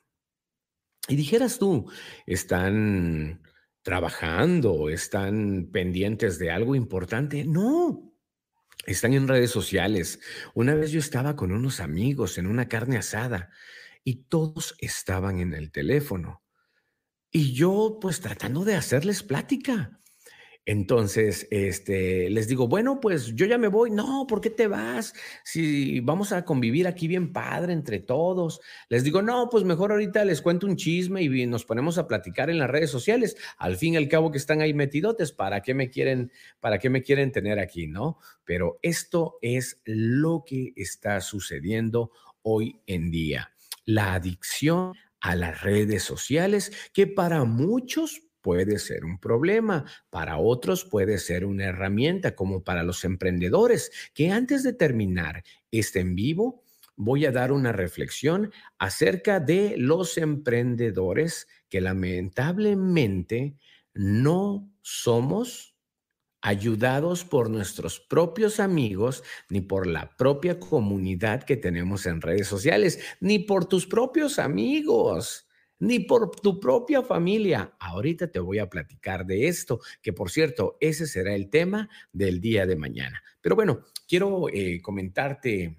Y 1.08 1.16
dijeras 1.16 1.58
tú, 1.58 1.90
están 2.26 3.42
trabajando, 3.82 4.88
están 4.88 5.68
pendientes 5.70 6.38
de 6.38 6.50
algo 6.50 6.74
importante. 6.74 7.44
No, 7.44 8.14
están 8.86 9.12
en 9.12 9.28
redes 9.28 9.50
sociales. 9.50 10.20
Una 10.54 10.74
vez 10.74 10.90
yo 10.90 10.98
estaba 10.98 11.36
con 11.36 11.52
unos 11.52 11.80
amigos 11.80 12.38
en 12.38 12.46
una 12.46 12.68
carne 12.68 12.96
asada 12.96 13.50
y 14.02 14.24
todos 14.24 14.74
estaban 14.78 15.38
en 15.38 15.52
el 15.54 15.70
teléfono. 15.70 16.42
Y 17.30 17.52
yo 17.52 17.98
pues 18.00 18.20
tratando 18.20 18.64
de 18.64 18.74
hacerles 18.74 19.22
plática. 19.22 20.00
Entonces, 20.66 21.46
este, 21.50 22.30
les 22.30 22.48
digo, 22.48 22.68
bueno, 22.68 22.98
pues 22.98 23.34
yo 23.34 23.44
ya 23.44 23.58
me 23.58 23.68
voy. 23.68 23.90
No, 23.90 24.26
¿por 24.26 24.40
qué 24.40 24.48
te 24.48 24.66
vas? 24.66 25.12
Si 25.44 26.00
vamos 26.00 26.32
a 26.32 26.44
convivir 26.46 26.86
aquí 26.86 27.06
bien 27.06 27.34
padre 27.34 27.74
entre 27.74 27.98
todos. 27.98 28.60
Les 28.88 29.04
digo, 29.04 29.20
no, 29.20 29.48
pues 29.50 29.64
mejor 29.64 29.92
ahorita 29.92 30.24
les 30.24 30.40
cuento 30.40 30.66
un 30.66 30.76
chisme 30.76 31.22
y 31.22 31.46
nos 31.46 31.66
ponemos 31.66 31.98
a 31.98 32.08
platicar 32.08 32.48
en 32.48 32.58
las 32.58 32.70
redes 32.70 32.90
sociales. 32.90 33.36
Al 33.58 33.76
fin 33.76 33.94
y 33.94 33.96
al 33.98 34.08
cabo 34.08 34.30
que 34.30 34.38
están 34.38 34.62
ahí 34.62 34.72
metidotes, 34.72 35.32
¿para 35.32 35.60
qué 35.60 35.74
me 35.74 35.90
quieren, 35.90 36.32
para 36.60 36.78
qué 36.78 36.88
me 36.88 37.02
quieren 37.02 37.30
tener 37.30 37.58
aquí, 37.58 37.86
no? 37.86 38.18
Pero 38.44 38.78
esto 38.80 39.38
es 39.42 39.82
lo 39.84 40.44
que 40.46 40.72
está 40.76 41.20
sucediendo 41.20 42.10
hoy 42.40 42.80
en 42.86 43.10
día. 43.10 43.52
La 43.84 44.14
adicción 44.14 44.94
a 45.20 45.36
las 45.36 45.62
redes 45.62 46.02
sociales, 46.02 46.72
que 46.94 47.06
para 47.06 47.44
muchos 47.44 48.22
puede 48.44 48.78
ser 48.78 49.06
un 49.06 49.18
problema, 49.18 49.86
para 50.10 50.36
otros 50.36 50.84
puede 50.84 51.16
ser 51.16 51.46
una 51.46 51.64
herramienta, 51.64 52.36
como 52.36 52.62
para 52.62 52.82
los 52.82 53.02
emprendedores, 53.04 53.90
que 54.12 54.30
antes 54.30 54.62
de 54.62 54.74
terminar 54.74 55.42
este 55.70 56.00
en 56.00 56.14
vivo, 56.14 56.62
voy 56.94 57.24
a 57.24 57.32
dar 57.32 57.52
una 57.52 57.72
reflexión 57.72 58.52
acerca 58.78 59.40
de 59.40 59.76
los 59.78 60.18
emprendedores 60.18 61.48
que 61.70 61.80
lamentablemente 61.80 63.56
no 63.94 64.70
somos 64.82 65.74
ayudados 66.42 67.24
por 67.24 67.48
nuestros 67.48 67.98
propios 67.98 68.60
amigos, 68.60 69.22
ni 69.48 69.62
por 69.62 69.86
la 69.86 70.14
propia 70.18 70.60
comunidad 70.60 71.44
que 71.44 71.56
tenemos 71.56 72.04
en 72.04 72.20
redes 72.20 72.46
sociales, 72.46 73.00
ni 73.20 73.38
por 73.38 73.64
tus 73.64 73.86
propios 73.86 74.38
amigos 74.38 75.48
ni 75.78 76.00
por 76.00 76.30
tu 76.36 76.60
propia 76.60 77.02
familia. 77.02 77.74
Ahorita 77.78 78.30
te 78.30 78.40
voy 78.40 78.58
a 78.58 78.68
platicar 78.68 79.26
de 79.26 79.48
esto, 79.48 79.80
que 80.02 80.12
por 80.12 80.30
cierto, 80.30 80.76
ese 80.80 81.06
será 81.06 81.34
el 81.34 81.50
tema 81.50 81.88
del 82.12 82.40
día 82.40 82.66
de 82.66 82.76
mañana. 82.76 83.22
Pero 83.40 83.56
bueno, 83.56 83.84
quiero 84.06 84.48
eh, 84.48 84.80
comentarte 84.80 85.78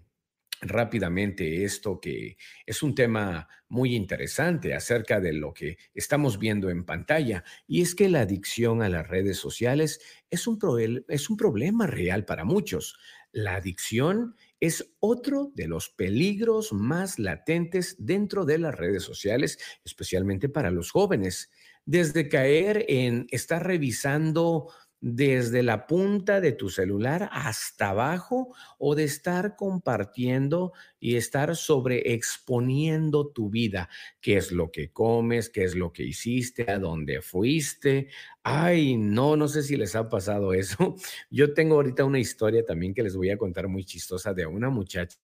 rápidamente 0.62 1.64
esto 1.64 2.00
que 2.00 2.38
es 2.66 2.82
un 2.82 2.96
tema 2.96 3.48
muy 3.68 3.96
interesante 3.96 4.74
acerca 4.74 5.20
de 5.20 5.34
lo 5.34 5.54
que 5.54 5.78
estamos 5.94 6.40
viendo 6.40 6.70
en 6.70 6.86
pantalla 6.86 7.44
y 7.68 7.82
es 7.82 7.96
que 7.96 8.10
la 8.10 8.22
adicción 8.22 8.82
a 8.82 8.90
las 8.90 9.08
redes 9.08 9.38
sociales 9.38 10.00
es 10.30 10.48
un, 10.48 10.60
es 11.08 11.30
un 11.30 11.38
problema 11.38 11.88
real 11.88 12.26
para 12.26 12.46
muchos. 12.46 12.98
La 13.32 13.56
adicción 13.56 14.36
es 14.66 14.94
otro 15.00 15.52
de 15.56 15.68
los 15.68 15.90
peligros 15.90 16.74
más 16.74 17.20
latentes 17.20 17.96
dentro 18.00 18.46
de 18.46 18.58
las 18.58 18.76
redes 18.76 19.04
sociales, 19.04 19.60
especialmente 19.84 20.50
para 20.50 20.72
los 20.72 20.92
jóvenes. 20.92 21.52
Desde 21.86 22.30
caer 22.30 22.86
en 22.88 23.28
estar 23.30 23.66
revisando 23.66 24.72
desde 25.08 25.62
la 25.62 25.86
punta 25.86 26.42
de 26.42 26.52
tu 26.52 26.72
celular 26.72 27.30
hasta 27.32 27.90
abajo 27.90 28.56
o 28.80 28.96
de 28.96 29.04
estar 29.04 29.56
compartiendo 29.56 30.74
y 31.00 31.16
estar 31.16 31.56
sobreexponiendo 31.56 33.28
tu 33.28 33.52
vida, 33.52 33.88
qué 34.20 34.38
es 34.38 34.52
lo 34.52 34.72
que 34.72 34.92
comes, 34.92 35.52
qué 35.52 35.64
es 35.64 35.76
lo 35.76 35.94
que 35.94 36.02
hiciste, 36.02 36.72
a 36.72 36.80
dónde 36.80 37.22
fuiste. 37.22 38.08
Ay, 38.42 38.98
no, 38.98 39.36
no 39.36 39.48
sé 39.48 39.62
si 39.62 39.78
les 39.78 39.96
ha 39.96 40.10
pasado 40.10 40.54
eso. 40.54 40.96
Yo 41.30 41.54
tengo 41.54 41.76
ahorita 41.76 42.04
una 42.04 42.18
historia 42.18 42.66
también 42.66 42.96
que 42.96 43.04
les 43.04 43.16
voy 43.16 43.30
a 43.30 43.38
contar 43.38 43.68
muy 43.68 43.86
chistosa 43.86 44.34
de 44.34 44.48
una 44.48 44.72
muchacha 44.72 45.20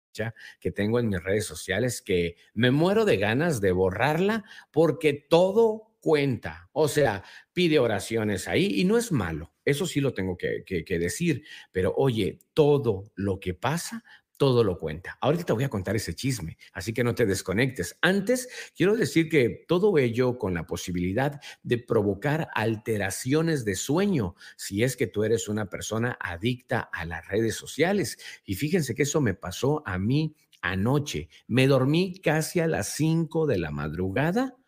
que 0.60 0.72
tengo 0.72 1.00
en 1.00 1.08
mis 1.08 1.24
redes 1.24 1.46
sociales 1.46 2.02
que 2.02 2.36
me 2.54 2.72
muero 2.72 3.06
de 3.06 3.16
ganas 3.16 3.62
de 3.62 3.72
borrarla 3.72 4.44
porque 4.72 5.14
todo 5.14 5.89
cuenta. 6.00 6.70
O 6.72 6.88
sea, 6.88 7.24
pide 7.54 7.80
oraciones 7.80 8.48
ahí 8.48 8.80
y 8.80 8.86
no 8.86 8.98
es 8.98 9.12
malo. 9.12 9.54
Eso 9.66 9.86
sí 9.86 10.00
lo 10.00 10.14
tengo 10.14 10.38
que, 10.38 10.64
decir. 11.00 11.44
Pero 11.72 11.94
oye, 11.96 12.40
todo 12.54 13.12
lo 13.16 13.40
que 13.40 13.54
pasa 13.54 14.04
todo 14.38 14.64
lo 14.64 14.78
cuenta. 14.78 15.18
Ahorita 15.20 15.44
te 15.44 15.52
voy 15.52 15.66
a 15.66 15.70
contar 15.70 15.98
ese 15.98 16.16
chisme, 16.16 16.58
así 16.72 16.94
que 16.94 17.04
no 17.04 17.14
te 17.14 17.26
desconectes. 17.26 17.98
Antes, 18.02 18.48
quiero 18.74 18.96
decir 18.96 19.28
que 19.28 19.66
todo 19.68 19.98
ello 19.98 20.38
con 20.38 20.54
la 20.54 20.66
posibilidad 20.66 21.42
de 21.62 21.78
provocar 21.78 22.48
alteraciones 22.56 23.66
de 23.66 23.76
sueño, 23.76 24.36
si 24.56 24.82
es 24.82 24.96
que 24.96 25.08
tú 25.08 25.26
eres 25.26 25.50
una 25.50 25.70
persona 25.70 26.18
adicta 26.22 26.80
a 26.80 27.04
las 27.04 27.28
redes 27.28 27.56
sociales. 27.56 28.18
Y 28.46 28.56
fíjense 28.56 28.96
que 28.96 29.04
eso 29.04 29.20
me 29.20 29.34
pasó 29.34 29.84
a 29.86 30.00
mí 30.00 30.38
anoche. 30.62 31.28
Me 31.48 31.68
dormí 31.68 32.20
casi 32.22 32.62
a 32.62 32.68
las 32.68 32.94
5 32.96 33.46
de 33.46 33.60
la 33.60 33.72
madrugada 33.72 34.59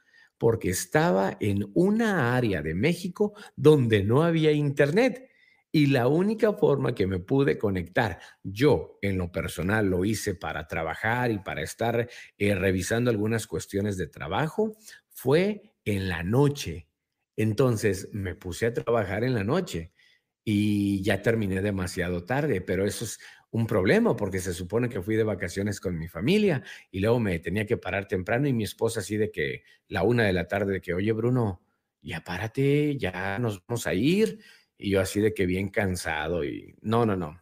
porque 0.41 0.71
estaba 0.71 1.37
en 1.39 1.69
una 1.75 2.35
área 2.35 2.63
de 2.63 2.73
México 2.73 3.35
donde 3.55 4.03
no 4.03 4.23
había 4.23 4.51
internet. 4.51 5.29
Y 5.71 5.85
la 5.85 6.07
única 6.07 6.51
forma 6.53 6.95
que 6.95 7.05
me 7.05 7.19
pude 7.19 7.59
conectar, 7.59 8.17
yo 8.41 8.97
en 9.03 9.19
lo 9.19 9.31
personal 9.31 9.85
lo 9.85 10.03
hice 10.03 10.33
para 10.33 10.65
trabajar 10.65 11.29
y 11.29 11.37
para 11.37 11.61
estar 11.61 12.09
eh, 12.39 12.55
revisando 12.55 13.11
algunas 13.11 13.45
cuestiones 13.45 13.97
de 13.97 14.07
trabajo, 14.07 14.75
fue 15.11 15.75
en 15.85 16.09
la 16.09 16.23
noche. 16.23 16.87
Entonces 17.35 18.09
me 18.11 18.33
puse 18.33 18.65
a 18.65 18.73
trabajar 18.73 19.23
en 19.23 19.35
la 19.35 19.43
noche 19.43 19.93
y 20.43 21.01
ya 21.03 21.21
terminé 21.21 21.61
demasiado 21.61 22.23
tarde, 22.23 22.61
pero 22.61 22.85
eso 22.85 23.05
es 23.05 23.19
un 23.51 23.67
problema 23.67 24.15
porque 24.15 24.39
se 24.39 24.53
supone 24.53 24.89
que 24.89 25.01
fui 25.01 25.15
de 25.15 25.23
vacaciones 25.23 25.79
con 25.79 25.97
mi 25.97 26.07
familia 26.07 26.63
y 26.89 26.99
luego 26.99 27.19
me 27.19 27.37
tenía 27.39 27.65
que 27.65 27.77
parar 27.77 28.07
temprano 28.07 28.47
y 28.47 28.53
mi 28.53 28.63
esposa 28.63 29.01
así 29.01 29.17
de 29.17 29.29
que 29.29 29.63
la 29.87 30.03
una 30.03 30.23
de 30.23 30.33
la 30.33 30.47
tarde 30.47 30.73
de 30.73 30.81
que, 30.81 30.93
oye 30.93 31.11
Bruno, 31.11 31.61
ya 32.01 32.23
párate, 32.23 32.97
ya 32.97 33.37
nos 33.39 33.65
vamos 33.65 33.87
a 33.87 33.93
ir. 33.93 34.39
Y 34.77 34.89
yo 34.91 35.01
así 35.01 35.19
de 35.19 35.33
que 35.33 35.45
bien 35.45 35.69
cansado 35.69 36.43
y 36.43 36.75
no, 36.81 37.05
no, 37.05 37.15
no. 37.15 37.39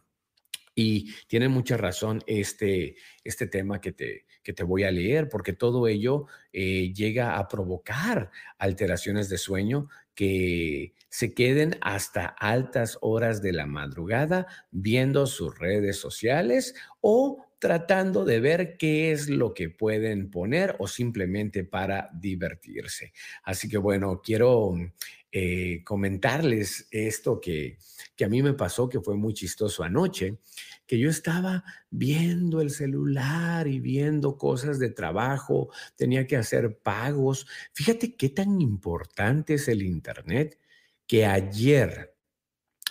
Y 0.74 1.12
tiene 1.26 1.48
mucha 1.48 1.76
razón 1.76 2.22
este, 2.26 2.96
este 3.24 3.46
tema 3.46 3.80
que 3.80 3.92
te, 3.92 4.26
que 4.42 4.52
te 4.52 4.62
voy 4.62 4.84
a 4.84 4.90
leer, 4.90 5.28
porque 5.28 5.52
todo 5.52 5.88
ello 5.88 6.26
eh, 6.52 6.92
llega 6.92 7.38
a 7.38 7.48
provocar 7.48 8.30
alteraciones 8.58 9.28
de 9.28 9.38
sueño 9.38 9.88
que 10.20 10.92
se 11.08 11.32
queden 11.32 11.78
hasta 11.80 12.26
altas 12.26 12.98
horas 13.00 13.40
de 13.40 13.54
la 13.54 13.64
madrugada 13.64 14.46
viendo 14.70 15.26
sus 15.26 15.58
redes 15.58 15.96
sociales 15.96 16.74
o 17.00 17.42
tratando 17.58 18.26
de 18.26 18.38
ver 18.38 18.76
qué 18.76 19.12
es 19.12 19.30
lo 19.30 19.54
que 19.54 19.70
pueden 19.70 20.30
poner 20.30 20.76
o 20.78 20.86
simplemente 20.86 21.64
para 21.64 22.10
divertirse. 22.12 23.14
Así 23.44 23.66
que 23.66 23.78
bueno, 23.78 24.20
quiero 24.22 24.74
eh, 25.32 25.82
comentarles 25.84 26.86
esto 26.90 27.40
que, 27.40 27.78
que 28.14 28.26
a 28.26 28.28
mí 28.28 28.42
me 28.42 28.52
pasó, 28.52 28.90
que 28.90 29.00
fue 29.00 29.16
muy 29.16 29.32
chistoso 29.32 29.82
anoche 29.82 30.36
que 30.90 30.98
yo 30.98 31.08
estaba 31.08 31.62
viendo 31.88 32.60
el 32.60 32.70
celular 32.70 33.68
y 33.68 33.78
viendo 33.78 34.36
cosas 34.36 34.80
de 34.80 34.90
trabajo, 34.90 35.72
tenía 35.94 36.26
que 36.26 36.36
hacer 36.36 36.78
pagos. 36.78 37.46
Fíjate 37.72 38.16
qué 38.16 38.30
tan 38.30 38.60
importante 38.60 39.54
es 39.54 39.68
el 39.68 39.82
Internet 39.82 40.58
que 41.06 41.26
ayer, 41.26 42.16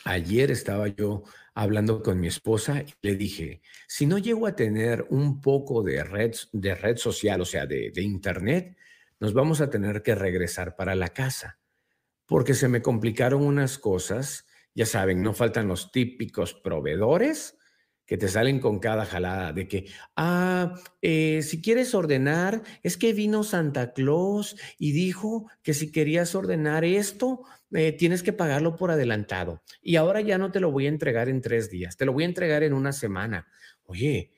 ayer 0.05 0.49
estaba 0.49 0.87
yo 0.87 1.23
hablando 1.53 2.01
con 2.01 2.21
mi 2.21 2.27
esposa 2.27 2.83
y 2.83 2.93
le 3.01 3.17
dije, 3.17 3.61
si 3.85 4.05
no 4.05 4.17
llego 4.17 4.47
a 4.47 4.55
tener 4.55 5.05
un 5.09 5.41
poco 5.41 5.83
de 5.83 6.01
red, 6.01 6.31
de 6.53 6.75
red 6.75 6.95
social, 6.95 7.41
o 7.41 7.45
sea, 7.45 7.65
de, 7.65 7.91
de 7.91 8.01
Internet, 8.01 8.77
nos 9.19 9.33
vamos 9.33 9.59
a 9.59 9.69
tener 9.69 10.03
que 10.03 10.15
regresar 10.15 10.77
para 10.77 10.95
la 10.95 11.09
casa, 11.09 11.59
porque 12.25 12.53
se 12.53 12.69
me 12.69 12.81
complicaron 12.81 13.45
unas 13.45 13.77
cosas. 13.77 14.47
Ya 14.73 14.85
saben, 14.85 15.21
no 15.21 15.33
faltan 15.33 15.67
los 15.67 15.91
típicos 15.91 16.53
proveedores 16.53 17.58
que 18.09 18.17
te 18.17 18.27
salen 18.27 18.59
con 18.59 18.79
cada 18.79 19.05
jalada 19.05 19.53
de 19.53 19.67
que, 19.67 19.85
ah, 20.15 20.73
eh, 20.99 21.43
si 21.43 21.61
quieres 21.61 21.93
ordenar, 21.93 22.63
es 22.81 22.97
que 22.97 23.13
vino 23.13 23.43
Santa 23.43 23.93
Claus 23.93 24.55
y 24.79 24.93
dijo 24.93 25.47
que 25.61 25.75
si 25.75 25.91
querías 25.91 26.33
ordenar 26.33 26.83
esto, 26.83 27.43
eh, 27.71 27.91
tienes 27.91 28.23
que 28.23 28.33
pagarlo 28.33 28.75
por 28.75 28.89
adelantado. 28.89 29.61
Y 29.79 29.97
ahora 29.97 30.21
ya 30.21 30.39
no 30.39 30.51
te 30.51 30.59
lo 30.59 30.71
voy 30.71 30.87
a 30.87 30.89
entregar 30.89 31.29
en 31.29 31.39
tres 31.39 31.69
días, 31.69 31.97
te 31.97 32.05
lo 32.05 32.13
voy 32.13 32.23
a 32.23 32.27
entregar 32.27 32.63
en 32.63 32.73
una 32.73 32.93
semana. 32.93 33.45
Oye, 33.83 34.31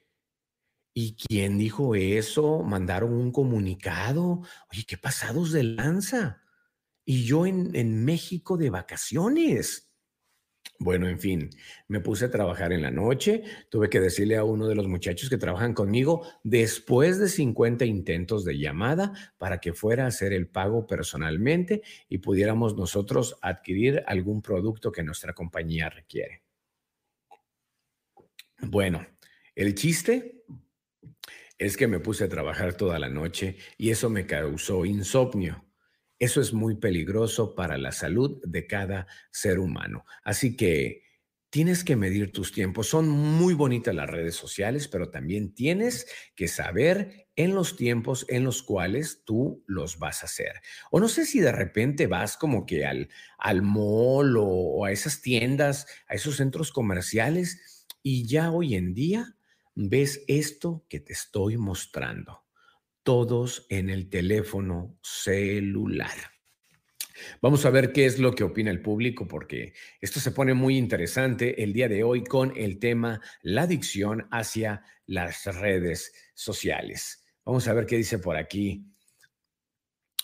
¿y 0.94 1.16
quién 1.16 1.58
dijo 1.58 1.96
eso? 1.96 2.64
Mandaron 2.64 3.14
un 3.14 3.32
comunicado. 3.32 4.42
Oye, 4.70 4.84
qué 4.86 4.98
pasados 4.98 5.54
de 5.54 5.64
lanza. 5.64 6.42
Y 7.06 7.24
yo 7.24 7.46
en, 7.46 7.74
en 7.74 8.04
México 8.04 8.58
de 8.58 8.70
vacaciones. 8.70 9.91
Bueno, 10.84 11.08
en 11.08 11.20
fin, 11.20 11.52
me 11.88 12.00
puse 12.00 12.26
a 12.26 12.32
trabajar 12.32 12.74
en 12.74 12.82
la 12.82 12.90
noche, 12.90 13.44
tuve 13.70 13.88
que 13.88 14.00
decirle 14.00 14.36
a 14.36 14.44
uno 14.44 14.68
de 14.68 14.74
los 14.74 14.88
muchachos 14.88 15.30
que 15.30 15.38
trabajan 15.38 15.76
conmigo 15.76 16.26
después 16.44 17.20
de 17.20 17.30
50 17.30 17.86
intentos 17.86 18.46
de 18.46 18.58
llamada 18.58 19.14
para 19.38 19.60
que 19.60 19.74
fuera 19.74 20.06
a 20.06 20.08
hacer 20.08 20.34
el 20.34 20.48
pago 20.48 20.88
personalmente 20.88 21.84
y 22.10 22.18
pudiéramos 22.18 22.76
nosotros 22.76 23.38
adquirir 23.44 24.02
algún 24.08 24.42
producto 24.42 24.92
que 24.92 25.04
nuestra 25.04 25.34
compañía 25.34 25.88
requiere. 25.88 26.42
Bueno, 28.58 29.06
el 29.54 29.76
chiste 29.76 30.46
es 31.60 31.78
que 31.78 31.86
me 31.86 32.00
puse 32.00 32.24
a 32.24 32.30
trabajar 32.30 32.74
toda 32.74 32.98
la 32.98 33.10
noche 33.10 33.56
y 33.78 33.92
eso 33.92 34.10
me 34.10 34.26
causó 34.26 34.84
insomnio. 34.84 35.64
Eso 36.22 36.40
es 36.40 36.54
muy 36.54 36.76
peligroso 36.76 37.56
para 37.56 37.80
la 37.80 37.92
salud 37.92 38.40
de 38.44 38.68
cada 38.68 39.08
ser 39.32 39.58
humano. 39.58 40.06
Así 40.24 40.56
que 40.56 41.02
tienes 41.50 41.84
que 41.84 41.96
medir 41.96 42.32
tus 42.32 42.52
tiempos. 42.52 42.88
Son 42.90 43.10
muy 43.10 43.56
bonitas 43.56 43.96
las 43.96 44.08
redes 44.08 44.36
sociales, 44.36 44.88
pero 44.88 45.10
también 45.10 45.56
tienes 45.56 46.06
que 46.36 46.48
saber 46.48 47.28
en 47.36 47.56
los 47.56 47.76
tiempos 47.76 48.28
en 48.30 48.44
los 48.44 48.62
cuales 48.62 49.24
tú 49.26 49.64
los 49.66 49.98
vas 49.98 50.22
a 50.22 50.28
hacer. 50.28 50.62
O 50.92 51.00
no 51.00 51.08
sé 51.10 51.26
si 51.26 51.40
de 51.40 51.52
repente 51.52 52.06
vas 52.06 52.38
como 52.38 52.68
que 52.68 52.86
al, 52.86 53.10
al 53.40 53.64
mall 53.64 54.38
o, 54.38 54.46
o 54.46 54.86
a 54.86 54.92
esas 54.92 55.22
tiendas, 55.24 55.88
a 56.08 56.14
esos 56.14 56.36
centros 56.36 56.72
comerciales 56.72 57.88
y 58.04 58.28
ya 58.28 58.52
hoy 58.52 58.76
en 58.76 58.94
día 58.94 59.38
ves 59.74 60.24
esto 60.28 60.86
que 60.88 61.00
te 61.00 61.14
estoy 61.14 61.58
mostrando 61.58 62.41
todos 63.04 63.66
en 63.70 63.90
el 63.90 64.10
teléfono 64.10 64.98
celular. 65.02 66.16
Vamos 67.42 67.66
a 67.66 67.70
ver 67.70 67.92
qué 67.92 68.06
es 68.06 68.20
lo 68.20 68.34
que 68.34 68.44
opina 68.44 68.72
el 68.72 68.82
público, 68.82 69.28
porque 69.28 69.74
esto 70.00 70.20
se 70.20 70.32
pone 70.32 70.54
muy 70.54 70.78
interesante 70.78 71.64
el 71.64 71.74
día 71.74 71.88
de 71.88 72.04
hoy 72.04 72.24
con 72.24 72.54
el 72.56 72.80
tema 72.80 73.22
la 73.42 73.64
adicción 73.64 74.28
hacia 74.32 74.84
las 75.06 75.46
redes 75.46 76.14
sociales. 76.34 77.26
Vamos 77.46 77.68
a 77.68 77.74
ver 77.74 77.86
qué 77.86 77.98
dice 77.98 78.20
por 78.20 78.38
aquí. 78.38 78.86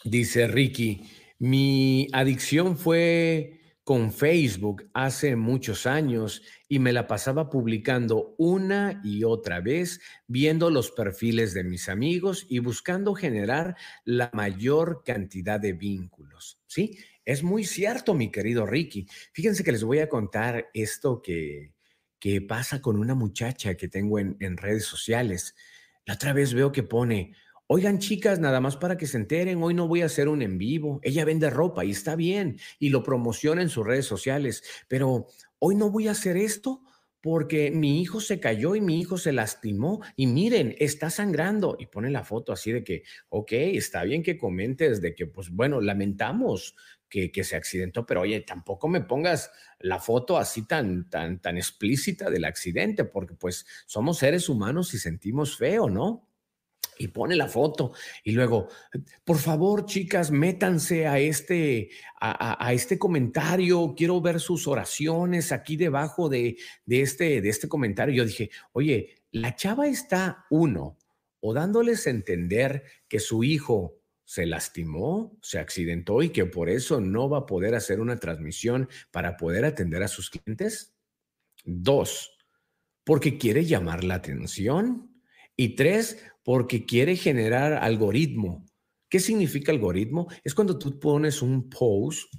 Dice 0.04 0.48
Ricky, 0.48 1.04
mi 1.40 2.08
adicción 2.14 2.78
fue 2.78 3.57
con 3.88 4.12
Facebook 4.12 4.90
hace 4.94 5.38
muchos 5.38 5.86
años 5.86 6.42
y 6.68 6.80
me 6.80 6.92
la 6.92 7.08
pasaba 7.08 7.50
publicando 7.50 8.36
una 8.38 9.00
y 9.02 9.24
otra 9.24 9.62
vez, 9.62 10.02
viendo 10.28 10.70
los 10.70 10.92
perfiles 10.92 11.54
de 11.54 11.64
mis 11.64 11.88
amigos 11.88 12.46
y 12.50 12.60
buscando 12.60 13.14
generar 13.14 13.78
la 14.04 14.30
mayor 14.34 15.04
cantidad 15.06 15.58
de 15.58 15.72
vínculos. 15.72 16.60
Sí, 16.68 16.98
es 17.24 17.44
muy 17.44 17.64
cierto, 17.64 18.14
mi 18.14 18.30
querido 18.30 18.66
Ricky. 18.66 19.08
Fíjense 19.32 19.64
que 19.64 19.72
les 19.72 19.86
voy 19.86 20.00
a 20.00 20.10
contar 20.10 20.68
esto 20.74 21.22
que, 21.22 21.72
que 22.20 22.42
pasa 22.42 22.82
con 22.82 22.98
una 22.98 23.16
muchacha 23.16 23.76
que 23.76 23.88
tengo 23.88 24.20
en, 24.20 24.36
en 24.42 24.58
redes 24.58 24.84
sociales. 24.84 25.56
La 26.06 26.16
otra 26.16 26.34
vez 26.34 26.54
veo 26.54 26.74
que 26.74 26.84
pone, 26.84 27.36
Oigan, 27.70 28.00
chicas, 28.00 28.40
nada 28.40 28.62
más 28.62 28.78
para 28.78 28.98
que 28.98 29.08
se 29.08 29.18
enteren, 29.18 29.62
hoy 29.62 29.74
no 29.74 29.90
voy 29.90 30.02
a 30.02 30.06
hacer 30.06 30.30
un 30.30 30.42
en 30.42 30.58
vivo. 30.58 31.02
Ella 31.04 31.26
vende 31.26 31.50
ropa 31.50 31.84
y 31.84 31.92
está 31.92 32.16
bien 32.16 32.58
y 32.80 32.90
lo 32.90 33.04
promociona 33.04 33.62
en 33.62 33.68
sus 33.68 33.86
redes 33.86 34.06
sociales, 34.06 34.64
pero 34.88 35.28
hoy 35.60 35.76
no 35.76 35.92
voy 35.92 36.08
a 36.08 36.12
hacer 36.12 36.38
esto 36.38 36.82
porque 37.20 37.70
mi 37.72 38.02
hijo 38.02 38.22
se 38.22 38.40
cayó 38.40 38.76
y 38.76 38.80
mi 38.80 39.02
hijo 39.02 39.18
se 39.18 39.34
lastimó 39.34 40.02
y 40.16 40.28
miren, 40.28 40.76
está 40.80 41.10
sangrando. 41.10 41.76
Y 41.78 41.88
pone 41.88 42.10
la 42.10 42.24
foto 42.24 42.54
así 42.54 42.72
de 42.72 42.86
que, 42.86 43.04
ok, 43.28 43.52
está 43.52 44.06
bien 44.06 44.24
que 44.24 44.38
comentes 44.38 45.02
de 45.02 45.14
que, 45.14 45.28
pues 45.28 45.50
bueno, 45.50 45.82
lamentamos 45.82 46.74
que, 47.10 47.34
que, 47.34 47.44
se 47.44 47.58
accidentó, 47.58 48.06
pero 48.06 48.22
oye, 48.22 48.40
tampoco 48.42 48.88
me 48.88 49.02
pongas 49.02 49.52
la 49.80 50.00
foto 50.00 50.38
así 50.38 50.66
tan, 50.66 51.10
tan, 51.10 51.42
tan 51.42 51.58
explícita 51.58 52.30
del 52.30 52.46
accidente, 52.46 53.04
porque 53.04 53.34
pues 53.34 53.66
somos 53.88 54.20
seres 54.20 54.48
humanos 54.48 54.94
y 54.94 55.00
sentimos 55.00 55.58
feo, 55.58 55.90
¿no? 55.90 56.28
Y 57.00 57.08
pone 57.10 57.36
la 57.36 57.48
foto 57.48 57.94
y 58.24 58.32
luego, 58.32 58.68
por 59.24 59.38
favor, 59.38 59.86
chicas, 59.86 60.32
métanse 60.32 61.08
a 61.08 61.20
este, 61.20 61.90
a, 62.20 62.74
este 62.74 62.98
comentario, 62.98 63.94
quiero 63.96 64.22
ver 64.22 64.40
sus 64.40 64.68
oraciones 64.68 65.52
aquí 65.52 65.76
debajo 65.78 66.30
de, 66.30 66.58
de, 66.86 67.02
este, 67.02 67.42
de 67.42 67.50
este 67.50 67.68
comentario. 67.68 68.16
Yo 68.16 68.26
dije, 68.26 68.50
oye, 68.74 69.16
la 69.32 69.56
chava 69.56 69.88
está 69.88 70.46
uno, 70.50 70.98
o 71.40 71.54
dándoles 71.54 72.08
a 72.08 72.12
entender 72.12 72.84
que 73.08 73.20
su 73.20 73.44
hijo 73.44 73.98
se 74.28 74.46
lastimó, 74.46 75.38
se 75.42 75.58
accidentó 75.58 76.22
y 76.22 76.30
que 76.30 76.46
por 76.46 76.70
eso 76.70 77.00
no 77.00 77.30
va 77.30 77.40
a 77.40 77.46
poder 77.46 77.76
hacer 77.76 78.02
una 78.02 78.18
transmisión 78.18 78.90
para 79.12 79.38
poder 79.38 79.64
atender 79.64 80.04
a 80.04 80.10
sus 80.10 80.30
clientes. 80.30 80.94
Dos, 81.64 82.38
porque 83.06 83.38
quiere 83.38 83.64
llamar 83.64 84.04
la 84.04 84.16
atención. 84.16 85.14
Y 85.56 85.76
tres, 85.76 86.22
porque 86.48 86.86
quiere 86.86 87.18
generar 87.18 87.74
algoritmo. 87.74 88.66
¿Qué 89.10 89.20
significa 89.20 89.74
algoritmo? 89.74 90.28
Es 90.46 90.56
cuando 90.56 90.80
tú 90.80 90.98
pones 90.98 91.42
un 91.42 91.70
post 91.70 92.34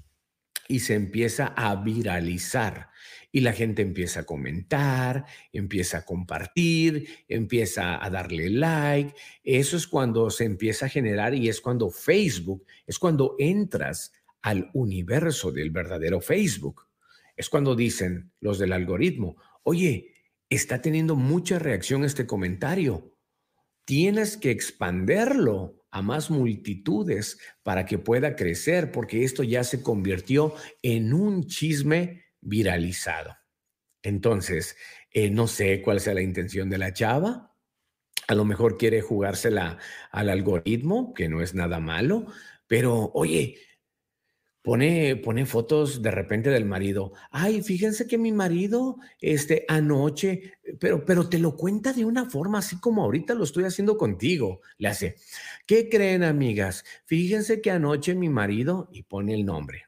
y 0.66 0.80
se 0.80 0.94
empieza 0.94 1.48
a 1.48 1.76
viralizar 1.76 2.88
y 3.30 3.40
la 3.40 3.52
gente 3.52 3.82
empieza 3.82 4.20
a 4.20 4.24
comentar, 4.24 5.26
empieza 5.52 5.98
a 5.98 6.04
compartir, 6.06 7.06
empieza 7.28 8.02
a 8.02 8.08
darle 8.08 8.48
like. 8.48 9.14
Eso 9.44 9.76
es 9.76 9.86
cuando 9.86 10.30
se 10.30 10.44
empieza 10.44 10.86
a 10.86 10.88
generar 10.88 11.34
y 11.34 11.50
es 11.50 11.60
cuando 11.60 11.90
Facebook, 11.90 12.64
es 12.86 12.98
cuando 12.98 13.36
entras 13.38 14.14
al 14.40 14.70
universo 14.72 15.52
del 15.52 15.68
verdadero 15.70 16.22
Facebook. 16.22 16.86
Es 17.36 17.50
cuando 17.50 17.76
dicen 17.76 18.32
los 18.40 18.58
del 18.58 18.72
algoritmo, 18.72 19.36
oye, 19.64 20.14
está 20.48 20.80
teniendo 20.80 21.14
mucha 21.14 21.58
reacción 21.58 22.06
este 22.06 22.26
comentario 22.26 23.17
tienes 23.88 24.36
que 24.36 24.50
expanderlo 24.50 25.82
a 25.90 26.02
más 26.02 26.30
multitudes 26.30 27.38
para 27.62 27.86
que 27.86 27.96
pueda 27.96 28.36
crecer, 28.36 28.92
porque 28.92 29.24
esto 29.24 29.42
ya 29.42 29.64
se 29.64 29.82
convirtió 29.82 30.52
en 30.82 31.14
un 31.14 31.46
chisme 31.46 32.26
viralizado. 32.42 33.34
Entonces, 34.02 34.76
eh, 35.10 35.30
no 35.30 35.46
sé 35.46 35.80
cuál 35.80 36.00
sea 36.00 36.12
la 36.12 36.20
intención 36.20 36.68
de 36.68 36.76
la 36.76 36.92
chava. 36.92 37.56
A 38.26 38.34
lo 38.34 38.44
mejor 38.44 38.76
quiere 38.76 39.00
jugársela 39.00 39.78
al 40.10 40.28
algoritmo, 40.28 41.14
que 41.14 41.30
no 41.30 41.40
es 41.40 41.54
nada 41.54 41.80
malo, 41.80 42.26
pero 42.66 43.10
oye, 43.14 43.56
Pone, 44.68 45.16
pone 45.16 45.46
fotos 45.46 46.02
de 46.02 46.10
repente 46.10 46.50
del 46.50 46.66
marido. 46.66 47.14
Ay, 47.30 47.62
fíjense 47.62 48.06
que 48.06 48.18
mi 48.18 48.32
marido, 48.32 48.98
este, 49.18 49.64
anoche, 49.66 50.58
pero, 50.78 51.06
pero 51.06 51.30
te 51.30 51.38
lo 51.38 51.56
cuenta 51.56 51.94
de 51.94 52.04
una 52.04 52.28
forma 52.28 52.58
así 52.58 52.78
como 52.78 53.02
ahorita 53.02 53.32
lo 53.32 53.44
estoy 53.44 53.64
haciendo 53.64 53.96
contigo. 53.96 54.60
Le 54.76 54.88
hace, 54.88 55.16
¿qué 55.66 55.88
creen, 55.88 56.22
amigas? 56.22 56.84
Fíjense 57.06 57.62
que 57.62 57.70
anoche 57.70 58.14
mi 58.14 58.28
marido, 58.28 58.90
y 58.92 59.04
pone 59.04 59.32
el 59.32 59.46
nombre, 59.46 59.84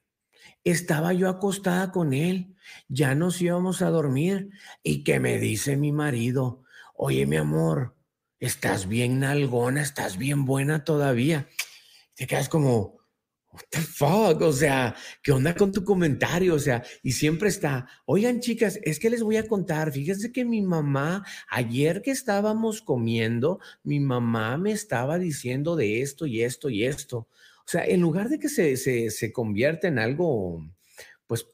estaba 0.65 1.13
yo 1.13 1.29
acostada 1.29 1.93
con 1.93 2.15
él, 2.15 2.57
ya 2.89 3.15
nos 3.15 3.43
íbamos 3.43 3.83
a 3.83 3.91
dormir, 3.91 4.49
y 4.83 5.05
que 5.05 5.21
me 5.21 5.39
dice 5.39 5.77
mi 5.77 5.93
marido, 5.93 6.63
oye, 6.95 7.27
mi 7.27 7.37
amor, 7.37 7.97
estás 8.39 8.89
bien 8.89 9.21
nalgona, 9.21 9.83
estás 9.83 10.17
bien 10.17 10.47
buena 10.47 10.85
todavía. 10.85 11.51
Te 12.15 12.27
quedas 12.27 12.49
como, 12.49 13.00
What 13.53 13.65
the 13.71 13.81
fuck? 13.81 14.43
O 14.43 14.53
sea, 14.53 14.95
¿qué 15.23 15.33
onda 15.33 15.55
con 15.55 15.73
tu 15.73 15.83
comentario? 15.83 16.55
O 16.55 16.59
sea, 16.59 16.85
y 17.03 17.13
siempre 17.13 17.49
está, 17.49 17.89
oigan 18.07 18.39
chicas, 18.39 18.79
es 18.85 19.01
que 19.01 19.11
les 19.11 19.25
voy 19.25 19.39
a 19.39 19.49
contar, 19.49 19.91
fíjense 19.91 20.31
que 20.31 20.45
mi 20.45 20.63
mamá, 20.63 21.27
ayer 21.49 22.01
que 22.01 22.13
estábamos 22.13 22.81
comiendo, 22.81 23.59
mi 23.83 23.99
mamá 23.99 24.57
me 24.57 24.71
estaba 24.71 25.19
diciendo 25.19 25.75
de 25.75 26.01
esto 26.01 26.27
y 26.27 26.43
esto 26.43 26.71
y 26.71 26.85
esto. 26.85 27.19
O 27.19 27.69
sea, 27.71 27.85
en 27.85 28.01
lugar 28.01 28.29
de 28.29 28.39
que 28.39 28.49
se, 28.49 28.77
se, 28.77 29.11
se 29.11 29.33
convierta 29.33 29.89
en 29.89 29.99
algo, 29.99 30.65
pues, 31.27 31.47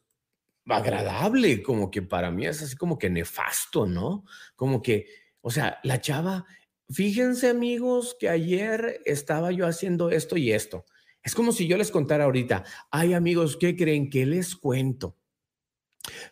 agradable, 0.66 1.62
como 1.62 1.90
que 1.90 2.02
para 2.02 2.30
mí 2.30 2.46
es 2.46 2.60
así 2.60 2.76
como 2.76 2.98
que 2.98 3.08
nefasto, 3.08 3.86
¿no? 3.86 4.26
Como 4.54 4.82
que, 4.82 5.06
o 5.40 5.50
sea, 5.50 5.78
la 5.82 5.98
chava, 6.00 6.44
fíjense 6.90 7.48
amigos 7.48 8.16
que 8.20 8.28
ayer 8.28 9.00
estaba 9.06 9.50
yo 9.50 9.66
haciendo 9.66 10.10
esto 10.10 10.36
y 10.36 10.52
esto 10.52 10.84
es 11.26 11.34
como 11.34 11.50
si 11.50 11.66
yo 11.66 11.76
les 11.76 11.90
contara 11.90 12.22
ahorita, 12.22 12.62
ay 12.92 13.12
amigos, 13.12 13.56
¿qué 13.56 13.74
creen? 13.74 14.10
que 14.10 14.24
les 14.24 14.54
cuento? 14.54 15.18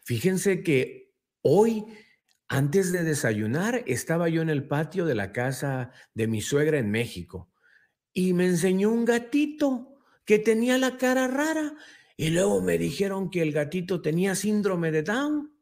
Fíjense 0.05 0.63
que 0.63 1.13
hoy, 1.43 1.85
antes 2.47 2.93
de 2.93 3.03
desayunar, 3.03 3.83
estaba 3.89 4.29
yo 4.29 4.41
en 4.41 4.51
el 4.51 4.69
patio 4.69 5.05
de 5.05 5.17
la 5.17 5.33
casa 5.33 5.91
de 6.15 6.29
mi 6.29 6.41
suegra 6.41 6.79
en 6.79 6.93
México 6.93 7.51
y 8.13 8.35
me 8.35 8.47
enseñó 8.47 8.93
un 8.93 9.05
gatito 9.05 9.97
que 10.25 10.39
tenía 10.39 10.79
la 10.79 10.97
cara 10.97 11.27
rara 11.27 11.75
y 12.17 12.31
luego 12.31 12.63
me 12.63 12.79
dijeron 12.79 13.31
que 13.31 13.43
el 13.43 13.51
gatito 13.51 14.01
tenía 14.01 14.37
síndrome 14.37 14.93
de 14.93 15.03
Down. 15.03 15.53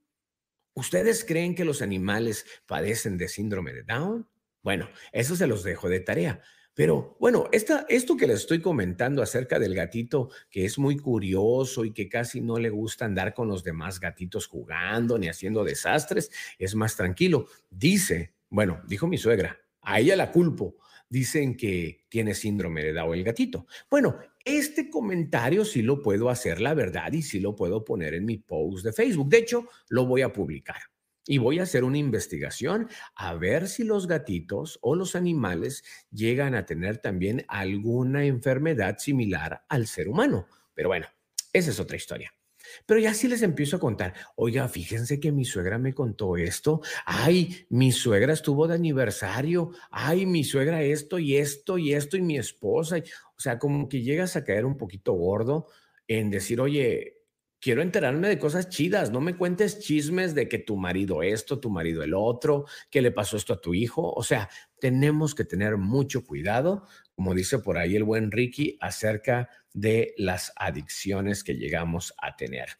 ¿Ustedes 0.75 1.25
creen 1.25 1.55
que 1.55 1.65
los 1.65 1.81
animales 1.81 2.45
padecen 2.67 3.17
de 3.17 3.29
síndrome 3.29 3.73
de 3.73 3.85
Down? 3.85 4.29
Bueno, 4.63 4.91
eso 5.11 5.37
se 5.37 5.47
los 5.47 5.65
dejo 5.65 5.89
de 5.89 6.01
tarea. 6.01 6.43
Pero 6.75 7.17
bueno, 7.21 7.49
esta, 7.53 7.85
esto 7.89 8.17
que 8.17 8.27
les 8.27 8.41
estoy 8.41 8.61
comentando 8.61 9.23
acerca 9.23 9.59
del 9.59 9.75
gatito 9.75 10.31
que 10.51 10.65
es 10.65 10.79
muy 10.79 10.97
curioso 10.97 11.85
y 11.85 11.93
que 11.93 12.09
casi 12.09 12.41
no 12.41 12.59
le 12.59 12.71
gusta 12.71 13.05
andar 13.05 13.35
con 13.35 13.49
los 13.49 13.63
demás 13.63 14.01
gatitos 14.01 14.47
jugando 14.47 15.19
ni 15.19 15.29
haciendo 15.29 15.65
desastres, 15.65 16.31
es 16.59 16.75
más 16.75 16.97
tranquilo. 16.97 17.47
Dice, 17.71 18.35
bueno, 18.49 18.81
dijo 18.87 19.07
mi 19.07 19.19
suegra, 19.19 19.59
a 19.83 20.01
ella 20.01 20.17
la 20.17 20.33
culpo. 20.33 20.77
Dicen 21.09 21.59
que 21.59 22.07
tiene 22.09 22.35
síndrome 22.35 22.83
de 22.85 22.99
el 22.99 23.25
gatito. 23.25 23.67
Bueno, 23.91 24.19
este 24.47 24.89
comentario 24.89 25.67
sí 25.67 25.83
lo 25.83 26.01
puedo 26.01 26.31
hacer, 26.31 26.59
la 26.59 26.73
verdad, 26.73 27.13
y 27.13 27.21
sí 27.21 27.39
lo 27.39 27.55
puedo 27.55 27.85
poner 27.85 28.15
en 28.15 28.25
mi 28.25 28.39
post 28.39 28.83
de 28.83 28.95
Facebook. 28.95 29.29
De 29.29 29.39
hecho, 29.39 29.69
lo 29.91 30.07
voy 30.07 30.23
a 30.23 30.33
publicar. 30.33 30.92
Y 31.27 31.39
voy 31.39 31.61
a 31.61 31.65
hacer 31.65 31.85
una 31.85 31.99
investigación 31.99 32.89
a 33.15 33.35
ver 33.35 33.69
si 33.69 33.85
los 33.85 34.09
gatitos 34.09 34.79
o 34.83 34.97
los 34.97 35.15
animales 35.15 35.85
llegan 36.11 36.55
a 36.55 36.67
tener 36.67 36.99
también 36.99 37.45
alguna 37.49 38.25
enfermedad 38.25 38.99
similar 38.99 39.65
al 39.69 39.87
ser 39.87 40.09
humano. 40.09 40.47
Pero 40.75 40.89
bueno, 40.89 41.07
esa 41.53 41.71
es 41.71 41.79
otra 41.79 41.97
historia. 41.97 42.33
Pero 42.87 43.01
ya 43.01 43.15
sí 43.15 43.29
les 43.29 43.43
empiezo 43.43 43.77
a 43.77 43.81
contar, 43.81 44.15
oiga, 44.37 44.69
fíjense 44.69 45.21
que 45.21 45.33
mi 45.33 45.45
suegra 45.45 45.79
me 45.79 45.95
contó 45.95 46.37
esto, 46.37 46.81
ay, 47.05 47.67
mi 47.69 47.93
suegra 47.93 48.33
estuvo 48.33 48.67
de 48.67 48.75
aniversario, 48.75 49.73
ay, 49.91 50.27
mi 50.27 50.45
suegra 50.45 50.83
esto 50.83 51.19
y 51.19 51.37
esto 51.37 51.79
y 51.79 51.95
esto 51.95 52.17
y 52.17 52.23
mi 52.23 52.39
esposa. 52.39 52.99
O 53.37 53.41
sea, 53.41 53.59
como 53.59 53.89
que 53.89 54.03
llegas 54.03 54.37
a 54.37 54.45
caer 54.45 54.65
un 54.65 54.77
poquito 54.77 55.13
gordo 55.13 55.69
en 56.07 56.31
decir, 56.31 56.61
oye, 56.61 57.22
quiero 57.63 57.81
enterarme 57.81 58.29
de 58.29 58.41
cosas 58.41 58.69
chidas, 58.69 59.13
no 59.13 59.21
me 59.21 59.37
cuentes 59.37 59.79
chismes 59.79 60.35
de 60.35 60.49
que 60.49 60.59
tu 60.59 60.77
marido 60.77 61.23
esto, 61.23 61.61
tu 61.61 61.71
marido 61.71 62.03
el 62.03 62.13
otro, 62.13 62.67
que 62.91 63.01
le 63.01 63.13
pasó 63.13 63.37
esto 63.37 63.55
a 63.55 63.61
tu 63.61 63.73
hijo. 63.73 64.13
O 64.13 64.25
sea, 64.25 64.51
tenemos 64.81 65.35
que 65.35 65.45
tener 65.45 65.77
mucho 65.77 66.25
cuidado, 66.25 66.85
como 67.15 67.35
dice 67.35 67.61
por 67.61 67.79
ahí 67.79 67.95
el 67.95 68.03
buen 68.03 68.33
Ricky, 68.33 68.77
acerca 68.81 69.49
de 69.73 70.13
las 70.19 70.53
adicciones 70.57 71.45
que 71.45 71.55
llegamos 71.55 72.13
a 72.21 72.35
tener. 72.35 72.71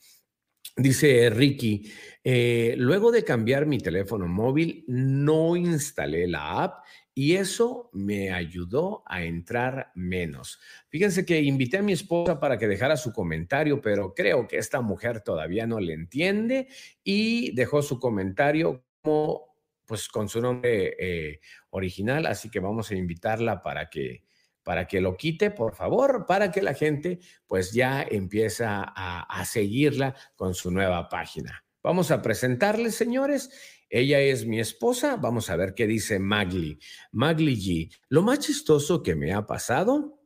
Dice 0.77 1.31
Ricky, 1.31 1.93
eh, 2.25 2.75
luego 2.77 3.13
de 3.13 3.23
cambiar 3.23 3.67
mi 3.67 3.79
teléfono 3.79 4.27
móvil, 4.27 4.85
no 4.89 5.55
instalé 5.55 6.27
la 6.27 6.65
app 6.65 6.85
y 7.15 7.35
eso 7.35 7.91
me 7.93 8.33
ayudó 8.33 9.03
a 9.07 9.23
entrar 9.25 9.93
menos. 9.95 10.61
Fíjense 10.89 11.27
que 11.27 11.41
invité 11.41 11.79
a 11.79 11.83
mi 11.83 11.93
esposa 11.93 12.41
para 12.41 12.59
que 12.59 12.69
dejara 12.69 12.97
su 12.97 13.13
comentario, 13.13 13.81
pero 13.81 14.15
creo 14.15 14.47
que 14.49 14.59
esta 14.59 14.81
mujer 14.81 15.21
todavía 15.21 15.67
no 15.67 15.79
le 15.81 15.93
entiende 15.93 16.69
y 17.05 17.55
dejó 17.55 17.83
su 17.83 17.99
comentario 17.99 18.85
como 19.03 19.53
pues 19.85 20.09
con 20.09 20.29
su 20.29 20.41
nombre 20.41 20.95
eh, 20.99 21.41
original, 21.71 22.25
así 22.27 22.49
que 22.49 22.61
vamos 22.61 22.91
a 22.91 22.95
invitarla 22.95 23.63
para 23.63 23.91
que 23.91 24.23
para 24.63 24.87
que 24.87 25.01
lo 25.01 25.17
quite, 25.17 25.51
por 25.51 25.75
favor, 25.75 26.25
para 26.25 26.53
que 26.53 26.63
la 26.63 26.73
gente 26.73 27.19
pues 27.49 27.73
ya 27.73 28.07
empieza 28.09 28.85
a, 28.85 29.23
a 29.23 29.45
seguirla 29.45 30.15
con 30.37 30.55
su 30.55 30.71
nueva 30.71 31.09
página. 31.09 31.65
Vamos 31.83 32.13
a 32.13 32.23
presentarles, 32.23 32.95
señores, 32.95 33.51
ella 33.91 34.21
es 34.21 34.47
mi 34.47 34.61
esposa. 34.61 35.17
Vamos 35.17 35.51
a 35.51 35.57
ver 35.57 35.75
qué 35.75 35.87
dice 35.87 36.19
Magli. 36.19 36.79
Magli 37.11 37.57
G. 37.57 37.95
Lo 38.09 38.23
más 38.23 38.39
chistoso 38.39 39.03
que 39.03 39.17
me 39.17 39.33
ha 39.33 39.47
pasado 39.47 40.21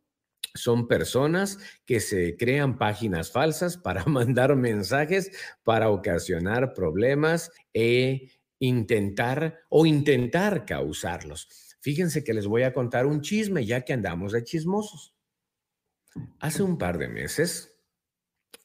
son 0.55 0.87
personas 0.87 1.59
que 1.85 2.01
se 2.01 2.37
crean 2.37 2.77
páginas 2.79 3.31
falsas 3.31 3.77
para 3.77 4.05
mandar 4.07 4.55
mensajes, 4.55 5.31
para 5.65 5.91
ocasionar 5.91 6.75
problemas 6.75 7.51
e 7.73 8.31
intentar 8.59 9.61
o 9.71 9.87
intentar 9.87 10.67
causarlos. 10.67 11.49
Fíjense 11.81 12.23
que 12.23 12.35
les 12.35 12.47
voy 12.47 12.65
a 12.65 12.73
contar 12.73 13.07
un 13.07 13.21
chisme 13.21 13.65
ya 13.65 13.83
que 13.83 13.93
andamos 13.93 14.33
de 14.33 14.45
chismosos. 14.45 15.15
Hace 16.41 16.63
un 16.63 16.79
par 16.79 16.99
de 16.99 17.09
meses, 17.09 17.79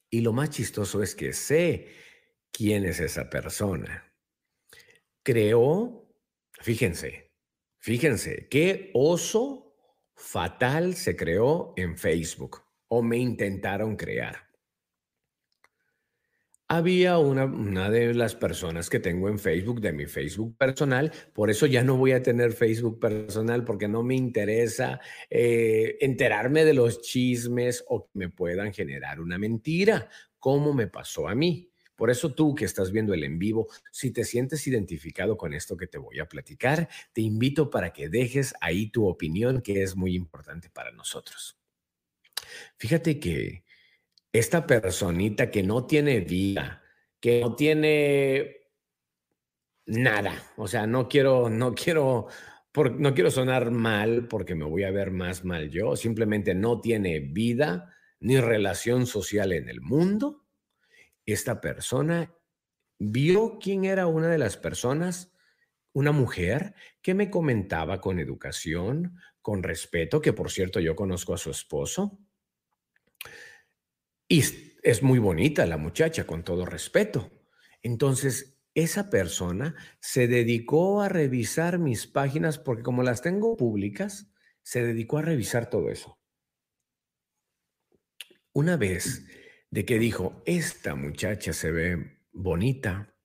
y 0.09 0.21
lo 0.21 0.33
más 0.33 0.49
chistoso 0.49 1.01
es 1.01 1.15
que 1.15 1.33
sé 1.33 1.87
quién 2.51 2.85
es 2.85 2.99
esa 2.99 3.29
persona, 3.29 4.13
creó, 5.23 6.07
fíjense, 6.59 7.31
fíjense, 7.79 8.47
qué 8.49 8.91
oso 8.93 9.75
fatal 10.15 10.95
se 10.95 11.15
creó 11.15 11.73
en 11.75 11.97
Facebook 11.97 12.61
o 12.87 13.01
me 13.01 13.17
intentaron 13.17 13.95
crear. 13.95 14.51
Había 16.67 17.17
una, 17.17 17.43
una, 17.43 17.89
de 17.89 18.13
las 18.13 18.33
personas 18.33 18.89
que 18.89 19.01
tengo 19.01 19.27
en 19.27 19.39
Facebook, 19.39 19.81
de 19.81 19.91
mi 19.91 20.05
Facebook 20.05 20.57
personal, 20.57 21.11
por 21.33 21.49
eso 21.49 21.65
ya 21.65 21.83
no 21.83 21.97
voy 21.97 22.13
a 22.13 22.23
tener 22.23 22.53
Facebook 22.53 22.97
personal 22.97 23.65
porque 23.65 23.89
no 23.89 24.03
me 24.03 24.15
interesa 24.15 25.01
eh, 25.29 25.97
enterarme 25.99 26.63
de 26.63 26.73
los 26.73 27.01
chismes 27.01 27.83
o 27.89 28.05
que 28.05 28.11
me 28.13 28.29
puedan 28.29 28.71
generar 28.71 29.19
una 29.19 29.37
mentira, 29.37 30.07
como 30.39 30.73
me 30.73 30.87
pasó 30.87 31.27
a 31.27 31.35
mí. 31.35 31.70
Por 32.01 32.09
eso 32.09 32.33
tú 32.33 32.55
que 32.55 32.65
estás 32.65 32.91
viendo 32.91 33.13
el 33.13 33.23
en 33.23 33.37
vivo, 33.37 33.67
si 33.91 34.09
te 34.09 34.25
sientes 34.25 34.65
identificado 34.65 35.37
con 35.37 35.53
esto 35.53 35.77
que 35.77 35.85
te 35.85 35.99
voy 35.99 36.17
a 36.17 36.27
platicar, 36.27 36.89
te 37.13 37.21
invito 37.21 37.69
para 37.69 37.93
que 37.93 38.09
dejes 38.09 38.55
ahí 38.59 38.89
tu 38.89 39.07
opinión, 39.07 39.61
que 39.61 39.83
es 39.83 39.95
muy 39.95 40.15
importante 40.15 40.71
para 40.71 40.91
nosotros. 40.91 41.59
Fíjate 42.77 43.19
que 43.19 43.65
esta 44.33 44.65
personita 44.65 45.51
que 45.51 45.61
no 45.61 45.85
tiene 45.85 46.21
vida, 46.21 46.81
que 47.19 47.41
no 47.41 47.55
tiene 47.55 48.61
nada, 49.85 50.53
o 50.57 50.67
sea, 50.67 50.87
no 50.87 51.07
quiero, 51.07 51.51
no 51.51 51.75
quiero, 51.75 52.29
no 52.97 53.13
quiero 53.13 53.29
sonar 53.29 53.69
mal 53.69 54.27
porque 54.27 54.55
me 54.55 54.65
voy 54.65 54.85
a 54.85 54.91
ver 54.91 55.11
más 55.11 55.45
mal 55.45 55.69
yo, 55.69 55.95
simplemente 55.95 56.55
no 56.55 56.81
tiene 56.81 57.19
vida 57.19 57.95
ni 58.19 58.39
relación 58.39 59.05
social 59.05 59.51
en 59.51 59.69
el 59.69 59.81
mundo 59.81 60.40
esta 61.25 61.61
persona 61.61 62.33
vio 62.99 63.57
quién 63.59 63.85
era 63.85 64.07
una 64.07 64.27
de 64.27 64.37
las 64.37 64.57
personas, 64.57 65.33
una 65.93 66.11
mujer 66.11 66.75
que 67.01 67.13
me 67.13 67.29
comentaba 67.29 67.99
con 67.99 68.19
educación, 68.19 69.17
con 69.41 69.63
respeto, 69.63 70.21
que 70.21 70.33
por 70.33 70.51
cierto 70.51 70.79
yo 70.79 70.95
conozco 70.95 71.33
a 71.33 71.37
su 71.37 71.49
esposo. 71.49 72.19
Y 74.27 74.43
es 74.83 75.03
muy 75.03 75.19
bonita 75.19 75.65
la 75.65 75.77
muchacha, 75.77 76.25
con 76.25 76.43
todo 76.43 76.65
respeto. 76.65 77.31
Entonces, 77.81 78.59
esa 78.73 79.09
persona 79.09 79.75
se 79.99 80.27
dedicó 80.27 81.01
a 81.01 81.09
revisar 81.09 81.79
mis 81.79 82.07
páginas 82.07 82.57
porque 82.57 82.83
como 82.83 83.03
las 83.03 83.21
tengo 83.21 83.57
públicas, 83.57 84.31
se 84.63 84.83
dedicó 84.83 85.17
a 85.17 85.23
revisar 85.23 85.69
todo 85.69 85.89
eso. 85.89 86.19
Una 88.53 88.77
vez 88.77 89.25
de 89.71 89.85
que 89.85 89.97
dijo, 89.97 90.43
esta 90.45 90.95
muchacha 90.95 91.53
se 91.53 91.71
ve 91.71 92.19
bonita. 92.33 93.15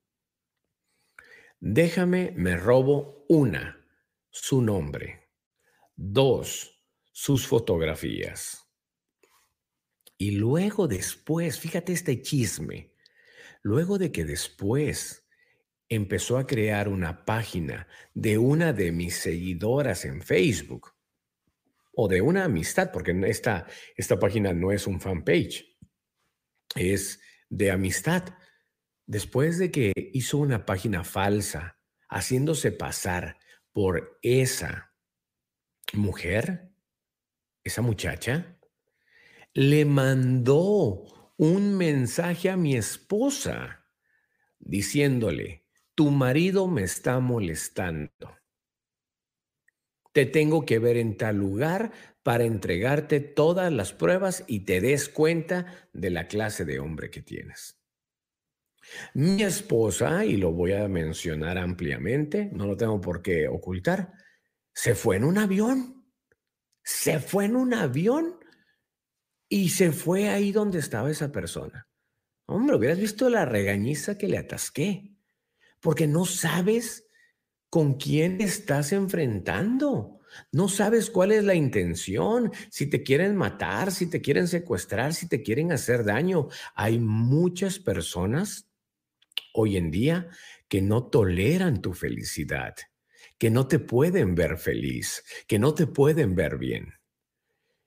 Déjame, 1.59 2.33
me 2.37 2.57
robo 2.57 3.27
una, 3.29 3.85
su 4.31 4.63
nombre. 4.63 5.29
Dos, 5.97 6.85
sus 7.11 7.49
fotografías. 7.49 8.65
Y 10.17 10.33
luego 10.33 10.87
después, 10.87 11.59
fíjate 11.59 11.93
este 11.93 12.23
chisme, 12.23 12.95
luego 13.63 13.99
de 13.99 14.13
que 14.13 14.25
después 14.25 15.29
empezó 15.89 16.39
a 16.39 16.47
crear 16.47 16.89
una 16.89 17.25
página 17.25 17.89
de 18.15 18.39
una 18.39 18.73
de 18.73 18.93
mis 18.93 19.17
seguidoras 19.17 20.05
en 20.05 20.23
Facebook 20.23 20.93
o 21.93 22.09
de 22.09 22.21
una 22.21 22.45
amistad, 22.45 22.93
porque 22.93 23.19
esta, 23.27 23.67
esta 23.97 24.19
página 24.19 24.53
no 24.53 24.71
es 24.71 24.87
un 24.87 25.01
fanpage 25.01 25.76
es 26.77 27.21
de 27.49 27.71
amistad. 27.71 28.25
Después 29.07 29.59
de 29.59 29.71
que 29.71 29.93
hizo 30.13 30.39
una 30.39 30.67
página 30.67 31.05
falsa, 31.05 31.79
haciéndose 32.09 32.73
pasar 32.73 33.39
por 33.73 34.19
esa 34.23 34.95
mujer, 35.93 36.73
esa 37.63 37.83
muchacha, 37.83 38.59
le 39.53 39.85
mandó 39.85 41.33
un 41.37 41.77
mensaje 41.77 42.51
a 42.51 42.57
mi 42.57 42.77
esposa 42.77 43.87
diciéndole, 44.59 45.67
tu 45.95 46.11
marido 46.11 46.67
me 46.69 46.83
está 46.83 47.21
molestando. 47.21 48.37
Te 50.17 50.25
tengo 50.25 50.65
que 50.65 50.79
ver 50.79 50.97
en 50.97 51.19
tal 51.19 51.37
lugar 51.37 51.93
para 52.23 52.45
entregarte 52.45 53.21
todas 53.21 53.71
las 53.71 53.93
pruebas 53.93 54.45
y 54.47 54.61
te 54.61 54.81
des 54.81 55.11
cuenta 55.11 55.91
de 55.93 56.09
la 56.09 56.27
clase 56.27 56.65
de 56.65 56.79
hombre 56.79 57.11
que 57.11 57.21
tienes. 57.21 57.79
Mi 59.13 59.43
esposa, 59.43 60.25
y 60.25 60.39
lo 60.39 60.53
voy 60.53 60.73
a 60.73 60.89
mencionar 60.89 61.59
ampliamente, 61.59 62.49
no 62.51 62.67
lo 62.67 62.79
tengo 62.79 62.99
por 62.99 63.21
qué 63.21 63.47
ocultar, 63.47 64.15
se 64.73 64.95
fue 64.95 65.17
en 65.17 65.25
un 65.25 65.37
avión. 65.37 66.11
Se 66.83 67.21
fue 67.21 67.45
en 67.45 67.55
un 67.55 67.75
avión 67.75 68.39
y 69.51 69.69
se 69.69 69.93
fue 69.93 70.31
ahí 70.31 70.51
donde 70.51 70.79
estaba 70.79 71.11
esa 71.11 71.31
persona. 71.31 71.91
Hombre, 72.47 72.77
hubieras 72.77 72.99
visto 72.99 73.29
la 73.29 73.45
regañiza 73.45 74.17
que 74.17 74.29
le 74.29 74.39
atasqué, 74.39 75.15
porque 75.79 76.07
no 76.07 76.25
sabes 76.25 77.06
con 77.71 77.95
quién 77.95 78.41
estás 78.41 78.93
enfrentando. 78.93 80.21
No 80.53 80.69
sabes 80.69 81.11
cuál 81.11 81.33
es 81.33 81.45
la 81.45 81.55
intención, 81.55 82.53
si 82.71 82.87
te 82.87 83.03
quieren 83.03 83.37
matar, 83.37 83.91
si 83.93 84.07
te 84.09 84.21
quieren 84.21 84.49
secuestrar, 84.49 85.15
si 85.15 85.29
te 85.29 85.43
quieren 85.43 85.73
hacer 85.73 86.05
daño. 86.05 86.49
Hay 86.75 86.99
muchas 86.99 87.79
personas 87.79 88.69
hoy 89.55 89.77
en 89.77 89.91
día 89.91 90.29
que 90.69 90.83
no 90.83 91.05
toleran 91.05 91.81
tu 91.81 91.95
felicidad, 91.95 92.75
que 93.39 93.51
no 93.51 93.67
te 93.67 93.79
pueden 93.79 94.35
ver 94.35 94.59
feliz, 94.59 95.25
que 95.47 95.59
no 95.59 95.75
te 95.75 95.87
pueden 95.87 96.35
ver 96.35 96.59
bien. 96.59 96.95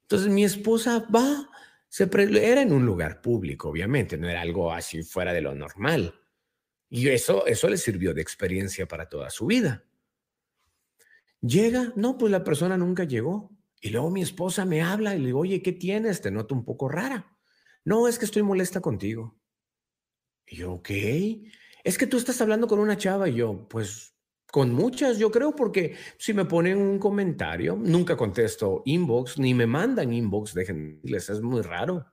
Entonces 0.03 0.29
mi 0.29 0.43
esposa 0.43 1.07
va, 1.13 1.49
se 1.87 2.09
era 2.13 2.61
en 2.61 2.71
un 2.71 2.85
lugar 2.85 3.21
público, 3.21 3.69
obviamente, 3.69 4.17
no 4.17 4.27
era 4.27 4.41
algo 4.41 4.71
así 4.71 5.03
fuera 5.03 5.33
de 5.33 5.41
lo 5.41 5.53
normal. 5.53 6.18
Y 6.89 7.09
eso, 7.09 7.45
eso 7.45 7.69
le 7.69 7.77
sirvió 7.77 8.13
de 8.13 8.21
experiencia 8.21 8.87
para 8.87 9.07
toda 9.07 9.29
su 9.29 9.45
vida. 9.45 9.85
Llega, 11.41 11.93
no, 11.95 12.17
pues 12.17 12.31
la 12.31 12.43
persona 12.43 12.77
nunca 12.77 13.03
llegó. 13.03 13.51
Y 13.81 13.89
luego 13.89 14.09
mi 14.09 14.21
esposa 14.21 14.65
me 14.65 14.81
habla 14.81 15.15
y 15.15 15.19
le 15.19 15.27
digo, 15.27 15.39
oye, 15.39 15.61
¿qué 15.61 15.71
tienes? 15.71 16.21
Te 16.21 16.31
noto 16.31 16.53
un 16.53 16.65
poco 16.65 16.89
rara. 16.89 17.37
No, 17.85 18.07
es 18.07 18.19
que 18.19 18.25
estoy 18.25 18.43
molesta 18.43 18.81
contigo. 18.81 19.39
Y 20.45 20.57
yo, 20.57 20.73
ok. 20.73 20.89
Es 21.83 21.97
que 21.97 22.07
tú 22.07 22.17
estás 22.17 22.41
hablando 22.41 22.67
con 22.67 22.79
una 22.79 22.97
chava 22.97 23.29
y 23.29 23.35
yo, 23.35 23.67
pues 23.69 24.15
con 24.51 24.73
muchas, 24.73 25.19
yo 25.19 25.31
creo, 25.31 25.55
porque 25.55 25.95
si 26.17 26.33
me 26.33 26.45
ponen 26.45 26.77
un 26.79 26.97
comentario, 26.97 27.75
nunca 27.75 28.17
contesto 28.17 28.81
inbox, 28.85 29.37
ni 29.37 29.53
me 29.53 29.67
mandan 29.67 30.11
inbox, 30.11 30.55
déjenles, 30.55 31.29
es 31.29 31.41
muy 31.41 31.61
raro. 31.61 32.05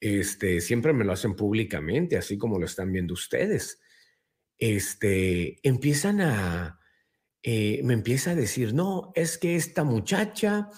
Este, 0.00 0.60
siempre 0.60 0.92
me 0.92 1.04
lo 1.04 1.12
hacen 1.12 1.36
públicamente, 1.36 2.16
así 2.16 2.38
como 2.38 2.58
lo 2.58 2.66
están 2.66 2.90
viendo 2.90 3.14
ustedes. 3.14 3.80
Este, 4.58 5.60
empiezan 5.62 6.20
a, 6.22 6.80
eh, 7.42 7.80
me 7.84 7.94
empieza 7.94 8.32
a 8.32 8.34
decir, 8.34 8.74
no, 8.74 9.12
es 9.14 9.38
que 9.38 9.56
esta 9.56 9.84
muchacha 9.84 10.68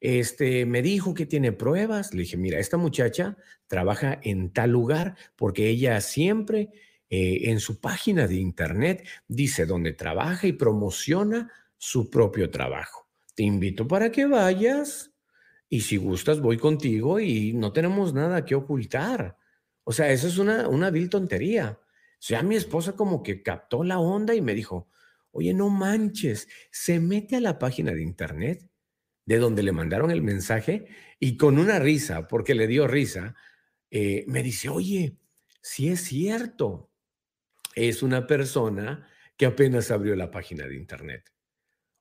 este, 0.00 0.66
me 0.66 0.82
dijo 0.82 1.14
que 1.14 1.26
tiene 1.26 1.52
pruebas. 1.52 2.12
Le 2.12 2.22
dije, 2.22 2.36
mira, 2.36 2.58
esta 2.58 2.76
muchacha 2.76 3.36
trabaja 3.68 4.18
en 4.22 4.52
tal 4.52 4.70
lugar 4.70 5.16
porque 5.36 5.68
ella 5.68 6.00
siempre 6.00 6.70
eh, 7.08 7.50
en 7.50 7.60
su 7.60 7.80
página 7.80 8.26
de 8.26 8.36
internet 8.36 9.06
dice 9.28 9.66
dónde 9.66 9.92
trabaja 9.92 10.46
y 10.46 10.52
promociona 10.52 11.50
su 11.76 12.10
propio 12.10 12.50
trabajo. 12.50 13.08
Te 13.34 13.42
invito 13.42 13.86
para 13.88 14.10
que 14.12 14.26
vayas 14.26 15.11
y 15.72 15.80
si 15.80 15.96
gustas 15.96 16.40
voy 16.40 16.58
contigo 16.58 17.18
y 17.18 17.54
no 17.54 17.72
tenemos 17.72 18.12
nada 18.12 18.44
que 18.44 18.54
ocultar. 18.54 19.38
O 19.84 19.92
sea, 19.92 20.12
eso 20.12 20.28
es 20.28 20.36
una, 20.36 20.68
una 20.68 20.90
vil 20.90 21.08
tontería. 21.08 21.80
O 21.80 22.18
sea, 22.18 22.42
mi 22.42 22.56
esposa 22.56 22.92
como 22.92 23.22
que 23.22 23.42
captó 23.42 23.82
la 23.82 23.98
onda 23.98 24.34
y 24.34 24.42
me 24.42 24.54
dijo, 24.54 24.90
Oye, 25.30 25.54
no 25.54 25.70
manches, 25.70 26.46
se 26.70 27.00
mete 27.00 27.36
a 27.36 27.40
la 27.40 27.58
página 27.58 27.92
de 27.92 28.02
internet 28.02 28.68
de 29.24 29.38
donde 29.38 29.62
le 29.62 29.72
mandaron 29.72 30.10
el 30.10 30.20
mensaje 30.20 30.88
y 31.18 31.38
con 31.38 31.58
una 31.58 31.78
risa, 31.78 32.28
porque 32.28 32.54
le 32.54 32.66
dio 32.66 32.86
risa, 32.86 33.34
eh, 33.90 34.24
me 34.26 34.42
dice, 34.42 34.68
oye, 34.68 35.16
si 35.62 35.88
es 35.88 36.02
cierto, 36.02 36.90
es 37.74 38.02
una 38.02 38.26
persona 38.26 39.08
que 39.38 39.46
apenas 39.46 39.90
abrió 39.90 40.14
la 40.16 40.30
página 40.30 40.66
de 40.66 40.76
internet. 40.76 41.32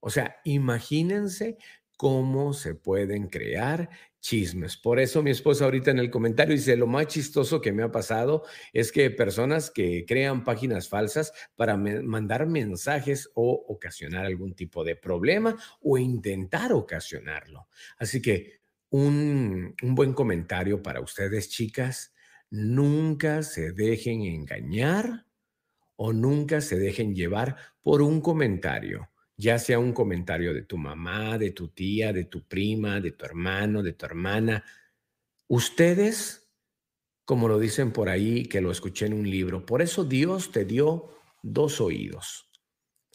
O 0.01 0.09
sea, 0.09 0.41
imagínense 0.43 1.57
cómo 2.01 2.53
se 2.53 2.73
pueden 2.73 3.27
crear 3.27 3.91
chismes. 4.19 4.75
Por 4.75 4.99
eso 4.99 5.21
mi 5.21 5.29
esposa 5.29 5.65
ahorita 5.65 5.91
en 5.91 5.99
el 5.99 6.09
comentario 6.09 6.55
dice, 6.55 6.75
lo 6.75 6.87
más 6.87 7.05
chistoso 7.05 7.61
que 7.61 7.73
me 7.73 7.83
ha 7.83 7.91
pasado 7.91 8.43
es 8.73 8.91
que 8.91 9.11
personas 9.11 9.69
que 9.69 10.03
crean 10.07 10.43
páginas 10.43 10.89
falsas 10.89 11.31
para 11.55 11.77
mandar 11.77 12.47
mensajes 12.47 13.29
o 13.35 13.51
ocasionar 13.67 14.25
algún 14.25 14.55
tipo 14.55 14.83
de 14.83 14.95
problema 14.95 15.55
o 15.79 15.99
intentar 15.99 16.73
ocasionarlo. 16.73 17.67
Así 17.99 18.19
que 18.19 18.61
un, 18.89 19.75
un 19.83 19.93
buen 19.93 20.13
comentario 20.13 20.81
para 20.81 21.01
ustedes, 21.01 21.49
chicas, 21.49 22.15
nunca 22.49 23.43
se 23.43 23.73
dejen 23.73 24.23
engañar 24.23 25.27
o 25.97 26.13
nunca 26.13 26.61
se 26.61 26.79
dejen 26.79 27.13
llevar 27.13 27.57
por 27.83 28.01
un 28.01 28.21
comentario 28.21 29.10
ya 29.41 29.57
sea 29.57 29.79
un 29.79 29.91
comentario 29.91 30.53
de 30.53 30.61
tu 30.61 30.77
mamá, 30.77 31.39
de 31.39 31.49
tu 31.49 31.69
tía, 31.69 32.13
de 32.13 32.25
tu 32.25 32.43
prima, 32.43 33.01
de 33.01 33.11
tu 33.11 33.25
hermano, 33.25 33.81
de 33.81 33.93
tu 33.93 34.05
hermana. 34.05 34.63
Ustedes, 35.47 36.53
como 37.25 37.47
lo 37.47 37.57
dicen 37.57 37.91
por 37.91 38.07
ahí, 38.07 38.45
que 38.45 38.61
lo 38.61 38.69
escuché 38.69 39.07
en 39.07 39.13
un 39.13 39.27
libro, 39.27 39.65
por 39.65 39.81
eso 39.81 40.03
Dios 40.03 40.51
te 40.51 40.63
dio 40.63 41.09
dos 41.41 41.81
oídos. 41.81 42.51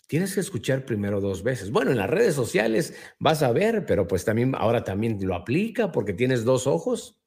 Tienes 0.08 0.34
que 0.34 0.40
escuchar 0.40 0.84
primero 0.84 1.20
dos 1.20 1.44
veces. 1.44 1.70
Bueno, 1.70 1.92
en 1.92 1.98
las 1.98 2.10
redes 2.10 2.34
sociales 2.34 2.94
vas 3.20 3.44
a 3.44 3.52
ver, 3.52 3.86
pero 3.86 4.08
pues 4.08 4.24
también 4.24 4.52
ahora 4.56 4.82
también 4.82 5.24
lo 5.24 5.36
aplica 5.36 5.92
porque 5.92 6.12
tienes 6.12 6.44
dos 6.44 6.66
ojos, 6.66 7.22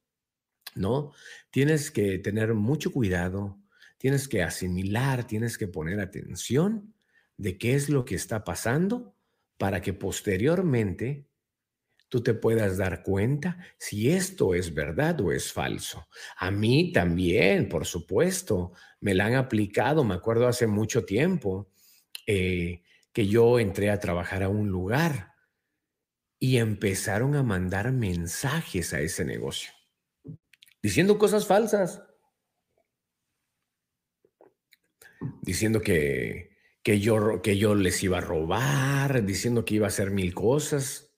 ¿no? 0.75 1.13
Tienes 1.51 1.89
que 1.89 2.19
tener 2.19 2.53
mucho 2.53 2.91
cuidado, 2.91 3.61
tienes 3.97 4.27
que 4.27 4.43
asimilar, 4.43 5.25
tienes 5.25 5.57
que 5.57 5.69
poner 5.69 6.01
atención 6.01 6.93
de 7.39 7.57
qué 7.57 7.73
es 7.73 7.89
lo 7.89 8.03
que 8.03 8.15
está 8.15 8.43
pasando 8.43 9.15
para 9.57 9.81
que 9.81 9.93
posteriormente 9.93 11.25
tú 12.09 12.21
te 12.21 12.33
puedas 12.33 12.77
dar 12.77 13.01
cuenta 13.01 13.57
si 13.77 14.11
esto 14.11 14.53
es 14.53 14.73
verdad 14.73 15.21
o 15.21 15.31
es 15.31 15.53
falso. 15.53 16.09
A 16.35 16.51
mí 16.51 16.91
también, 16.91 17.69
por 17.69 17.85
supuesto, 17.85 18.73
me 18.99 19.13
la 19.13 19.27
han 19.27 19.35
aplicado, 19.35 20.03
me 20.03 20.15
acuerdo 20.15 20.47
hace 20.47 20.67
mucho 20.67 21.05
tiempo 21.05 21.71
eh, 22.27 22.83
que 23.13 23.27
yo 23.27 23.57
entré 23.57 23.89
a 23.89 23.99
trabajar 24.01 24.43
a 24.43 24.49
un 24.49 24.67
lugar 24.67 25.33
y 26.39 26.57
empezaron 26.57 27.35
a 27.35 27.43
mandar 27.43 27.93
mensajes 27.93 28.93
a 28.93 28.99
ese 28.99 29.23
negocio, 29.23 29.71
diciendo 30.81 31.17
cosas 31.17 31.47
falsas, 31.47 32.03
diciendo 35.41 35.79
que 35.79 36.48
que 36.89 36.99
yo, 36.99 37.43
que 37.43 37.55
yo 37.55 37.75
les 37.75 38.01
iba 38.01 38.17
a 38.17 38.21
robar, 38.21 39.23
diciendo 39.23 39.63
que 39.63 39.75
iba 39.75 39.85
a 39.85 39.89
hacer 39.89 40.09
mil 40.09 40.33
cosas. 40.33 41.13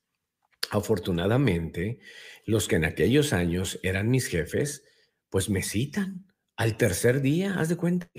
Afortunadamente, 0.70 2.02
los 2.46 2.68
que 2.68 2.76
en 2.76 2.84
aquellos 2.84 3.32
años 3.32 3.80
eran 3.82 4.10
mis 4.10 4.28
jefes, 4.28 4.84
pues 5.30 5.50
me 5.50 5.64
citan 5.64 6.28
al 6.58 6.76
tercer 6.76 7.22
día, 7.22 7.56
haz 7.58 7.70
de 7.70 7.78
cuenta. 7.78 8.10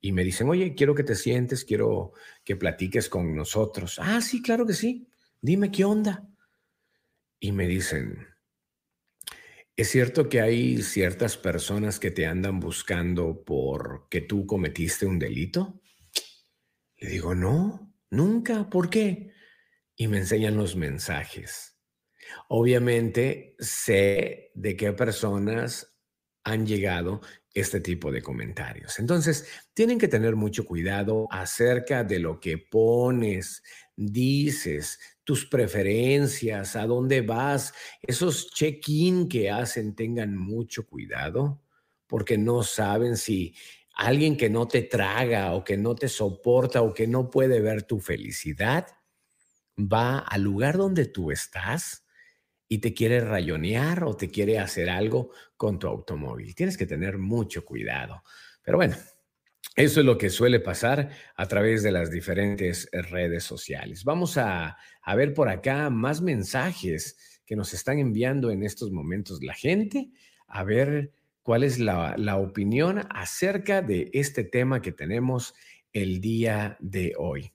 Y 0.00 0.12
me 0.12 0.24
dicen, 0.24 0.48
oye, 0.48 0.74
quiero 0.74 0.94
que 0.94 1.04
te 1.04 1.14
sientes, 1.14 1.62
quiero 1.62 2.14
que 2.42 2.56
platiques 2.56 3.10
con 3.10 3.36
nosotros. 3.36 3.98
Ah, 4.00 4.22
sí, 4.22 4.40
claro 4.40 4.64
que 4.64 4.72
sí. 4.72 5.06
Dime 5.42 5.70
qué 5.70 5.84
onda. 5.84 6.26
Y 7.38 7.52
me 7.52 7.66
dicen, 7.66 8.28
¿es 9.76 9.90
cierto 9.90 10.30
que 10.30 10.40
hay 10.40 10.80
ciertas 10.80 11.36
personas 11.36 12.00
que 12.00 12.10
te 12.10 12.24
andan 12.24 12.60
buscando 12.60 13.44
porque 13.44 14.22
tú 14.22 14.46
cometiste 14.46 15.04
un 15.04 15.18
delito? 15.18 15.82
Le 16.98 17.08
digo, 17.08 17.34
no, 17.34 17.94
nunca, 18.10 18.68
¿por 18.70 18.90
qué? 18.90 19.32
Y 19.96 20.08
me 20.08 20.18
enseñan 20.18 20.56
los 20.56 20.76
mensajes. 20.76 21.76
Obviamente 22.48 23.54
sé 23.58 24.50
de 24.54 24.76
qué 24.76 24.92
personas 24.92 25.96
han 26.44 26.66
llegado 26.66 27.20
este 27.54 27.80
tipo 27.80 28.10
de 28.10 28.20
comentarios. 28.20 28.98
Entonces, 28.98 29.46
tienen 29.72 29.98
que 29.98 30.08
tener 30.08 30.34
mucho 30.34 30.64
cuidado 30.64 31.26
acerca 31.30 32.04
de 32.04 32.18
lo 32.18 32.40
que 32.40 32.58
pones, 32.58 33.62
dices, 33.96 34.98
tus 35.22 35.46
preferencias, 35.46 36.76
a 36.76 36.86
dónde 36.86 37.22
vas, 37.22 37.72
esos 38.02 38.50
check-in 38.50 39.28
que 39.28 39.50
hacen, 39.50 39.94
tengan 39.94 40.36
mucho 40.36 40.86
cuidado 40.86 41.62
porque 42.06 42.36
no 42.36 42.62
saben 42.62 43.16
si 43.16 43.54
alguien 43.94 44.36
que 44.36 44.50
no 44.50 44.66
te 44.66 44.82
traga 44.82 45.52
o 45.54 45.64
que 45.64 45.76
no 45.76 45.94
te 45.94 46.08
soporta 46.08 46.82
o 46.82 46.92
que 46.92 47.06
no 47.06 47.30
puede 47.30 47.60
ver 47.60 47.84
tu 47.84 48.00
felicidad, 48.00 48.86
va 49.78 50.18
al 50.18 50.42
lugar 50.42 50.76
donde 50.76 51.06
tú 51.06 51.30
estás 51.30 52.06
y 52.68 52.78
te 52.78 52.94
quiere 52.94 53.20
rayonear 53.20 54.04
o 54.04 54.16
te 54.16 54.30
quiere 54.30 54.58
hacer 54.58 54.90
algo 54.90 55.30
con 55.56 55.78
tu 55.78 55.86
automóvil. 55.86 56.54
Tienes 56.54 56.76
que 56.76 56.86
tener 56.86 57.18
mucho 57.18 57.64
cuidado. 57.64 58.22
Pero 58.62 58.78
bueno, 58.78 58.96
eso 59.76 60.00
es 60.00 60.06
lo 60.06 60.18
que 60.18 60.30
suele 60.30 60.60
pasar 60.60 61.10
a 61.36 61.46
través 61.46 61.82
de 61.82 61.92
las 61.92 62.10
diferentes 62.10 62.88
redes 62.92 63.44
sociales. 63.44 64.04
Vamos 64.04 64.38
a, 64.38 64.76
a 65.02 65.14
ver 65.14 65.34
por 65.34 65.48
acá 65.48 65.90
más 65.90 66.20
mensajes 66.20 67.40
que 67.44 67.56
nos 67.56 67.74
están 67.74 67.98
enviando 67.98 68.50
en 68.50 68.62
estos 68.62 68.90
momentos 68.90 69.42
la 69.42 69.54
gente. 69.54 70.10
A 70.46 70.64
ver 70.64 71.12
cuál 71.44 71.62
es 71.62 71.78
la, 71.78 72.36
opinión 72.38 73.02
acerca 73.10 73.82
de 73.82 74.10
este 74.14 74.42
tema 74.44 74.82
que 74.82 74.92
tenemos 74.92 75.54
el 75.92 76.20
día 76.20 76.76
de 76.80 77.12
hoy. 77.18 77.52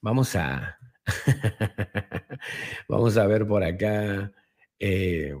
Vamos 0.00 0.34
a, 0.34 0.78
vamos 2.88 3.16
a 3.18 3.26
ver 3.26 3.46
por 3.46 3.62
acá. 3.62 4.32
Eh, 4.80 5.34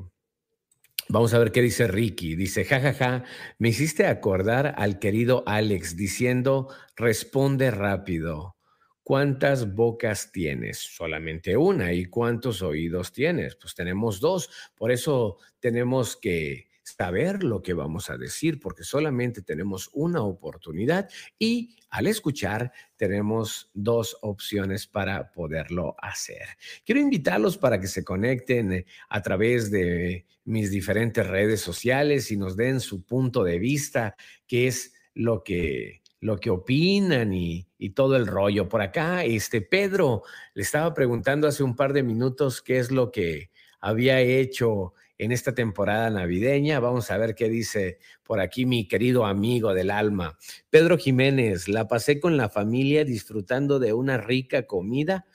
vamos 1.08 1.32
a 1.32 1.38
ver 1.38 1.50
qué 1.50 1.62
dice 1.62 1.88
Ricky. 1.88 2.36
Dice, 2.36 2.64
jajaja, 2.64 2.92
ja, 2.92 3.18
ja, 3.20 3.24
me 3.58 3.70
hiciste 3.70 4.06
acordar 4.06 4.74
al 4.76 4.98
querido 4.98 5.42
Alex 5.46 5.96
diciendo, 5.96 6.68
responde 6.94 7.70
rápido. 7.70 8.56
¿Cuántas 9.02 9.74
bocas 9.74 10.30
tienes? 10.30 10.76
Solamente 10.76 11.56
una. 11.56 11.94
¿Y 11.94 12.04
cuántos 12.04 12.60
oídos 12.60 13.12
tienes? 13.12 13.56
Pues 13.56 13.74
tenemos 13.74 14.20
dos. 14.20 14.50
Por 14.76 14.92
eso 14.92 15.38
tenemos 15.60 16.18
que 16.18 16.67
saber 16.96 17.42
lo 17.42 17.62
que 17.62 17.74
vamos 17.74 18.10
a 18.10 18.16
decir, 18.16 18.60
porque 18.60 18.84
solamente 18.84 19.42
tenemos 19.42 19.90
una 19.92 20.22
oportunidad 20.22 21.08
y 21.38 21.76
al 21.90 22.06
escuchar 22.06 22.72
tenemos 22.96 23.70
dos 23.74 24.16
opciones 24.22 24.86
para 24.86 25.30
poderlo 25.32 25.96
hacer. 25.98 26.46
Quiero 26.84 27.00
invitarlos 27.00 27.56
para 27.56 27.80
que 27.80 27.86
se 27.86 28.04
conecten 28.04 28.72
eh, 28.72 28.86
a 29.08 29.22
través 29.22 29.70
de 29.70 30.26
mis 30.44 30.70
diferentes 30.70 31.26
redes 31.26 31.60
sociales 31.60 32.30
y 32.30 32.36
nos 32.36 32.56
den 32.56 32.80
su 32.80 33.04
punto 33.04 33.44
de 33.44 33.58
vista, 33.58 34.16
qué 34.46 34.66
es 34.66 34.94
lo 35.14 35.42
que 35.42 36.02
lo 36.20 36.40
que 36.40 36.50
opinan 36.50 37.32
y, 37.32 37.68
y, 37.78 37.90
todo 37.90 38.16
el 38.16 38.26
rollo. 38.26 38.68
Por 38.68 38.82
acá, 38.82 39.24
este 39.24 39.60
Pedro 39.60 40.24
le 40.54 40.64
estaba 40.64 40.92
preguntando 40.92 41.46
hace 41.46 41.62
un 41.62 41.76
par 41.76 41.92
de 41.92 42.02
minutos 42.02 42.60
qué 42.60 42.78
es 42.78 42.90
lo 42.90 43.12
que 43.12 43.50
había 43.80 44.20
hecho 44.20 44.94
en 45.18 45.32
esta 45.32 45.54
temporada 45.54 46.08
navideña. 46.10 46.80
Vamos 46.80 47.10
a 47.10 47.18
ver 47.18 47.34
qué 47.34 47.48
dice 47.48 47.98
por 48.22 48.40
aquí 48.40 48.64
mi 48.64 48.86
querido 48.86 49.26
amigo 49.26 49.74
del 49.74 49.90
alma. 49.90 50.38
Pedro 50.70 50.96
Jiménez, 50.96 51.68
la 51.68 51.88
pasé 51.88 52.20
con 52.20 52.36
la 52.36 52.48
familia 52.48 53.04
disfrutando 53.04 53.78
de 53.80 53.92
una 53.92 54.16
rica 54.16 54.66
comida. 54.66 55.26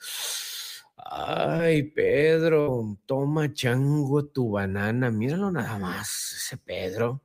Ay, 0.96 1.82
Pedro, 1.82 2.98
toma 3.04 3.52
chango 3.52 4.26
tu 4.26 4.52
banana. 4.52 5.10
Míralo 5.10 5.50
nada 5.50 5.78
más, 5.78 6.32
ese 6.36 6.56
Pedro. 6.56 7.22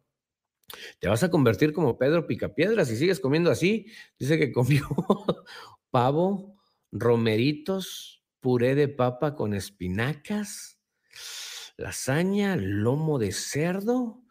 Te 1.00 1.08
vas 1.08 1.24
a 1.24 1.32
convertir 1.32 1.74
como 1.74 1.98
Pedro 1.98 2.28
Picapiedra 2.28 2.86
si 2.86 2.98
sigues 2.98 3.20
comiendo 3.20 3.50
así. 3.50 3.88
Dice 4.20 4.38
que 4.38 4.52
comió 4.52 4.86
pavo, 5.90 6.58
romeritos, 6.92 8.22
puré 8.42 8.76
de 8.76 8.90
papa 8.90 9.36
con 9.36 9.54
espinacas 9.54 10.80
lasaña, 11.80 12.56
lomo 12.56 13.18
de 13.20 13.32
cerdo 13.32 14.22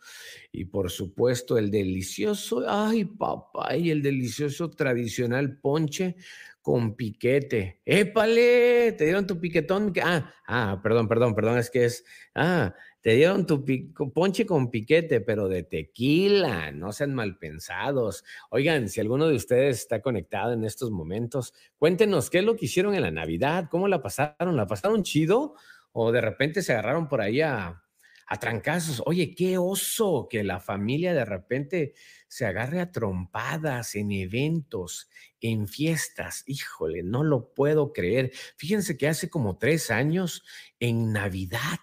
y 0.52 0.66
por 0.66 0.90
supuesto 0.90 1.58
el 1.58 1.70
delicioso, 1.70 2.64
ay 2.66 3.04
papá, 3.04 3.76
y 3.76 3.90
el 3.90 4.02
delicioso 4.02 4.70
tradicional 4.70 5.58
ponche 5.58 6.16
con 6.62 6.94
piquete. 6.96 7.80
¡Épale! 7.84 8.92
Te 8.92 9.04
dieron 9.04 9.26
tu 9.26 9.40
piquetón. 9.40 9.92
Ah, 10.02 10.32
ah, 10.46 10.80
perdón, 10.82 11.08
perdón, 11.08 11.34
perdón, 11.34 11.58
es 11.58 11.70
que 11.70 11.86
es, 11.86 12.04
ah, 12.34 12.74
te 13.00 13.12
dieron 13.12 13.46
tu 13.46 13.64
ponche 14.12 14.44
con 14.44 14.70
piquete, 14.70 15.20
pero 15.20 15.48
de 15.48 15.62
tequila, 15.62 16.72
no 16.72 16.92
sean 16.92 17.14
mal 17.14 17.38
pensados. 17.38 18.24
Oigan, 18.50 18.88
si 18.88 19.00
alguno 19.00 19.28
de 19.28 19.36
ustedes 19.36 19.78
está 19.78 20.02
conectado 20.02 20.52
en 20.52 20.64
estos 20.64 20.90
momentos, 20.90 21.54
cuéntenos 21.78 22.28
qué 22.28 22.38
es 22.38 22.44
lo 22.44 22.56
que 22.56 22.66
hicieron 22.66 22.94
en 22.94 23.02
la 23.02 23.10
Navidad, 23.10 23.68
cómo 23.70 23.88
la 23.88 24.02
pasaron, 24.02 24.56
¿la 24.56 24.66
pasaron 24.66 25.02
chido? 25.04 25.54
O 25.92 26.12
de 26.12 26.20
repente 26.20 26.62
se 26.62 26.72
agarraron 26.72 27.08
por 27.08 27.20
ahí 27.20 27.40
a, 27.40 27.82
a 28.28 28.38
trancazos. 28.38 29.02
Oye, 29.06 29.34
qué 29.34 29.58
oso 29.58 30.28
que 30.30 30.44
la 30.44 30.60
familia 30.60 31.14
de 31.14 31.24
repente 31.24 31.94
se 32.28 32.44
agarre 32.44 32.80
a 32.80 32.92
trompadas 32.92 33.94
en 33.94 34.12
eventos, 34.12 35.08
en 35.40 35.66
fiestas. 35.66 36.44
Híjole, 36.46 37.02
no 37.02 37.24
lo 37.24 37.54
puedo 37.54 37.92
creer. 37.92 38.30
Fíjense 38.56 38.96
que 38.98 39.08
hace 39.08 39.30
como 39.30 39.56
tres 39.56 39.90
años, 39.90 40.44
en 40.78 41.12
Navidad, 41.12 41.78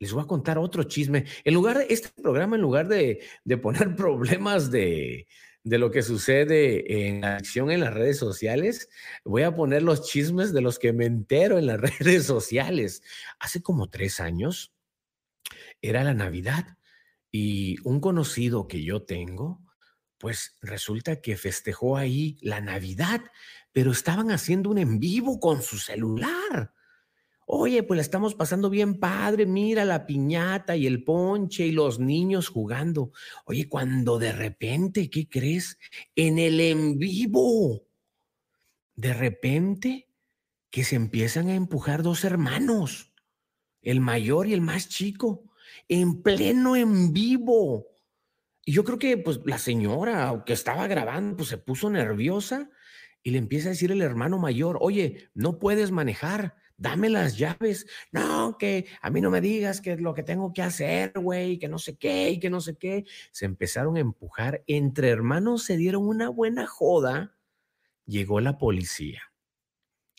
les 0.00 0.12
voy 0.12 0.24
a 0.24 0.26
contar 0.26 0.58
otro 0.58 0.82
chisme. 0.82 1.24
En 1.44 1.54
lugar 1.54 1.78
de 1.78 1.86
este 1.88 2.10
programa, 2.20 2.56
en 2.56 2.62
lugar 2.62 2.88
de, 2.88 3.22
de 3.44 3.56
poner 3.56 3.94
problemas 3.96 4.70
de, 4.72 5.28
de 5.64 5.78
lo 5.78 5.90
que 5.90 6.02
sucede 6.02 7.08
en 7.08 7.24
acción 7.24 7.70
en 7.70 7.80
las 7.80 7.94
redes 7.94 8.18
sociales, 8.18 8.90
voy 9.24 9.42
a 9.42 9.54
poner 9.54 9.82
los 9.82 10.06
chismes 10.06 10.52
de 10.52 10.60
los 10.60 10.78
que 10.78 10.92
me 10.92 11.06
entero 11.06 11.58
en 11.58 11.66
las 11.66 11.80
redes 11.98 12.26
sociales. 12.26 13.02
Hace 13.40 13.62
como 13.62 13.88
tres 13.88 14.20
años 14.20 14.74
era 15.80 16.04
la 16.04 16.14
Navidad 16.14 16.76
y 17.30 17.76
un 17.82 18.00
conocido 18.00 18.68
que 18.68 18.84
yo 18.84 19.02
tengo, 19.04 19.62
pues 20.18 20.56
resulta 20.60 21.22
que 21.22 21.36
festejó 21.36 21.96
ahí 21.96 22.38
la 22.42 22.60
Navidad, 22.60 23.22
pero 23.72 23.90
estaban 23.90 24.30
haciendo 24.30 24.70
un 24.70 24.78
en 24.78 24.98
vivo 24.98 25.40
con 25.40 25.62
su 25.62 25.78
celular. 25.78 26.73
Oye, 27.46 27.82
pues 27.82 27.96
la 27.96 28.02
estamos 28.02 28.34
pasando 28.34 28.70
bien 28.70 28.98
padre, 28.98 29.44
mira 29.46 29.84
la 29.84 30.06
piñata 30.06 30.76
y 30.76 30.86
el 30.86 31.04
ponche 31.04 31.66
y 31.66 31.72
los 31.72 31.98
niños 31.98 32.48
jugando. 32.48 33.12
Oye, 33.44 33.68
cuando 33.68 34.18
de 34.18 34.32
repente, 34.32 35.10
¿qué 35.10 35.28
crees? 35.28 35.78
En 36.16 36.38
el 36.38 36.58
en 36.60 36.98
vivo, 36.98 37.86
de 38.96 39.12
repente 39.12 40.08
que 40.70 40.84
se 40.84 40.96
empiezan 40.96 41.48
a 41.48 41.54
empujar 41.54 42.02
dos 42.02 42.24
hermanos, 42.24 43.12
el 43.82 44.00
mayor 44.00 44.46
y 44.46 44.54
el 44.54 44.60
más 44.60 44.88
chico, 44.88 45.44
en 45.88 46.22
pleno 46.22 46.76
en 46.76 47.12
vivo. 47.12 47.86
Y 48.64 48.72
yo 48.72 48.84
creo 48.84 48.98
que 48.98 49.18
pues 49.18 49.40
la 49.44 49.58
señora 49.58 50.42
que 50.46 50.54
estaba 50.54 50.86
grabando 50.86 51.36
pues 51.36 51.50
se 51.50 51.58
puso 51.58 51.90
nerviosa 51.90 52.70
y 53.22 53.30
le 53.30 53.38
empieza 53.38 53.68
a 53.68 53.70
decir 53.70 53.92
el 53.92 54.02
hermano 54.02 54.38
mayor, 54.38 54.78
oye, 54.80 55.30
no 55.34 55.58
puedes 55.58 55.90
manejar 55.90 56.56
dame 56.76 57.08
las 57.08 57.36
llaves. 57.36 57.86
No, 58.12 58.56
que 58.58 58.86
a 59.00 59.10
mí 59.10 59.20
no 59.20 59.30
me 59.30 59.40
digas 59.40 59.80
que 59.80 59.92
es 59.92 60.00
lo 60.00 60.14
que 60.14 60.22
tengo 60.22 60.52
que 60.52 60.62
hacer, 60.62 61.12
güey, 61.14 61.58
que 61.58 61.68
no 61.68 61.78
sé 61.78 61.96
qué 61.96 62.30
y 62.30 62.40
que 62.40 62.50
no 62.50 62.60
sé 62.60 62.76
qué. 62.76 63.04
Se 63.30 63.44
empezaron 63.44 63.96
a 63.96 64.00
empujar. 64.00 64.62
Entre 64.66 65.08
hermanos 65.08 65.64
se 65.64 65.76
dieron 65.76 66.06
una 66.06 66.28
buena 66.28 66.66
joda. 66.66 67.36
Llegó 68.06 68.40
la 68.40 68.58
policía. 68.58 69.22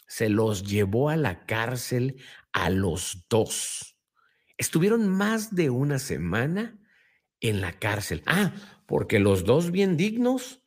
Se 0.08 0.30
los 0.30 0.64
llevó 0.64 1.10
a 1.10 1.16
la 1.16 1.46
cárcel 1.46 2.22
a 2.52 2.70
los 2.70 3.26
dos. 3.30 3.98
Estuvieron 4.58 5.08
más 5.08 5.54
de 5.56 5.70
una 5.70 6.00
semana 6.00 6.80
en 7.42 7.62
la 7.62 7.74
cárcel. 7.74 8.24
Ah, 8.26 8.54
porque 8.86 9.20
los 9.20 9.44
dos 9.44 9.72
bien 9.72 9.98
dignos 9.98 10.62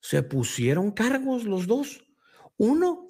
se 0.00 0.22
pusieron 0.22 0.92
cargos 0.92 1.44
los 1.44 1.66
dos. 1.66 2.04
Uno 2.56 3.05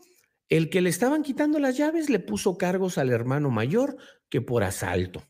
el 0.48 0.70
que 0.70 0.80
le 0.80 0.90
estaban 0.90 1.22
quitando 1.22 1.58
las 1.58 1.76
llaves 1.76 2.08
le 2.08 2.18
puso 2.18 2.56
cargos 2.56 2.98
al 2.98 3.10
hermano 3.10 3.50
mayor 3.50 3.96
que 4.28 4.40
por 4.40 4.62
asalto, 4.62 5.22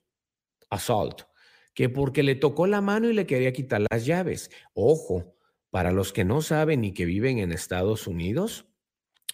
asalto, 0.71 1.29
que 1.75 1.89
porque 1.89 2.23
le 2.23 2.35
tocó 2.35 2.67
la 2.67 2.81
mano 2.81 3.09
y 3.09 3.14
le 3.14 3.27
quería 3.27 3.53
quitar 3.53 3.83
las 3.91 4.05
llaves. 4.05 4.51
Ojo, 4.75 5.37
para 5.71 5.93
los 5.93 6.12
que 6.12 6.25
no 6.25 6.43
saben 6.43 6.85
y 6.85 6.93
que 6.93 7.05
viven 7.05 7.39
en 7.39 7.53
Estados 7.53 8.07
Unidos, 8.07 8.67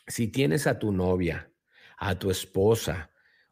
si 0.06 0.28
tienes 0.28 0.66
a 0.66 0.78
tu 0.78 0.92
novia, 0.92 1.52
a 1.96 2.18
tu 2.18 2.30
esposa 2.30 3.10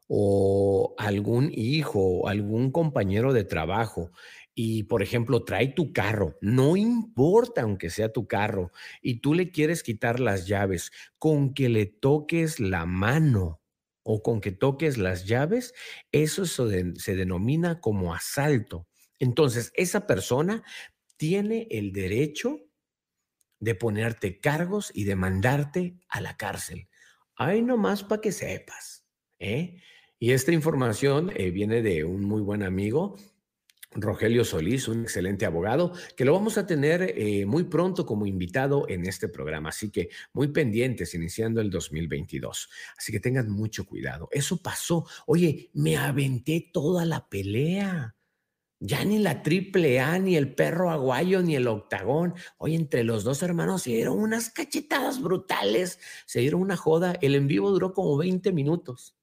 o 0.08 0.94
algún 0.98 1.52
hijo, 1.54 2.28
algún 2.28 2.72
compañero 2.72 3.32
de 3.32 3.44
trabajo 3.44 4.10
y, 4.54 4.84
por 4.84 5.02
ejemplo, 5.02 5.44
trae 5.44 5.68
tu 5.68 5.92
carro, 5.92 6.36
no 6.40 6.76
importa 6.76 7.62
aunque 7.62 7.90
sea 7.90 8.12
tu 8.12 8.26
carro, 8.26 8.72
y 9.00 9.20
tú 9.20 9.34
le 9.34 9.50
quieres 9.50 9.82
quitar 9.82 10.20
las 10.20 10.46
llaves, 10.46 10.92
con 11.18 11.54
que 11.54 11.68
le 11.68 11.86
toques 11.86 12.60
la 12.60 12.86
mano 12.86 13.60
o 14.02 14.22
con 14.22 14.40
que 14.40 14.52
toques 14.52 14.98
las 14.98 15.26
llaves, 15.26 15.74
eso 16.12 16.46
se 16.46 17.14
denomina 17.14 17.80
como 17.80 18.14
asalto. 18.14 18.88
Entonces, 19.18 19.72
esa 19.74 20.06
persona 20.06 20.64
tiene 21.16 21.68
el 21.70 21.92
derecho 21.92 22.58
de 23.60 23.74
ponerte 23.74 24.40
cargos 24.40 24.90
y 24.94 25.04
de 25.04 25.16
mandarte 25.16 26.00
a 26.08 26.20
la 26.20 26.36
cárcel. 26.36 26.88
Ahí 27.36 27.62
nomás 27.62 28.02
para 28.02 28.20
que 28.20 28.32
sepas. 28.32 29.06
¿eh? 29.38 29.80
Y 30.18 30.32
esta 30.32 30.52
información 30.52 31.30
eh, 31.36 31.50
viene 31.50 31.82
de 31.82 32.04
un 32.04 32.24
muy 32.24 32.40
buen 32.40 32.62
amigo 32.62 33.16
Rogelio 33.92 34.44
Solís, 34.44 34.86
un 34.86 35.02
excelente 35.02 35.46
abogado, 35.46 35.92
que 36.16 36.24
lo 36.24 36.32
vamos 36.32 36.58
a 36.58 36.66
tener 36.66 37.14
eh, 37.16 37.44
muy 37.44 37.64
pronto 37.64 38.06
como 38.06 38.24
invitado 38.24 38.88
en 38.88 39.04
este 39.04 39.28
programa. 39.28 39.70
Así 39.70 39.90
que 39.90 40.10
muy 40.32 40.48
pendientes 40.48 41.14
iniciando 41.14 41.60
el 41.60 41.70
2022. 41.70 42.68
Así 42.96 43.10
que 43.10 43.18
tengan 43.18 43.50
mucho 43.50 43.84
cuidado. 43.84 44.28
Eso 44.30 44.62
pasó. 44.62 45.06
Oye, 45.26 45.70
me 45.74 45.96
aventé 45.96 46.70
toda 46.72 47.04
la 47.04 47.28
pelea. 47.28 48.14
Ya 48.82 49.04
ni 49.04 49.18
la 49.18 49.42
triple 49.42 50.00
A, 50.00 50.18
ni 50.18 50.36
el 50.36 50.54
perro 50.54 50.90
aguayo, 50.90 51.42
ni 51.42 51.56
el 51.56 51.66
octagón. 51.66 52.34
Oye, 52.58 52.76
entre 52.76 53.04
los 53.04 53.24
dos 53.24 53.42
hermanos 53.42 53.82
se 53.82 53.90
dieron 53.90 54.18
unas 54.18 54.50
cachetadas 54.50 55.20
brutales. 55.20 55.98
Se 56.26 56.40
dieron 56.40 56.62
una 56.62 56.76
joda. 56.76 57.14
El 57.20 57.34
en 57.34 57.48
vivo 57.48 57.70
duró 57.70 57.92
como 57.92 58.16
20 58.16 58.52
minutos. 58.52 59.19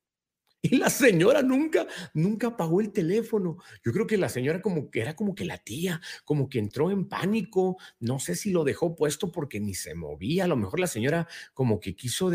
Y 0.70 0.78
la 0.78 0.90
señora 0.90 1.42
nunca, 1.42 1.88
nunca 2.14 2.48
apagó 2.48 2.82
el 2.82 2.92
teléfono. 2.92 3.58
Yo 3.84 3.94
creo 3.94 4.08
que 4.08 4.18
la 4.18 4.30
señora 4.30 4.62
como 4.62 4.90
que 4.90 5.02
era 5.02 5.16
como 5.16 5.36
que 5.36 5.46
la 5.46 5.58
tía, 5.58 6.02
como 6.26 6.50
que 6.50 6.60
entró 6.60 6.92
en 6.92 7.08
pánico. 7.08 7.78
No 8.00 8.20
sé 8.20 8.36
si 8.36 8.52
lo 8.52 8.64
dejó 8.64 8.96
puesto 8.96 9.32
porque 9.32 9.60
ni 9.60 9.74
se 9.74 9.96
movía. 9.96 10.46
A 10.46 10.48
lo 10.48 10.56
mejor 10.56 10.80
la 10.80 10.88
señora 10.88 11.28
como 11.54 11.80
que 11.80 11.96
quiso, 11.96 12.32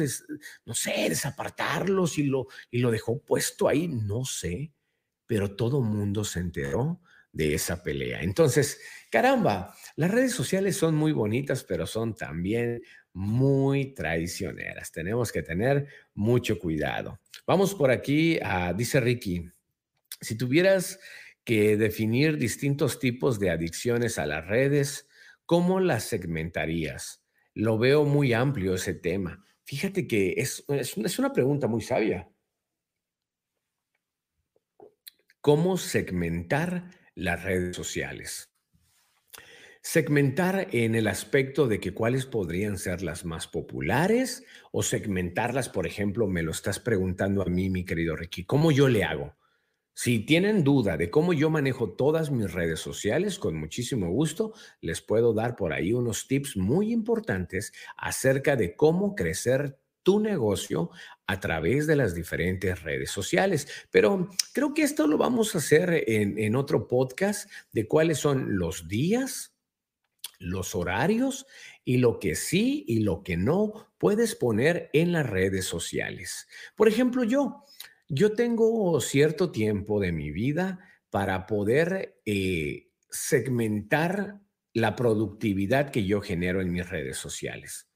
no 0.64 0.74
sé, 0.74 1.08
desapartarlos 1.08 2.18
y 2.18 2.24
lo, 2.24 2.46
y 2.70 2.78
lo 2.78 2.90
dejó 2.90 3.20
puesto 3.20 3.68
ahí. 3.68 3.88
No 3.88 4.24
sé, 4.24 4.72
pero 5.26 5.56
todo 5.56 5.80
mundo 5.80 6.24
se 6.24 6.40
enteró 6.40 7.00
de 7.32 7.54
esa 7.54 7.82
pelea. 7.82 8.22
Entonces, 8.22 8.80
caramba, 9.10 9.74
las 9.96 10.10
redes 10.10 10.32
sociales 10.32 10.76
son 10.76 10.94
muy 10.94 11.12
bonitas, 11.12 11.64
pero 11.64 11.86
son 11.86 12.14
también 12.14 12.82
muy 13.12 13.94
traicioneras. 13.94 14.92
Tenemos 14.92 15.32
que 15.32 15.42
tener 15.42 15.88
mucho 16.14 16.58
cuidado. 16.58 17.20
Vamos 17.46 17.74
por 17.74 17.90
aquí, 17.90 18.38
a, 18.42 18.72
dice 18.72 19.00
Ricky, 19.00 19.48
si 20.20 20.36
tuvieras 20.36 20.98
que 21.44 21.76
definir 21.76 22.38
distintos 22.38 22.98
tipos 22.98 23.38
de 23.38 23.50
adicciones 23.50 24.18
a 24.18 24.26
las 24.26 24.46
redes, 24.46 25.08
¿cómo 25.44 25.80
las 25.80 26.04
segmentarías? 26.04 27.22
Lo 27.54 27.78
veo 27.78 28.04
muy 28.04 28.32
amplio 28.32 28.74
ese 28.74 28.94
tema. 28.94 29.44
Fíjate 29.64 30.06
que 30.06 30.34
es, 30.36 30.64
es 30.68 31.18
una 31.18 31.32
pregunta 31.32 31.66
muy 31.66 31.82
sabia. 31.82 32.28
¿Cómo 35.40 35.76
segmentar 35.76 36.90
las 37.14 37.42
redes 37.42 37.74
sociales? 37.74 38.51
Segmentar 39.84 40.68
en 40.70 40.94
el 40.94 41.08
aspecto 41.08 41.66
de 41.66 41.80
que 41.80 41.92
cuáles 41.92 42.24
podrían 42.24 42.78
ser 42.78 43.02
las 43.02 43.24
más 43.24 43.48
populares 43.48 44.44
o 44.70 44.84
segmentarlas, 44.84 45.68
por 45.68 45.88
ejemplo, 45.88 46.28
me 46.28 46.44
lo 46.44 46.52
estás 46.52 46.78
preguntando 46.78 47.42
a 47.42 47.46
mí, 47.46 47.68
mi 47.68 47.84
querido 47.84 48.14
Ricky, 48.14 48.44
¿cómo 48.44 48.70
yo 48.70 48.86
le 48.86 49.02
hago? 49.02 49.34
Si 49.92 50.20
tienen 50.20 50.62
duda 50.62 50.96
de 50.96 51.10
cómo 51.10 51.32
yo 51.32 51.50
manejo 51.50 51.90
todas 51.90 52.30
mis 52.30 52.52
redes 52.52 52.78
sociales, 52.78 53.40
con 53.40 53.56
muchísimo 53.56 54.08
gusto 54.08 54.54
les 54.80 55.02
puedo 55.02 55.34
dar 55.34 55.56
por 55.56 55.72
ahí 55.72 55.92
unos 55.92 56.28
tips 56.28 56.56
muy 56.56 56.92
importantes 56.92 57.72
acerca 57.96 58.54
de 58.54 58.76
cómo 58.76 59.16
crecer 59.16 59.80
tu 60.04 60.20
negocio 60.20 60.90
a 61.26 61.40
través 61.40 61.88
de 61.88 61.96
las 61.96 62.14
diferentes 62.14 62.82
redes 62.82 63.10
sociales. 63.10 63.66
Pero 63.90 64.30
creo 64.52 64.74
que 64.74 64.82
esto 64.82 65.08
lo 65.08 65.18
vamos 65.18 65.54
a 65.54 65.58
hacer 65.58 66.04
en, 66.06 66.38
en 66.38 66.54
otro 66.54 66.86
podcast 66.86 67.50
de 67.72 67.88
cuáles 67.88 68.18
son 68.18 68.58
los 68.58 68.86
días, 68.88 69.51
los 70.42 70.74
horarios 70.74 71.46
y 71.84 71.98
lo 71.98 72.18
que 72.18 72.34
sí 72.34 72.84
y 72.86 73.00
lo 73.00 73.22
que 73.22 73.36
no 73.36 73.92
puedes 73.98 74.34
poner 74.34 74.90
en 74.92 75.12
las 75.12 75.28
redes 75.28 75.64
sociales. 75.64 76.48
Por 76.76 76.88
ejemplo, 76.88 77.24
yo, 77.24 77.64
yo 78.08 78.32
tengo 78.32 79.00
cierto 79.00 79.50
tiempo 79.50 80.00
de 80.00 80.12
mi 80.12 80.30
vida 80.30 80.80
para 81.10 81.46
poder 81.46 82.20
eh, 82.24 82.88
segmentar 83.10 84.40
la 84.74 84.96
productividad 84.96 85.90
que 85.90 86.04
yo 86.04 86.20
genero 86.20 86.60
en 86.60 86.72
mis 86.72 86.88
redes 86.88 87.18
sociales. 87.18 87.88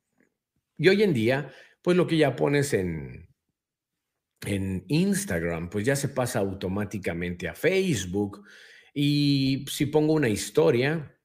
Y 0.77 0.89
hoy 0.89 1.03
en 1.03 1.15
día, 1.15 1.51
pues 1.83 1.97
lo 1.97 2.07
que 2.07 2.19
ya 2.19 2.37
pones 2.37 2.75
en, 2.75 3.29
en 4.45 4.85
Instagram, 4.89 5.71
pues 5.71 5.87
ya 5.87 5.97
se 5.97 6.09
pasa 6.09 6.41
automáticamente 6.41 7.49
a 7.49 7.55
Facebook. 7.55 8.45
Y 8.93 9.65
si 9.71 9.87
pongo 9.87 10.13
una 10.13 10.29
historia, 10.29 11.16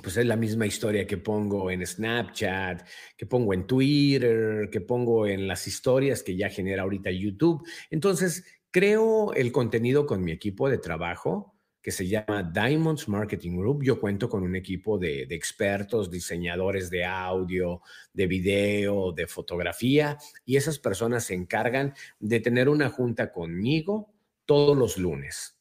pues 0.00 0.16
es 0.16 0.26
la 0.26 0.36
misma 0.36 0.66
historia 0.66 1.06
que 1.06 1.18
pongo 1.18 1.70
en 1.70 1.86
Snapchat, 1.86 2.86
que 3.16 3.26
pongo 3.26 3.52
en 3.52 3.66
Twitter, 3.66 4.70
que 4.70 4.80
pongo 4.80 5.26
en 5.26 5.46
las 5.46 5.66
historias 5.66 6.22
que 6.22 6.36
ya 6.36 6.48
genera 6.48 6.82
ahorita 6.82 7.10
YouTube. 7.10 7.66
Entonces, 7.90 8.44
creo 8.70 9.34
el 9.34 9.52
contenido 9.52 10.06
con 10.06 10.24
mi 10.24 10.32
equipo 10.32 10.70
de 10.70 10.78
trabajo 10.78 11.54
que 11.82 11.90
se 11.90 12.06
llama 12.06 12.44
Diamonds 12.44 13.08
Marketing 13.08 13.56
Group. 13.58 13.82
Yo 13.82 14.00
cuento 14.00 14.28
con 14.28 14.44
un 14.44 14.54
equipo 14.54 14.98
de, 14.98 15.26
de 15.26 15.34
expertos, 15.34 16.10
diseñadores 16.10 16.88
de 16.90 17.04
audio, 17.04 17.82
de 18.12 18.26
video, 18.28 19.12
de 19.12 19.26
fotografía, 19.26 20.16
y 20.44 20.56
esas 20.56 20.78
personas 20.78 21.24
se 21.24 21.34
encargan 21.34 21.92
de 22.20 22.38
tener 22.38 22.68
una 22.68 22.88
junta 22.88 23.32
conmigo 23.32 24.14
todos 24.46 24.76
los 24.76 24.96
lunes 24.96 25.58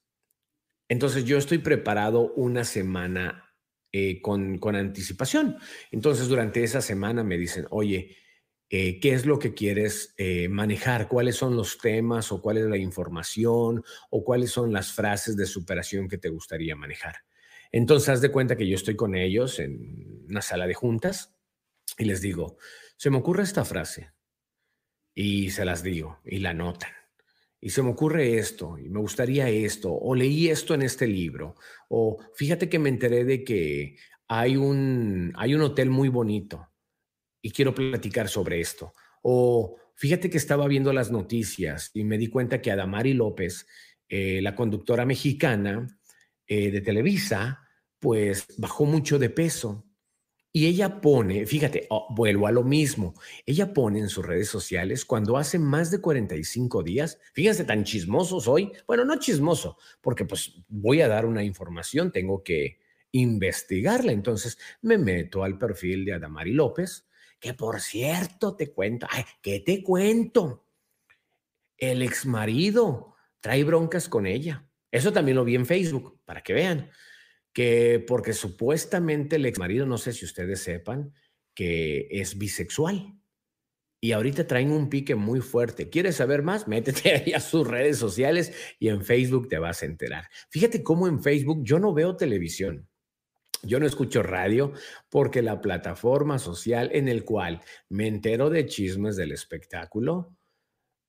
Entonces 0.89 1.25
yo 1.25 1.37
estoy 1.37 1.59
preparado 1.59 2.33
una 2.33 2.63
semana 2.63 3.50
eh, 3.91 4.21
con, 4.21 4.57
con, 4.57 4.75
anticipación. 4.75 5.57
Entonces 5.91 6.27
durante 6.27 6.63
esa 6.63 6.81
semana 6.81 7.23
me 7.23 7.37
dicen, 7.37 7.65
oye, 7.69 8.15
eh, 8.69 9.01
¿qué 9.01 9.13
es 9.13 9.25
lo 9.25 9.37
que 9.37 9.53
quieres 9.53 10.13
eh, 10.17 10.47
manejar? 10.47 11.09
¿Cuáles 11.09 11.35
son 11.35 11.57
los 11.57 11.77
temas 11.77 12.31
o 12.31 12.41
cuál 12.41 12.57
es 12.57 12.65
la 12.67 12.77
información 12.77 13.83
o 14.09 14.23
cuáles 14.23 14.51
son 14.51 14.71
las 14.71 14.93
frases 14.93 15.35
de 15.35 15.45
superación 15.45 16.07
que 16.07 16.17
te 16.17 16.29
gustaría 16.29 16.73
manejar? 16.75 17.15
Entonces 17.73 18.07
haz 18.07 18.21
de 18.21 18.31
cuenta 18.31 18.55
que 18.55 18.67
yo 18.67 18.75
estoy 18.75 18.95
con 18.95 19.13
ellos 19.13 19.59
en 19.59 20.25
una 20.29 20.41
sala 20.41 20.67
de 20.67 20.73
juntas 20.73 21.35
y 21.97 22.05
les 22.05 22.21
digo, 22.21 22.57
se 22.95 23.09
me 23.09 23.17
ocurre 23.17 23.43
esta 23.43 23.65
frase 23.65 24.11
y 25.13 25.49
se 25.51 25.65
las 25.65 25.83
digo 25.83 26.21
y 26.23 26.39
la 26.39 26.53
notan 26.53 27.00
y 27.61 27.69
se 27.69 27.83
me 27.83 27.91
ocurre 27.91 28.39
esto, 28.39 28.77
y 28.79 28.89
me 28.89 28.99
gustaría 28.99 29.47
esto, 29.47 29.93
o 29.93 30.15
leí 30.15 30.49
esto 30.49 30.73
en 30.73 30.81
este 30.81 31.05
libro, 31.05 31.55
o 31.89 32.17
fíjate 32.33 32.67
que 32.67 32.79
me 32.79 32.89
enteré 32.89 33.23
de 33.23 33.43
que 33.43 33.97
hay 34.27 34.57
un, 34.57 35.31
hay 35.35 35.53
un 35.53 35.61
hotel 35.61 35.91
muy 35.91 36.09
bonito 36.09 36.67
y 37.39 37.51
quiero 37.51 37.75
platicar 37.75 38.27
sobre 38.27 38.59
esto, 38.59 38.93
o 39.21 39.77
fíjate 39.95 40.31
que 40.31 40.39
estaba 40.39 40.67
viendo 40.67 40.91
las 40.91 41.11
noticias 41.11 41.91
y 41.93 42.03
me 42.03 42.17
di 42.17 42.27
cuenta 42.27 42.61
que 42.61 42.71
Adamari 42.71 43.13
López, 43.13 43.67
eh, 44.09 44.41
la 44.41 44.55
conductora 44.55 45.05
mexicana 45.05 45.87
eh, 46.47 46.71
de 46.71 46.81
Televisa, 46.81 47.59
pues 47.99 48.47
bajó 48.57 48.85
mucho 48.85 49.19
de 49.19 49.29
peso 49.29 49.85
y 50.53 50.67
ella 50.67 50.99
pone, 50.99 51.45
fíjate, 51.45 51.87
oh, 51.89 52.07
vuelvo 52.09 52.45
a 52.47 52.51
lo 52.51 52.63
mismo, 52.63 53.13
ella 53.45 53.73
pone 53.73 53.99
en 53.99 54.09
sus 54.09 54.25
redes 54.25 54.49
sociales 54.49 55.05
cuando 55.05 55.37
hace 55.37 55.57
más 55.57 55.91
de 55.91 56.01
45 56.01 56.83
días, 56.83 57.19
fíjense 57.33 57.63
tan 57.63 57.85
chismoso 57.85 58.41
soy, 58.41 58.71
bueno, 58.85 59.05
no 59.05 59.17
chismoso, 59.17 59.77
porque 60.01 60.25
pues 60.25 60.55
voy 60.67 61.01
a 61.01 61.07
dar 61.07 61.25
una 61.25 61.43
información, 61.43 62.11
tengo 62.11 62.43
que 62.43 62.79
investigarla, 63.13 64.11
entonces 64.11 64.57
me 64.81 64.97
meto 64.97 65.43
al 65.43 65.57
perfil 65.57 66.03
de 66.03 66.13
Adamari 66.13 66.53
López, 66.53 67.07
que 67.39 67.53
por 67.53 67.79
cierto 67.79 68.55
te 68.55 68.71
cuento, 68.71 69.07
ay, 69.09 69.23
¿qué 69.41 69.61
te 69.61 69.81
cuento? 69.81 70.65
El 71.77 72.01
ex 72.01 72.25
marido 72.25 73.15
trae 73.39 73.63
broncas 73.63 74.07
con 74.07 74.27
ella. 74.27 74.67
Eso 74.91 75.11
también 75.11 75.37
lo 75.37 75.45
vi 75.45 75.55
en 75.55 75.65
Facebook, 75.65 76.19
para 76.25 76.43
que 76.43 76.53
vean 76.53 76.91
que 77.53 78.03
porque 78.07 78.33
supuestamente 78.33 79.35
el 79.35 79.45
ex 79.45 79.59
marido, 79.59 79.85
no 79.85 79.97
sé 79.97 80.13
si 80.13 80.25
ustedes 80.25 80.61
sepan, 80.61 81.13
que 81.53 82.07
es 82.11 82.37
bisexual. 82.37 83.17
Y 84.03 84.13
ahorita 84.13 84.47
traen 84.47 84.71
un 84.71 84.89
pique 84.89 85.13
muy 85.13 85.41
fuerte. 85.41 85.89
¿Quieres 85.89 86.15
saber 86.15 86.41
más? 86.41 86.67
Métete 86.67 87.13
ahí 87.15 87.33
a 87.33 87.39
sus 87.39 87.67
redes 87.67 87.97
sociales 87.97 88.53
y 88.79 88.87
en 88.87 89.03
Facebook 89.03 89.47
te 89.47 89.59
vas 89.59 89.83
a 89.83 89.85
enterar. 89.85 90.27
Fíjate 90.49 90.81
cómo 90.81 91.07
en 91.07 91.21
Facebook 91.21 91.63
yo 91.63 91.79
no 91.79 91.93
veo 91.93 92.15
televisión. 92.15 92.89
Yo 93.63 93.79
no 93.79 93.85
escucho 93.85 94.23
radio 94.23 94.73
porque 95.09 95.43
la 95.43 95.61
plataforma 95.61 96.39
social 96.39 96.89
en 96.93 97.07
el 97.07 97.23
cual 97.23 97.61
me 97.89 98.07
entero 98.07 98.49
de 98.49 98.65
chismes 98.65 99.15
del 99.15 99.31
espectáculo, 99.31 100.35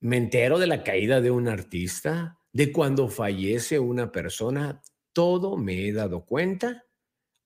me 0.00 0.18
entero 0.18 0.58
de 0.58 0.66
la 0.66 0.84
caída 0.84 1.22
de 1.22 1.30
un 1.30 1.48
artista, 1.48 2.38
de 2.52 2.70
cuando 2.70 3.08
fallece 3.08 3.78
una 3.78 4.12
persona, 4.12 4.82
todo 5.12 5.56
me 5.56 5.86
he 5.86 5.92
dado 5.92 6.24
cuenta 6.24 6.86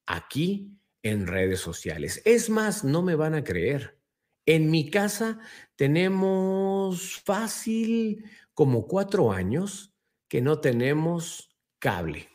aquí 0.07 0.79
en 1.03 1.27
redes 1.27 1.61
sociales. 1.61 2.23
Es 2.25 2.51
más, 2.51 2.85
no 2.85 3.03
me 3.03 3.15
van 3.15 3.35
a 3.35 3.45
creer. 3.45 4.01
En 4.45 4.71
mi 4.71 4.91
casa 4.91 5.41
tenemos 5.75 7.21
fácil 7.25 8.25
como 8.55 8.87
cuatro 8.87 9.33
años 9.33 9.95
que 10.29 10.41
no 10.41 10.61
tenemos 10.61 11.57
cable. 11.79 12.29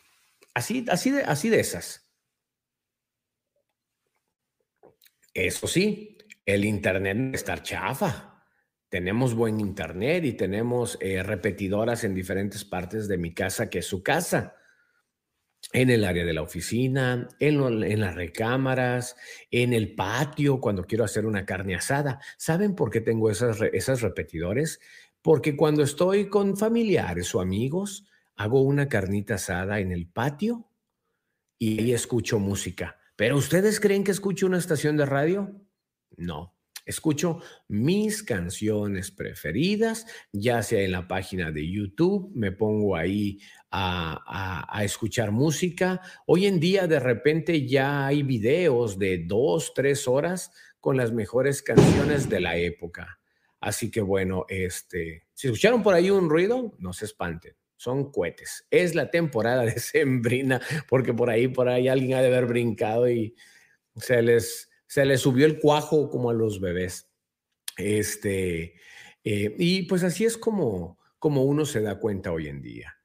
Así, 0.54 0.86
así, 0.90 1.12
de, 1.12 1.24
así 1.24 1.50
de 1.50 1.60
esas. 1.60 2.12
Eso 5.34 5.68
sí, 5.68 6.18
el 6.46 6.66
internet 6.66 7.36
está 7.36 7.64
chafa. 7.64 8.46
Tenemos 8.90 9.34
buen 9.34 9.62
internet 9.62 10.26
y 10.26 10.34
tenemos 10.34 10.98
eh, 11.00 11.24
repetidoras 11.24 12.04
en 12.04 12.14
diferentes 12.14 12.66
partes 12.66 13.08
de 13.08 13.18
mi 13.18 13.34
casa 13.34 13.70
que 13.70 13.80
es 13.80 13.86
su 13.86 14.04
casa 14.04 14.58
en 15.74 15.90
el 15.90 16.04
área 16.04 16.26
de 16.26 16.34
la 16.34 16.42
oficina, 16.42 17.28
en, 17.40 18.00
las 18.00 18.16
recámaras, 18.16 19.16
en 19.52 19.74
el 19.74 19.96
patio, 19.96 20.60
cuando 20.60 20.84
quiero 20.84 21.04
hacer 21.04 21.26
una 21.26 21.46
carne 21.46 21.76
asada. 21.76 22.20
¿Saben 22.38 22.76
por 22.76 22.90
qué 22.90 23.02
tengo 23.02 23.30
esas, 23.30 23.62
esas 23.74 24.02
repetidores? 24.02 24.80
Porque 25.22 25.56
cuando 25.56 25.84
estoy 25.84 26.30
con 26.30 26.58
familiares 26.58 27.34
o 27.36 27.42
amigos, 27.42 28.06
hago 28.36 28.62
una 28.62 28.90
carnita 28.90 29.36
asada 29.36 29.80
en 29.80 29.92
el 29.92 30.08
patio 30.08 30.68
y 31.58 31.92
escucho 31.94 32.40
música. 32.40 32.98
¿Pero 33.16 33.38
ustedes 33.38 33.80
creen 33.80 34.04
que 34.04 34.12
escucho 34.12 34.48
una 34.48 34.58
estación 34.58 34.98
de 34.98 35.06
radio? 35.06 35.62
No. 36.18 36.56
Escucho 36.86 37.42
mis 37.68 38.24
canciones 38.24 39.12
preferidas, 39.12 40.06
ya 40.32 40.64
sea 40.64 40.82
en 40.82 40.92
la 40.92 41.08
página 41.08 41.52
de 41.52 41.70
YouTube, 41.70 42.32
me 42.34 42.52
pongo 42.52 42.96
ahí 42.96 43.40
a, 43.72 44.82
escuchar 44.84 45.32
música. 45.32 46.02
Hoy 46.26 46.46
en 46.46 46.60
día 46.60 46.88
de 46.88 47.00
repente 47.00 47.68
ya 47.68 48.08
hay 48.08 48.24
videos 48.24 48.98
de 48.98 49.24
dos, 49.26 49.74
tres 49.74 50.08
horas 50.08 50.52
con 50.80 50.98
las 50.98 51.12
mejores 51.12 51.62
canciones 51.62 52.30
de 52.30 52.40
la 52.40 52.58
época. 52.58 53.20
Así 53.60 53.92
que 53.92 54.02
bueno, 54.02 54.46
este, 54.50 55.28
si 55.34 55.48
escucharon 55.48 55.84
por 55.84 55.94
ahí 55.94 56.10
un 56.10 56.30
ruido, 56.30 56.76
no 56.80 56.94
se 56.94 57.06
espanten 57.06 57.56
son 57.82 58.12
cohetes. 58.12 58.68
Es 58.70 58.94
la 58.94 59.10
temporada 59.10 59.64
de 59.64 59.80
sembrina, 59.80 60.62
porque 60.88 61.16
por 61.16 61.32
ahí, 61.32 61.48
por 61.48 61.68
ahí 61.68 61.88
alguien 61.88 62.14
ha 62.14 62.22
de 62.22 62.28
haber 62.28 62.46
brincado 62.46 63.10
y 63.10 63.36
se 63.96 64.22
les, 64.22 64.70
se 64.92 65.06
les 65.06 65.22
subió 65.22 65.46
el 65.46 65.58
cuajo 65.58 66.10
como 66.10 66.32
a 66.32 66.34
los 66.34 66.60
bebés. 66.60 67.10
Este, 67.78 68.76
eh, 69.24 69.56
y 69.58 69.84
pues 69.84 70.04
así 70.04 70.26
es 70.26 70.36
como, 70.38 71.00
como 71.18 71.46
uno 71.46 71.66
se 71.66 71.80
da 71.80 71.98
cuenta 71.98 72.34
hoy 72.34 72.50
en 72.50 72.62
día. 72.62 72.98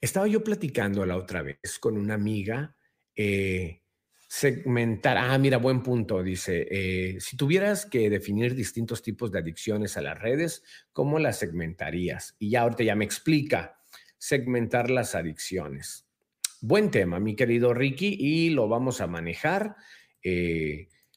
Estaba 0.00 0.28
yo 0.28 0.44
platicando 0.44 1.04
la 1.04 1.16
otra 1.16 1.42
vez 1.42 1.80
con 1.80 1.98
una 1.98 2.14
amiga, 2.14 2.76
eh, 3.16 3.82
segmentar, 4.28 5.18
ah, 5.18 5.36
mira, 5.36 5.56
buen 5.56 5.82
punto, 5.82 6.22
dice, 6.22 6.68
eh, 6.70 7.20
si 7.20 7.36
tuvieras 7.36 7.86
que 7.86 8.08
definir 8.08 8.54
distintos 8.54 9.02
tipos 9.02 9.32
de 9.32 9.40
adicciones 9.40 9.96
a 9.96 10.02
las 10.02 10.20
redes, 10.20 10.62
¿cómo 10.92 11.18
las 11.18 11.40
segmentarías? 11.40 12.36
Y 12.38 12.50
ya 12.50 12.60
ahorita 12.60 12.84
ya 12.84 12.94
me 12.94 13.04
explica, 13.04 13.82
segmentar 14.16 14.90
las 14.90 15.16
adicciones. 15.16 16.06
Buen 16.60 16.92
tema, 16.92 17.18
mi 17.18 17.34
querido 17.34 17.74
Ricky, 17.74 18.16
y 18.16 18.50
lo 18.50 18.68
vamos 18.68 19.00
a 19.00 19.08
manejar 19.08 19.74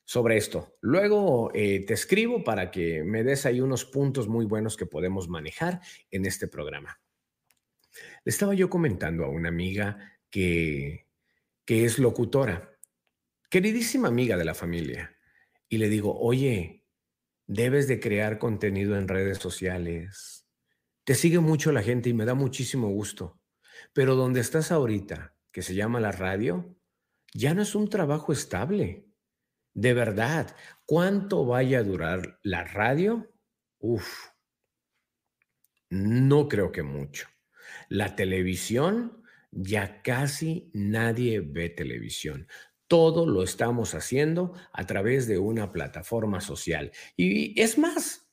sobre 0.06 0.38
esto. 0.38 0.78
Luego 0.82 1.52
eh, 1.54 1.84
te 1.86 1.96
escribo 1.96 2.44
para 2.44 2.70
que 2.72 3.04
me 3.04 3.24
des 3.24 3.46
ahí 3.46 3.60
unos 3.60 3.86
puntos 3.86 4.28
muy 4.28 4.46
buenos 4.46 4.78
que 4.78 4.86
podemos 4.86 5.28
manejar 5.28 5.82
en 6.12 6.26
este 6.26 6.48
programa. 6.48 7.02
Le 8.24 8.30
estaba 8.30 8.54
yo 8.54 8.70
comentando 8.70 9.26
a 9.26 9.30
una 9.30 9.50
amiga 9.50 10.18
que, 10.30 11.08
que 11.66 11.86
es 11.86 11.98
locutora, 11.98 12.78
queridísima 13.50 14.08
amiga 14.08 14.38
de 14.38 14.46
la 14.46 14.54
familia, 14.54 15.18
y 15.68 15.80
le 15.80 15.90
digo, 15.90 16.18
oye, 16.20 16.86
debes 17.48 17.88
de 17.88 18.00
crear 18.00 18.38
contenido 18.38 18.98
en 18.98 19.08
redes 19.08 19.40
sociales. 19.40 20.48
Te 21.04 21.16
sigue 21.16 21.40
mucho 21.40 21.72
la 21.72 21.82
gente 21.82 22.10
y 22.10 22.14
me 22.14 22.26
da 22.26 22.36
muchísimo 22.36 22.90
gusto, 22.90 23.40
pero 23.94 24.16
donde 24.16 24.42
estás 24.42 24.72
ahorita, 24.72 25.36
que 25.52 25.62
se 25.62 25.74
llama 25.74 26.00
la 26.00 26.12
radio, 26.12 26.76
ya 27.34 27.54
no 27.54 27.62
es 27.62 27.76
un 27.76 27.90
trabajo 27.90 28.34
estable 28.34 29.05
de 29.76 29.94
verdad, 29.94 30.56
¿cuánto 30.86 31.46
vaya 31.46 31.80
a 31.80 31.84
durar 31.84 32.40
la 32.44 32.64
radio? 32.64 33.30
Uf, 33.78 34.30
no 35.90 36.48
creo 36.48 36.72
que 36.72 36.82
mucho. 36.82 37.28
La 37.90 38.16
televisión, 38.16 39.22
ya 39.52 40.02
casi 40.02 40.72
nadie 40.74 41.42
ve 41.42 41.70
televisión. 41.70 42.48
Todo 42.88 43.28
lo 43.28 43.44
estamos 43.44 43.96
haciendo 43.96 44.54
a 44.72 44.86
través 44.88 45.28
de 45.28 45.40
una 45.40 45.74
plataforma 45.74 46.40
social. 46.40 46.92
Y 47.18 47.60
es 47.60 47.78
más, 47.78 48.30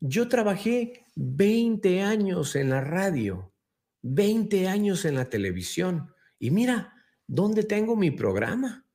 yo 0.00 0.28
trabajé 0.28 1.06
20 1.14 2.02
años 2.02 2.56
en 2.56 2.70
la 2.70 2.80
radio, 2.80 3.54
20 4.02 4.66
años 4.66 5.04
en 5.04 5.14
la 5.14 5.30
televisión. 5.30 6.12
Y 6.40 6.50
mira, 6.50 6.94
¿dónde 7.28 7.62
tengo 7.62 7.94
mi 7.94 8.10
programa? 8.10 8.89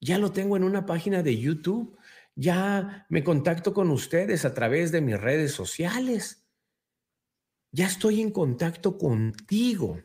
Ya 0.00 0.18
lo 0.18 0.32
tengo 0.32 0.56
en 0.56 0.64
una 0.64 0.86
página 0.86 1.22
de 1.22 1.38
YouTube. 1.38 1.98
Ya 2.34 3.06
me 3.08 3.24
contacto 3.24 3.74
con 3.74 3.90
ustedes 3.90 4.44
a 4.44 4.54
través 4.54 4.92
de 4.92 5.00
mis 5.00 5.20
redes 5.20 5.52
sociales. 5.52 6.46
Ya 7.72 7.86
estoy 7.86 8.20
en 8.20 8.30
contacto 8.30 8.96
contigo 8.96 10.00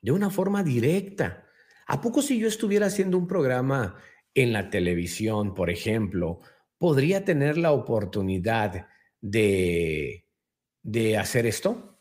de 0.00 0.12
una 0.12 0.30
forma 0.30 0.62
directa. 0.62 1.46
¿A 1.86 2.00
poco 2.00 2.22
si 2.22 2.38
yo 2.38 2.48
estuviera 2.48 2.86
haciendo 2.86 3.18
un 3.18 3.26
programa 3.26 3.96
en 4.34 4.52
la 4.52 4.70
televisión, 4.70 5.54
por 5.54 5.70
ejemplo, 5.70 6.40
podría 6.78 7.24
tener 7.24 7.58
la 7.58 7.72
oportunidad 7.72 8.88
de, 9.20 10.26
de 10.82 11.18
hacer 11.18 11.46
esto? 11.46 11.93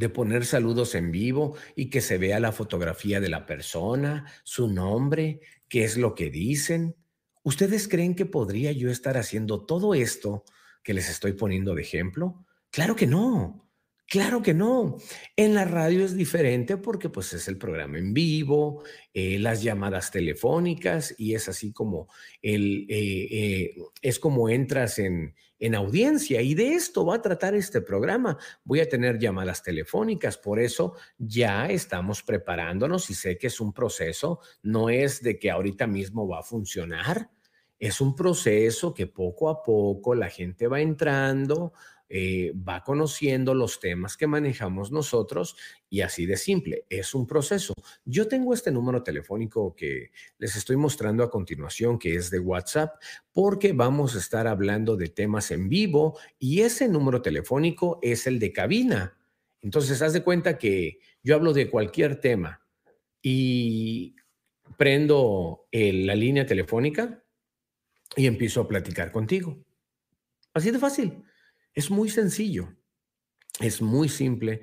De 0.00 0.08
poner 0.08 0.46
saludos 0.46 0.94
en 0.94 1.12
vivo 1.12 1.56
y 1.76 1.90
que 1.90 2.00
se 2.00 2.16
vea 2.16 2.40
la 2.40 2.52
fotografía 2.52 3.20
de 3.20 3.28
la 3.28 3.44
persona, 3.44 4.24
su 4.44 4.66
nombre, 4.66 5.42
qué 5.68 5.84
es 5.84 5.98
lo 5.98 6.14
que 6.14 6.30
dicen. 6.30 6.96
¿Ustedes 7.42 7.86
creen 7.86 8.14
que 8.14 8.24
podría 8.24 8.72
yo 8.72 8.90
estar 8.90 9.18
haciendo 9.18 9.66
todo 9.66 9.92
esto 9.92 10.44
que 10.82 10.94
les 10.94 11.10
estoy 11.10 11.34
poniendo 11.34 11.74
de 11.74 11.82
ejemplo? 11.82 12.46
Claro 12.70 12.96
que 12.96 13.06
no. 13.06 13.69
Claro 14.10 14.42
que 14.42 14.54
no. 14.54 14.96
En 15.36 15.54
la 15.54 15.64
radio 15.64 16.04
es 16.04 16.16
diferente 16.16 16.76
porque 16.76 17.08
pues 17.08 17.32
es 17.32 17.46
el 17.46 17.56
programa 17.56 17.96
en 17.96 18.12
vivo, 18.12 18.82
eh, 19.14 19.38
las 19.38 19.62
llamadas 19.62 20.10
telefónicas 20.10 21.14
y 21.16 21.34
es 21.36 21.48
así 21.48 21.72
como 21.72 22.08
el, 22.42 22.86
eh, 22.88 23.28
eh, 23.30 23.76
es 24.02 24.18
como 24.18 24.48
entras 24.48 24.98
en, 24.98 25.36
en 25.60 25.76
audiencia 25.76 26.42
y 26.42 26.54
de 26.56 26.72
esto 26.72 27.06
va 27.06 27.14
a 27.14 27.22
tratar 27.22 27.54
este 27.54 27.82
programa. 27.82 28.36
Voy 28.64 28.80
a 28.80 28.88
tener 28.88 29.16
llamadas 29.20 29.62
telefónicas, 29.62 30.36
por 30.36 30.58
eso 30.58 30.96
ya 31.16 31.68
estamos 31.68 32.24
preparándonos 32.24 33.10
y 33.10 33.14
sé 33.14 33.38
que 33.38 33.46
es 33.46 33.60
un 33.60 33.72
proceso, 33.72 34.40
no 34.64 34.90
es 34.90 35.22
de 35.22 35.38
que 35.38 35.52
ahorita 35.52 35.86
mismo 35.86 36.26
va 36.26 36.40
a 36.40 36.42
funcionar, 36.42 37.30
es 37.78 38.00
un 38.00 38.16
proceso 38.16 38.92
que 38.92 39.06
poco 39.06 39.48
a 39.48 39.62
poco 39.62 40.16
la 40.16 40.30
gente 40.30 40.66
va 40.66 40.80
entrando, 40.80 41.74
eh, 42.12 42.52
va 42.68 42.82
conociendo 42.82 43.54
los 43.54 43.78
temas 43.78 44.16
que 44.16 44.26
manejamos 44.26 44.90
nosotros 44.90 45.56
y 45.88 46.00
así 46.00 46.26
de 46.26 46.36
simple, 46.36 46.84
es 46.90 47.14
un 47.14 47.24
proceso. 47.24 47.72
Yo 48.04 48.26
tengo 48.26 48.52
este 48.52 48.72
número 48.72 49.04
telefónico 49.04 49.76
que 49.76 50.10
les 50.36 50.56
estoy 50.56 50.74
mostrando 50.74 51.22
a 51.22 51.30
continuación, 51.30 52.00
que 52.00 52.16
es 52.16 52.28
de 52.30 52.40
WhatsApp, 52.40 53.00
porque 53.32 53.72
vamos 53.72 54.16
a 54.16 54.18
estar 54.18 54.48
hablando 54.48 54.96
de 54.96 55.06
temas 55.06 55.52
en 55.52 55.68
vivo 55.68 56.18
y 56.36 56.62
ese 56.62 56.88
número 56.88 57.22
telefónico 57.22 58.00
es 58.02 58.26
el 58.26 58.40
de 58.40 58.52
cabina. 58.52 59.16
Entonces, 59.62 60.02
haz 60.02 60.12
de 60.12 60.24
cuenta 60.24 60.58
que 60.58 60.98
yo 61.22 61.36
hablo 61.36 61.52
de 61.52 61.70
cualquier 61.70 62.20
tema 62.20 62.60
y 63.22 64.16
prendo 64.76 65.68
la 65.70 66.16
línea 66.16 66.44
telefónica 66.44 67.22
y 68.16 68.26
empiezo 68.26 68.62
a 68.62 68.68
platicar 68.68 69.12
contigo. 69.12 69.64
Así 70.52 70.72
de 70.72 70.80
fácil. 70.80 71.22
Es 71.74 71.90
muy 71.90 72.08
sencillo, 72.08 72.76
es 73.60 73.80
muy 73.80 74.08
simple 74.08 74.62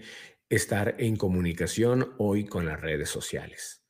estar 0.49 0.95
en 0.99 1.15
comunicación 1.15 2.13
hoy 2.17 2.45
con 2.45 2.65
las 2.65 2.81
redes 2.81 3.09
sociales. 3.09 3.83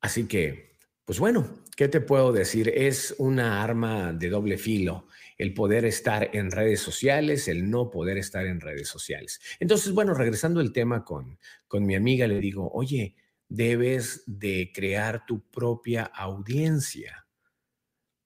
Así 0.00 0.26
que, 0.26 0.78
pues 1.04 1.18
bueno, 1.18 1.64
¿qué 1.76 1.88
te 1.88 2.00
puedo 2.00 2.32
decir? 2.32 2.72
Es 2.74 3.14
una 3.18 3.62
arma 3.62 4.14
de 4.14 4.30
doble 4.30 4.56
filo 4.56 5.06
el 5.36 5.52
poder 5.52 5.84
estar 5.84 6.30
en 6.34 6.50
redes 6.50 6.80
sociales, 6.80 7.46
el 7.48 7.68
no 7.70 7.90
poder 7.90 8.16
estar 8.16 8.46
en 8.46 8.60
redes 8.60 8.88
sociales. 8.88 9.40
Entonces, 9.58 9.92
bueno, 9.92 10.14
regresando 10.14 10.60
al 10.60 10.72
tema 10.72 11.04
con, 11.04 11.38
con 11.68 11.84
mi 11.84 11.94
amiga, 11.94 12.26
le 12.26 12.40
digo, 12.40 12.70
oye, 12.72 13.16
debes 13.48 14.22
de 14.26 14.70
crear 14.74 15.26
tu 15.26 15.42
propia 15.50 16.04
audiencia 16.04 17.26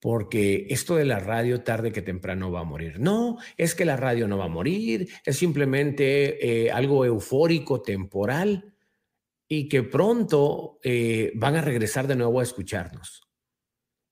porque 0.04 0.66
esto 0.68 0.96
de 0.96 1.06
la 1.06 1.18
radio 1.18 1.62
tarde 1.62 1.90
que 1.90 2.02
temprano 2.02 2.52
va 2.52 2.60
a 2.60 2.64
morir. 2.64 3.00
No, 3.00 3.38
es 3.56 3.74
que 3.74 3.86
la 3.86 3.96
radio 3.96 4.28
no 4.28 4.36
va 4.36 4.44
a 4.44 4.48
morir, 4.48 5.08
es 5.24 5.38
simplemente 5.38 6.66
eh, 6.66 6.70
algo 6.70 7.06
eufórico, 7.06 7.80
temporal, 7.80 8.74
y 9.48 9.66
que 9.66 9.82
pronto 9.82 10.78
eh, 10.82 11.32
van 11.36 11.56
a 11.56 11.62
regresar 11.62 12.06
de 12.06 12.16
nuevo 12.16 12.40
a 12.40 12.42
escucharnos. 12.42 13.22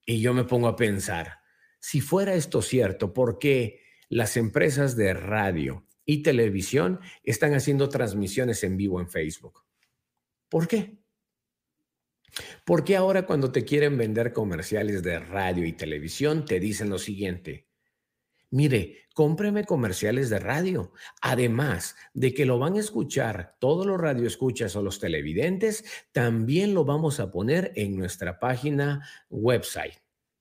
Y 0.07 0.23
yo 0.23 0.33
me 0.33 0.45
pongo 0.45 0.67
a 0.67 0.77
pensar, 0.77 1.41
si 1.79 2.01
fuera 2.01 2.33
esto 2.33 2.63
cierto, 2.63 3.13
¿por 3.13 3.39
qué 3.39 3.83
las 4.09 4.39
empresas 4.39 4.97
de 4.97 5.13
radio 5.13 5.87
y 6.07 6.23
televisión 6.23 7.01
están 7.23 7.53
haciendo 7.53 7.91
transmisiones 7.91 8.65
en 8.65 8.79
vivo 8.79 8.99
en 8.99 9.11
Facebook? 9.11 9.63
¿Por 10.49 10.67
qué? 10.67 11.02
¿Por 12.65 12.85
qué 12.85 12.97
ahora 12.97 13.27
cuando 13.27 13.53
te 13.53 13.65
quieren 13.65 13.99
vender 13.99 14.33
comerciales 14.33 15.03
de 15.03 15.19
radio 15.19 15.67
y 15.67 15.73
televisión 15.73 16.45
te 16.45 16.61
dicen 16.61 16.89
lo 16.91 16.99
siguiente? 16.99 17.69
Mire, 18.51 19.07
cómpreme 19.15 19.65
comerciales 19.65 20.29
de 20.29 20.39
radio. 20.39 20.93
Además 21.23 21.97
de 22.13 22.35
que 22.35 22.45
lo 22.45 22.59
van 22.59 22.75
a 22.75 22.81
escuchar 22.81 23.57
todos 23.59 23.87
los 23.87 23.99
radioescuchas 23.99 24.77
o 24.77 24.83
los 24.83 25.01
televidentes, 25.01 25.85
también 26.13 26.75
lo 26.75 26.85
vamos 26.85 27.19
a 27.19 27.31
poner 27.31 27.73
en 27.77 27.97
nuestra 27.97 28.39
página 28.39 29.09
website. 29.31 29.95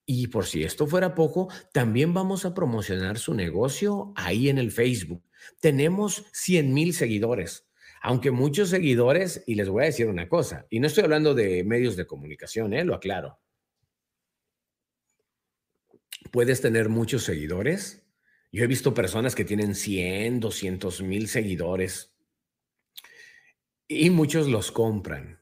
Y 0.05 0.27
por 0.27 0.45
si 0.45 0.63
esto 0.63 0.87
fuera 0.87 1.15
poco, 1.15 1.47
también 1.71 2.13
vamos 2.13 2.43
a 2.43 2.53
promocionar 2.53 3.17
su 3.17 3.33
negocio 3.33 4.11
ahí 4.17 4.49
en 4.49 4.57
el 4.57 4.71
Facebook. 4.71 5.23
Tenemos 5.61 6.25
100 6.33 6.73
mil 6.73 6.93
seguidores 6.93 7.70
aunque 8.01 8.31
muchos 8.31 8.69
seguidores, 8.69 9.43
y 9.45 9.55
les 9.55 9.69
voy 9.69 9.83
a 9.83 9.85
decir 9.85 10.07
una 10.07 10.27
cosa, 10.27 10.65
y 10.69 10.79
no 10.79 10.87
estoy 10.87 11.03
hablando 11.03 11.35
de 11.35 11.63
medios 11.63 11.95
de 11.95 12.07
comunicación, 12.07 12.73
¿eh? 12.73 12.83
lo 12.83 12.95
aclaro. 12.95 13.39
Puedes 16.31 16.61
tener 16.61 16.89
muchos 16.89 17.23
seguidores. 17.23 18.07
Yo 18.51 18.63
he 18.63 18.67
visto 18.67 18.93
personas 18.93 19.35
que 19.35 19.45
tienen 19.45 19.75
100, 19.75 20.39
200 20.39 21.01
mil 21.03 21.27
seguidores 21.27 22.15
y 23.87 24.09
muchos 24.09 24.47
los 24.47 24.71
compran, 24.71 25.41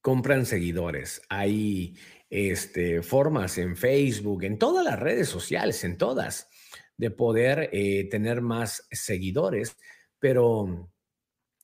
compran 0.00 0.44
seguidores. 0.46 1.22
Hay 1.28 1.96
este, 2.28 3.02
formas 3.02 3.56
en 3.58 3.76
Facebook, 3.76 4.44
en 4.44 4.58
todas 4.58 4.84
las 4.84 4.98
redes 4.98 5.28
sociales, 5.28 5.84
en 5.84 5.96
todas, 5.96 6.48
de 6.96 7.10
poder 7.10 7.70
eh, 7.72 8.08
tener 8.10 8.40
más 8.40 8.86
seguidores, 8.90 9.76
pero 10.18 10.92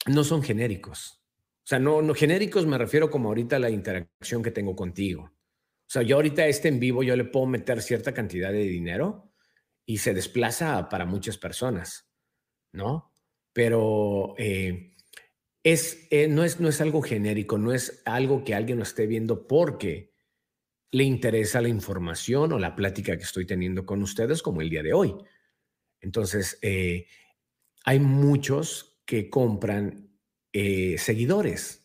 no 0.07 0.24
son 0.24 0.42
genéricos. 0.42 1.20
O 1.59 1.66
sea, 1.70 1.78
no, 1.78 2.03
no 2.03 2.14
genéricos 2.14 2.66
me 2.66 2.78
refiero 2.78 3.11
como 3.11 3.28
ahorita 3.28 3.57
a 3.57 3.61
la 3.61 3.70
interacción 3.70 4.42
que 4.42 4.51
tengo 4.51 4.74
contigo. 4.74 5.22
O 5.22 5.92
sea, 5.92 6.03
yo 6.03 6.16
ahorita 6.16 6.46
este 6.46 6.68
en 6.68 6.80
vivo 6.80 7.03
yo 7.03 7.16
le 7.16 7.24
puedo 7.24 7.46
meter 7.46 7.82
cierta 7.82 8.14
cantidad 8.14 8.53
de 8.53 8.62
dinero 8.62 9.32
y 9.84 9.98
se 9.98 10.14
desplaza 10.14 10.88
para 10.88 11.05
muchas 11.05 11.36
personas, 11.36 12.09
¿no? 12.72 13.12
Pero 13.53 14.34
eh, 14.38 14.92
es, 15.64 16.07
eh, 16.11 16.28
no, 16.28 16.44
es, 16.44 16.61
no 16.61 16.68
es 16.68 16.80
algo 16.80 17.03
genérico, 17.03 17.59
no 17.59 17.72
es 17.72 18.03
algo 18.05 18.44
que 18.44 18.55
alguien 18.55 18.78
lo 18.78 18.84
esté 18.84 19.07
viendo 19.07 19.46
porque 19.46 20.12
le 20.92 21.05
interesa 21.05 21.61
la 21.61 21.68
información 21.68 22.53
o 22.53 22.59
la 22.59 22.74
plática 22.74 23.16
que 23.16 23.24
estoy 23.24 23.46
teniendo 23.46 23.84
con 23.84 24.03
ustedes 24.03 24.42
como 24.42 24.61
el 24.61 24.70
día 24.70 24.82
de 24.82 24.92
hoy. 24.92 25.14
Entonces, 26.01 26.59
eh, 26.62 27.07
hay 27.84 27.98
muchos 27.98 28.89
que 29.11 29.28
compran 29.28 30.08
eh, 30.52 30.94
seguidores. 30.96 31.84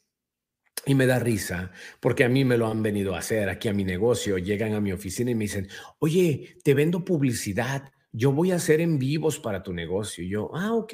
Y 0.86 0.94
me 0.94 1.08
da 1.08 1.18
risa, 1.18 1.72
porque 2.00 2.24
a 2.24 2.30
mí 2.30 2.46
me 2.46 2.56
lo 2.56 2.68
han 2.68 2.84
venido 2.84 3.16
a 3.16 3.18
hacer 3.18 3.50
aquí 3.50 3.68
a 3.68 3.74
mi 3.74 3.84
negocio. 3.84 4.38
Llegan 4.38 4.74
a 4.74 4.80
mi 4.80 4.92
oficina 4.92 5.32
y 5.32 5.36
me 5.36 5.46
dicen, 5.46 5.68
oye, 5.98 6.60
te 6.64 6.76
vendo 6.76 7.04
publicidad, 7.04 7.92
yo 8.12 8.32
voy 8.32 8.52
a 8.52 8.58
hacer 8.58 8.80
en 8.80 9.00
vivos 9.00 9.40
para 9.40 9.64
tu 9.64 9.74
negocio. 9.74 10.24
Y 10.24 10.30
yo, 10.30 10.52
ah, 10.54 10.76
ok, 10.76 10.94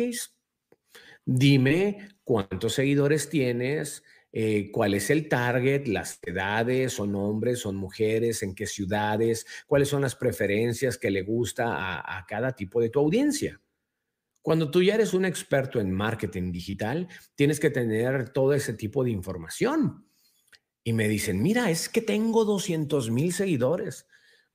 dime 1.26 2.08
cuántos 2.24 2.76
seguidores 2.76 3.30
tienes, 3.30 4.02
eh, 4.32 4.72
cuál 4.72 4.94
es 4.94 5.10
el 5.10 5.28
target, 5.28 5.86
las 5.88 6.18
edades, 6.26 6.94
son 6.94 7.14
hombres, 7.16 7.60
son 7.60 7.76
mujeres, 7.76 8.42
en 8.42 8.56
qué 8.56 8.68
ciudades, 8.68 9.46
cuáles 9.68 9.90
son 9.90 10.02
las 10.02 10.16
preferencias 10.16 10.98
que 10.98 11.12
le 11.12 11.24
gusta 11.24 12.00
a 12.00 12.26
cada 12.26 12.56
tipo 12.56 12.80
de 12.80 12.90
tu 12.90 13.02
audiencia. 13.02 13.60
Cuando 14.42 14.72
tú 14.72 14.82
ya 14.82 14.96
eres 14.96 15.14
un 15.14 15.26
experto 15.26 15.80
en 15.80 15.92
marketing 15.92 16.52
digital, 16.52 17.08
tienes 17.36 17.60
que 17.60 17.70
tener 17.70 18.30
todo 18.30 18.54
ese 18.54 18.74
tipo 18.74 19.04
de 19.04 19.12
información. 19.12 20.08
Y 20.84 20.94
me 20.94 21.08
dicen, 21.08 21.42
mira, 21.44 21.70
es 21.70 21.90
que 21.90 22.02
tengo 22.02 22.44
200 22.44 23.12
mil 23.12 23.34
seguidores. 23.34 24.08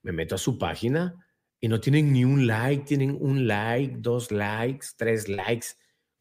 Me 0.03 0.11
meto 0.11 0.35
a 0.35 0.39
su 0.39 0.57
página 0.57 1.25
y 1.59 1.69
no 1.69 1.79
tienen 1.79 2.11
ni 2.11 2.25
un 2.25 2.47
like, 2.47 2.83
tienen 2.83 3.17
un 3.19 3.47
like, 3.47 3.95
dos 3.99 4.31
likes, 4.31 4.87
tres 4.97 5.29
likes. 5.29 5.67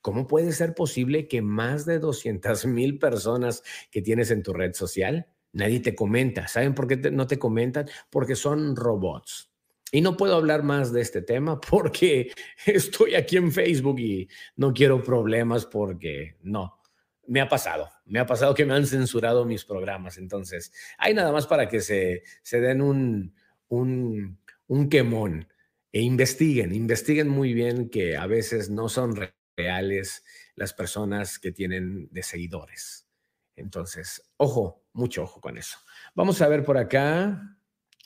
¿Cómo 0.00 0.28
puede 0.28 0.52
ser 0.52 0.74
posible 0.74 1.26
que 1.26 1.42
más 1.42 1.84
de 1.84 1.98
200 1.98 2.66
mil 2.66 2.98
personas 3.00 3.64
que 3.90 4.02
tienes 4.02 4.30
en 4.30 4.44
tu 4.44 4.52
red 4.52 4.72
social, 4.74 5.26
nadie 5.52 5.80
te 5.80 5.96
comenta? 5.96 6.46
¿Saben 6.46 6.74
por 6.74 6.86
qué 6.86 6.96
no 7.10 7.26
te 7.26 7.40
comentan? 7.40 7.88
Porque 8.10 8.36
son 8.36 8.76
robots. 8.76 9.50
Y 9.96 10.02
no 10.02 10.14
puedo 10.14 10.36
hablar 10.36 10.62
más 10.62 10.92
de 10.92 11.00
este 11.00 11.22
tema 11.22 11.58
porque 11.70 12.30
estoy 12.66 13.14
aquí 13.14 13.38
en 13.38 13.50
Facebook 13.50 13.98
y 13.98 14.28
no 14.56 14.74
quiero 14.74 15.02
problemas 15.02 15.64
porque 15.64 16.36
no, 16.42 16.82
me 17.26 17.40
ha 17.40 17.48
pasado, 17.48 17.88
me 18.04 18.18
ha 18.18 18.26
pasado 18.26 18.54
que 18.54 18.66
me 18.66 18.74
han 18.74 18.86
censurado 18.86 19.46
mis 19.46 19.64
programas. 19.64 20.18
Entonces, 20.18 20.70
hay 20.98 21.14
nada 21.14 21.32
más 21.32 21.46
para 21.46 21.70
que 21.70 21.80
se, 21.80 22.22
den 22.52 22.82
un, 22.82 23.34
un, 23.68 24.38
un 24.66 24.88
quemón 24.90 25.48
e 25.90 26.02
investiguen, 26.02 26.74
investiguen 26.74 27.28
muy 27.28 27.54
bien 27.54 27.88
que 27.88 28.18
a 28.18 28.26
veces 28.26 28.68
no 28.68 28.90
son 28.90 29.14
reales 29.56 30.22
las 30.56 30.74
personas 30.74 31.38
que 31.38 31.52
tienen 31.52 32.08
de 32.10 32.22
seguidores. 32.22 33.08
Entonces, 33.54 34.30
ojo, 34.36 34.84
mucho 34.92 35.22
ojo 35.22 35.40
con 35.40 35.56
eso. 35.56 35.78
Vamos 36.14 36.42
a 36.42 36.48
ver 36.48 36.66
por 36.66 36.76
acá 36.76 37.56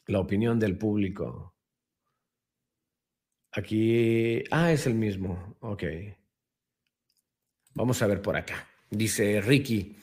la 0.07 0.21
opinión 0.21 0.61
del 0.61 0.79
público. 0.79 1.50
Aquí, 3.53 4.45
ah, 4.51 4.73
es 4.73 4.87
el 4.87 4.95
mismo, 4.95 5.57
ok. 5.61 5.83
Vamos 7.75 8.01
a 8.03 8.07
ver 8.07 8.23
por 8.23 8.37
acá. 8.37 8.69
Dice 8.91 9.41
Ricky. 9.41 9.97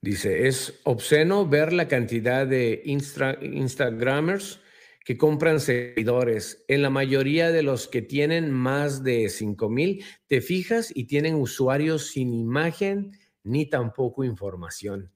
Dice, 0.00 0.46
es 0.46 0.80
obsceno 0.84 1.46
ver 1.46 1.72
la 1.72 1.88
cantidad 1.88 2.46
de 2.46 2.82
Instagramers 2.84 4.60
que 5.04 5.16
compran 5.16 5.58
seguidores. 5.58 6.64
En 6.68 6.82
la 6.82 6.90
mayoría 6.90 7.50
de 7.50 7.62
los 7.62 7.88
que 7.88 8.02
tienen 8.02 8.52
más 8.52 9.02
de 9.02 9.28
5 9.28 9.68
mil, 9.68 10.04
te 10.26 10.40
fijas 10.40 10.92
y 10.94 11.04
tienen 11.04 11.34
usuarios 11.34 12.08
sin 12.08 12.32
imagen 12.32 13.12
ni 13.42 13.66
tampoco 13.66 14.22
información. 14.22 15.12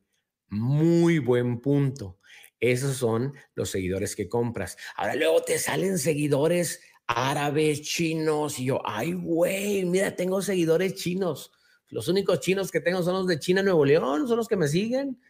Muy 0.48 1.18
buen 1.18 1.60
punto. 1.60 2.18
Esos 2.58 2.96
son 2.96 3.34
los 3.54 3.70
seguidores 3.70 4.16
que 4.16 4.28
compras. 4.28 4.76
Ahora 4.96 5.14
luego 5.16 5.42
te 5.42 5.58
salen 5.58 5.98
seguidores 5.98 6.80
árabes, 7.14 7.82
chinos, 7.82 8.58
y 8.58 8.66
yo, 8.66 8.80
ay, 8.84 9.12
güey, 9.12 9.84
mira, 9.84 10.14
tengo 10.16 10.42
seguidores 10.42 10.94
chinos. 10.94 11.52
Los 11.88 12.08
únicos 12.08 12.40
chinos 12.40 12.70
que 12.70 12.80
tengo 12.80 13.02
son 13.02 13.14
los 13.14 13.26
de 13.26 13.38
China, 13.38 13.62
Nuevo 13.62 13.84
León, 13.84 14.26
son 14.26 14.38
los 14.38 14.48
que 14.48 14.56
me 14.56 14.66
siguen. 14.66 15.20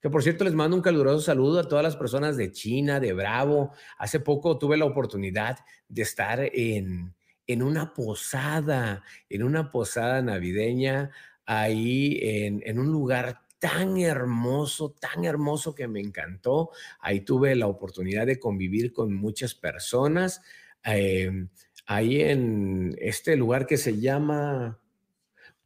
Que 0.00 0.08
por 0.08 0.22
cierto, 0.22 0.44
les 0.44 0.54
mando 0.54 0.76
un 0.76 0.82
caluroso 0.82 1.20
saludo 1.20 1.58
a 1.58 1.68
todas 1.68 1.82
las 1.82 1.96
personas 1.96 2.36
de 2.36 2.52
China, 2.52 3.00
de 3.00 3.12
Bravo. 3.12 3.72
Hace 3.98 4.20
poco 4.20 4.56
tuve 4.56 4.76
la 4.76 4.84
oportunidad 4.84 5.58
de 5.88 6.02
estar 6.02 6.38
en, 6.52 7.14
en 7.46 7.62
una 7.62 7.92
posada, 7.92 9.02
en 9.28 9.42
una 9.42 9.70
posada 9.70 10.22
navideña, 10.22 11.10
ahí 11.44 12.18
en, 12.22 12.62
en 12.64 12.78
un 12.78 12.92
lugar 12.92 13.42
tan 13.58 13.98
hermoso, 13.98 14.94
tan 15.00 15.24
hermoso 15.24 15.74
que 15.74 15.88
me 15.88 16.00
encantó. 16.00 16.70
Ahí 17.00 17.22
tuve 17.22 17.56
la 17.56 17.66
oportunidad 17.66 18.26
de 18.26 18.38
convivir 18.38 18.92
con 18.92 19.12
muchas 19.12 19.54
personas. 19.54 20.42
Em, 20.84 21.48
ahí 21.86 22.20
en 22.20 22.94
este 22.98 23.36
lugar 23.36 23.66
que 23.66 23.76
se 23.76 23.98
llama 23.98 24.80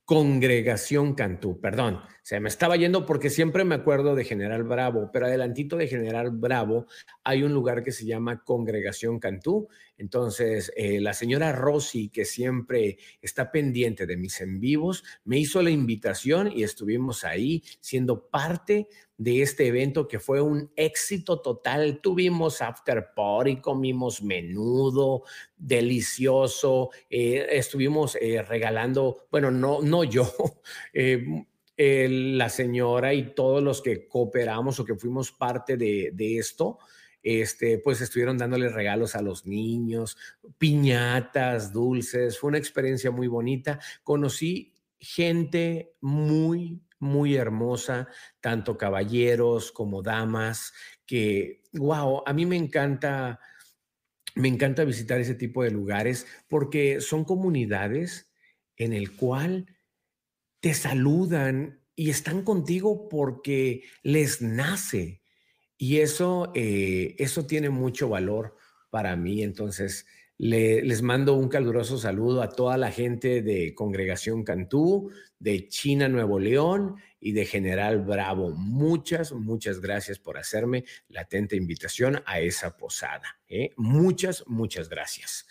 Congregación 0.05 1.15
Cantú, 1.15 1.61
perdón, 1.61 2.01
se 2.23 2.41
me 2.41 2.49
estaba 2.49 2.77
yendo 2.77 3.07
porque 3.07 3.31
siempre 3.31 3.65
me 3.65 3.77
acuerdo 3.77 4.15
de 4.15 4.25
General 4.25 4.65
Bravo, 4.65 5.11
pero 5.13 5.27
adelantito 5.27 5.77
de 5.77 5.87
General 5.87 6.31
Bravo 6.31 6.87
hay 7.23 7.43
un 7.43 7.53
lugar 7.53 7.83
que 7.83 7.93
se 7.93 8.07
llama 8.07 8.43
Congregación 8.45 9.19
Cantú. 9.19 9.69
Entonces, 9.97 10.73
eh, 10.77 11.01
la 11.01 11.13
señora 11.13 11.53
Rosy, 11.53 12.09
que 12.09 12.25
siempre 12.25 12.99
está 13.21 13.51
pendiente 13.53 14.07
de 14.07 14.17
mis 14.17 14.41
en 14.41 14.61
vivos, 14.61 15.05
me 15.25 15.39
hizo 15.39 15.63
la 15.63 15.71
invitación 15.71 16.51
y 16.53 16.63
estuvimos 16.63 17.25
ahí 17.25 17.63
siendo 17.81 18.29
parte 18.29 18.89
de 19.21 19.43
este 19.43 19.67
evento 19.67 20.09
que 20.09 20.19
fue 20.19 20.41
un 20.41 20.73
éxito 20.77 21.43
total. 21.43 22.01
Tuvimos 22.01 22.63
after 22.63 23.09
party, 23.15 23.61
comimos 23.61 24.23
menudo, 24.23 25.25
delicioso, 25.59 26.89
eh, 27.11 27.47
estuvimos 27.51 28.17
eh, 28.19 28.41
regalando, 28.41 29.27
bueno, 29.31 29.51
no, 29.51 29.83
no 29.83 30.05
yo, 30.05 30.33
eh, 30.95 31.45
la 32.09 32.49
señora 32.49 33.13
y 33.13 33.35
todos 33.35 33.63
los 33.63 33.83
que 33.83 34.09
cooperamos 34.09 34.81
o 34.81 34.87
que 34.87 34.95
fuimos 34.95 35.33
parte 35.33 35.77
de, 35.77 36.13
de 36.15 36.39
esto, 36.39 36.79
este, 37.23 37.77
pues 37.77 38.01
estuvieron 38.01 38.39
dándole 38.39 38.71
regalos 38.71 39.15
a 39.17 39.21
los 39.21 39.45
niños, 39.45 40.17
piñatas, 40.57 41.75
dulces, 41.75 42.39
fue 42.39 42.49
una 42.49 42.59
experiencia 42.59 43.11
muy 43.11 43.27
bonita. 43.27 43.81
Conocí 44.03 44.73
gente 44.99 45.93
muy, 46.01 46.81
muy 47.01 47.35
hermosa, 47.35 48.09
tanto 48.41 48.79
caballeros 48.79 49.73
como 49.73 50.03
damas, 50.03 50.73
que, 51.07 51.63
wow, 51.73 52.23
a 52.25 52.33
mí 52.33 52.47
me 52.47 52.57
encanta, 52.57 53.41
me 54.37 54.49
encanta 54.49 54.85
visitar 54.85 55.21
ese 55.21 55.35
tipo 55.35 55.65
de 55.65 55.71
lugares 55.71 56.27
porque 56.49 57.01
son 57.01 57.25
comunidades 57.25 58.31
en 58.77 58.93
el 58.93 59.17
cual 59.17 59.67
te 60.61 60.75
saludan 60.75 61.81
y 61.97 62.11
están 62.11 62.43
contigo 62.43 63.09
porque 63.09 63.83
les 64.03 64.41
nace. 64.41 65.23
Y 65.77 65.99
eso, 65.99 66.53
eh, 66.55 67.17
eso 67.19 67.47
tiene 67.47 67.71
mucho 67.71 68.11
valor 68.11 68.57
para 68.91 69.17
mí. 69.17 69.43
Entonces, 69.43 70.07
les 70.43 71.03
mando 71.03 71.35
un 71.35 71.51
caluroso 71.51 71.99
saludo 71.99 72.41
a 72.41 72.49
toda 72.49 72.79
la 72.79 72.91
gente 72.91 73.43
de 73.43 73.75
Congregación 73.75 74.43
Cantú, 74.43 75.11
de 75.39 75.69
China 75.69 76.09
Nuevo 76.09 76.39
León 76.39 76.97
y 77.21 77.33
de 77.33 77.45
General 77.45 77.99
Bravo. 77.99 78.51
Muchas, 78.53 79.33
muchas 79.33 79.81
gracias 79.81 80.19
por 80.19 80.39
hacerme 80.39 80.85
la 81.09 81.23
atenta 81.23 81.57
invitación 81.57 82.23
a 82.25 82.41
esa 82.41 82.79
posada. 82.79 83.39
¿eh? 83.49 83.73
Muchas, 83.77 84.43
muchas 84.47 84.89
gracias. 84.89 85.47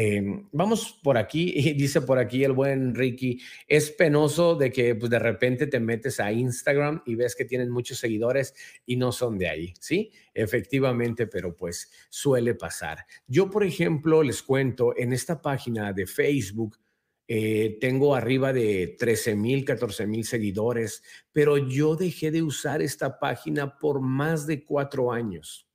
Em, 0.00 0.46
vamos 0.52 0.96
por 1.02 1.18
aquí, 1.18 1.52
y 1.56 1.72
dice 1.72 2.00
por 2.02 2.20
aquí 2.20 2.44
el 2.44 2.52
buen 2.52 2.94
Ricky, 2.94 3.40
es 3.66 3.90
penoso 3.90 4.54
de 4.54 4.70
que 4.70 4.94
pues, 4.94 5.10
de 5.10 5.18
repente 5.18 5.66
te 5.66 5.80
metes 5.80 6.20
a 6.20 6.30
Instagram 6.30 7.02
y 7.04 7.16
ves 7.16 7.34
que 7.34 7.44
tienen 7.44 7.68
muchos 7.68 7.98
seguidores 7.98 8.54
y 8.86 8.94
no 8.94 9.10
son 9.10 9.38
de 9.38 9.48
ahí, 9.48 9.74
¿sí? 9.80 10.12
Efectivamente, 10.32 11.26
pero 11.26 11.56
pues 11.56 11.90
suele 12.10 12.54
pasar. 12.54 13.06
Yo, 13.26 13.50
por 13.50 13.64
ejemplo, 13.64 14.22
les 14.22 14.40
cuento, 14.40 14.96
en 14.96 15.12
esta 15.12 15.42
página 15.42 15.92
de 15.92 16.06
Facebook, 16.06 16.78
eh, 17.26 17.76
tengo 17.80 18.14
arriba 18.14 18.52
de 18.52 18.94
13 19.00 19.34
mil, 19.34 19.64
14 19.64 20.06
mil 20.06 20.24
seguidores, 20.24 21.02
pero 21.32 21.58
yo 21.58 21.96
dejé 21.96 22.30
de 22.30 22.42
usar 22.42 22.82
esta 22.82 23.18
página 23.18 23.76
por 23.76 24.00
más 24.00 24.46
de 24.46 24.64
cuatro 24.64 25.10
años. 25.10 25.67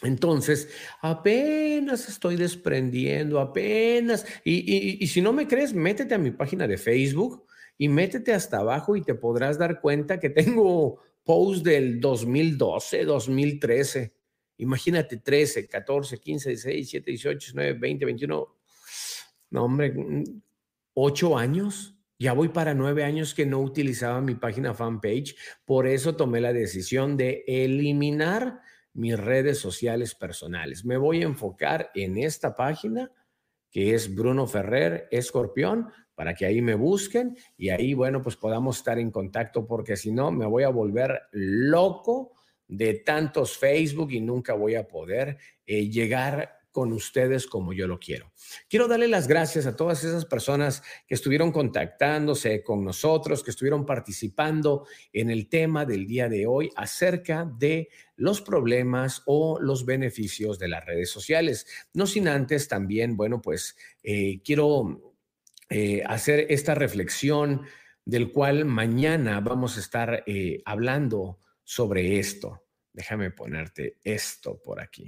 Entonces, 0.00 0.68
apenas 1.00 2.08
estoy 2.08 2.36
desprendiendo, 2.36 3.38
apenas, 3.38 4.26
y, 4.44 5.06
si 5.06 5.20
no 5.20 5.32
me 5.32 5.46
crees, 5.46 5.74
métete 5.74 6.14
a 6.14 6.18
mi 6.18 6.32
página 6.32 6.66
de 6.66 6.78
Facebook 6.78 7.46
y 7.78 7.88
métete 7.88 8.32
hasta 8.32 8.58
abajo 8.58 8.96
y 8.96 9.02
te 9.02 9.14
podrás 9.14 9.58
dar 9.58 9.80
cuenta 9.80 10.18
que 10.18 10.30
tengo 10.30 11.00
posts 11.24 11.62
del 11.62 12.00
2012, 12.00 13.04
2013. 13.04 14.12
Imagínate, 14.58 15.18
13, 15.18 15.68
14, 15.68 16.18
15, 16.18 16.48
16, 16.50 16.74
17, 16.76 17.10
18, 17.10 17.38
19, 17.38 17.72
20, 17.78 18.04
21. 18.04 18.56
No, 19.50 19.64
hombre, 19.64 19.92
mm, 19.92 20.24
ocho 20.94 21.38
años. 21.38 21.96
Ya 22.18 22.32
voy 22.32 22.48
para 22.48 22.74
nueve 22.74 23.04
años 23.04 23.34
que 23.34 23.46
no 23.46 23.60
utilizaba 23.60 24.20
mi 24.20 24.34
página 24.34 24.74
fanpage. 24.74 25.36
Por 25.64 25.86
eso 25.86 26.14
tomé 26.14 26.40
la 26.40 26.52
decisión 26.52 27.16
de 27.16 27.44
eliminar 27.46 28.60
mis 28.94 29.18
redes 29.18 29.58
sociales 29.58 30.14
personales. 30.14 30.84
Me 30.84 30.96
voy 30.96 31.22
a 31.22 31.26
enfocar 31.26 31.90
en 31.94 32.18
esta 32.18 32.54
página 32.54 33.10
que 33.72 33.94
es 33.94 34.14
Bruno 34.14 34.46
Ferrer 34.46 35.08
Escorpión, 35.10 35.88
para 36.14 36.34
que 36.34 36.44
ahí 36.44 36.60
me 36.60 36.74
busquen 36.74 37.36
y 37.56 37.70
ahí, 37.70 37.94
bueno, 37.94 38.22
pues 38.22 38.36
podamos 38.36 38.76
estar 38.76 38.98
en 38.98 39.10
contacto, 39.10 39.66
porque 39.66 39.96
si 39.96 40.12
no, 40.12 40.30
me 40.30 40.46
voy 40.46 40.62
a 40.62 40.68
volver 40.68 41.22
loco 41.32 42.32
de 42.68 42.94
tantos 42.94 43.56
Facebook 43.56 44.12
y 44.12 44.20
nunca 44.20 44.52
voy 44.52 44.74
a 44.74 44.86
poder 44.86 45.38
eh, 45.66 45.88
llegar 45.88 46.61
con 46.72 46.92
ustedes 46.92 47.46
como 47.46 47.72
yo 47.72 47.86
lo 47.86 48.00
quiero. 48.00 48.32
Quiero 48.68 48.88
darle 48.88 49.06
las 49.06 49.28
gracias 49.28 49.66
a 49.66 49.76
todas 49.76 50.02
esas 50.02 50.24
personas 50.24 50.82
que 51.06 51.14
estuvieron 51.14 51.52
contactándose 51.52 52.62
con 52.62 52.82
nosotros, 52.82 53.44
que 53.44 53.50
estuvieron 53.50 53.86
participando 53.86 54.86
en 55.12 55.30
el 55.30 55.48
tema 55.48 55.84
del 55.84 56.06
día 56.06 56.28
de 56.28 56.46
hoy 56.46 56.70
acerca 56.74 57.44
de 57.58 57.90
los 58.16 58.40
problemas 58.40 59.22
o 59.26 59.60
los 59.60 59.84
beneficios 59.84 60.58
de 60.58 60.68
las 60.68 60.84
redes 60.84 61.10
sociales. 61.10 61.66
No 61.92 62.06
sin 62.06 62.26
antes 62.26 62.66
también, 62.68 63.16
bueno, 63.16 63.40
pues 63.42 63.76
eh, 64.02 64.40
quiero 64.42 65.14
eh, 65.68 66.02
hacer 66.06 66.46
esta 66.48 66.74
reflexión 66.74 67.62
del 68.04 68.32
cual 68.32 68.64
mañana 68.64 69.40
vamos 69.40 69.76
a 69.76 69.80
estar 69.80 70.24
eh, 70.26 70.62
hablando 70.64 71.38
sobre 71.62 72.18
esto. 72.18 72.64
Déjame 72.92 73.30
ponerte 73.30 73.98
esto 74.02 74.60
por 74.60 74.80
aquí. 74.80 75.06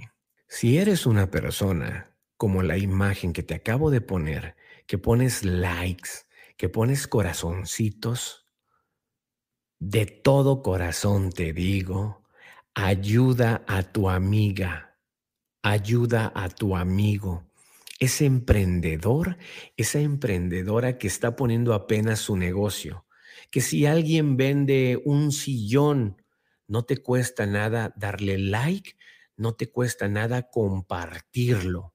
Si 0.57 0.79
eres 0.79 1.05
una 1.05 1.33
persona 1.33 2.17
como 2.37 2.63
la 2.63 2.79
imagen 2.79 3.33
que 3.33 3.43
te 3.43 3.55
acabo 3.55 3.91
de 3.91 4.01
poner, 4.01 4.55
que 4.87 4.99
pones 4.99 5.43
likes, 5.43 6.11
que 6.57 6.69
pones 6.69 7.09
corazoncitos, 7.09 8.47
de 9.81 10.07
todo 10.07 10.63
corazón 10.63 11.33
te 11.33 11.53
digo, 11.53 12.23
ayuda 12.73 13.65
a 13.67 13.83
tu 13.83 14.09
amiga, 14.09 14.97
ayuda 15.65 16.31
a 16.37 16.49
tu 16.49 16.77
amigo, 16.77 17.51
ese 17.99 18.25
emprendedor, 18.25 19.39
esa 19.77 19.99
emprendedora 19.99 20.99
que 20.99 21.09
está 21.09 21.35
poniendo 21.35 21.75
apenas 21.75 22.21
su 22.21 22.37
negocio, 22.37 23.07
que 23.51 23.61
si 23.61 23.87
alguien 23.87 24.37
vende 24.37 25.03
un 25.05 25.33
sillón, 25.33 26.23
no 26.69 26.85
te 26.85 26.99
cuesta 26.99 27.45
nada 27.45 27.93
darle 27.97 28.39
like 28.39 28.95
no 29.37 29.55
te 29.55 29.71
cuesta 29.71 30.09
nada 30.09 30.51
compartirlo. 30.51 31.95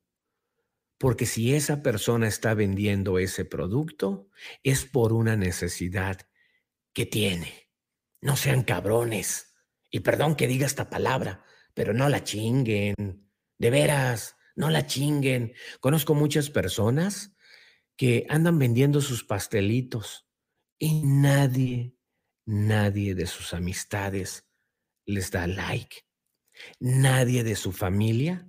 Porque 0.97 1.25
si 1.25 1.55
esa 1.55 1.81
persona 1.81 2.27
está 2.27 2.53
vendiendo 2.53 3.19
ese 3.19 3.45
producto, 3.45 4.29
es 4.63 4.85
por 4.85 5.13
una 5.13 5.35
necesidad 5.35 6.27
que 6.93 7.05
tiene. 7.05 7.71
No 8.21 8.35
sean 8.35 8.63
cabrones. 8.63 9.55
Y 9.89 10.01
perdón 10.01 10.35
que 10.35 10.47
diga 10.47 10.65
esta 10.65 10.89
palabra, 10.89 11.45
pero 11.73 11.93
no 11.93 12.09
la 12.09 12.23
chinguen. 12.23 12.95
De 13.57 13.69
veras, 13.69 14.35
no 14.55 14.69
la 14.69 14.85
chinguen. 14.85 15.53
Conozco 15.79 16.15
muchas 16.15 16.49
personas 16.49 17.33
que 17.95 18.25
andan 18.29 18.59
vendiendo 18.59 18.99
sus 18.99 19.23
pastelitos 19.23 20.27
y 20.77 21.03
nadie, 21.03 21.95
nadie 22.45 23.15
de 23.15 23.25
sus 23.25 23.53
amistades 23.53 24.49
les 25.05 25.31
da 25.31 25.47
like. 25.47 26.08
Nadie 26.79 27.43
de 27.43 27.55
su 27.55 27.71
familia 27.71 28.47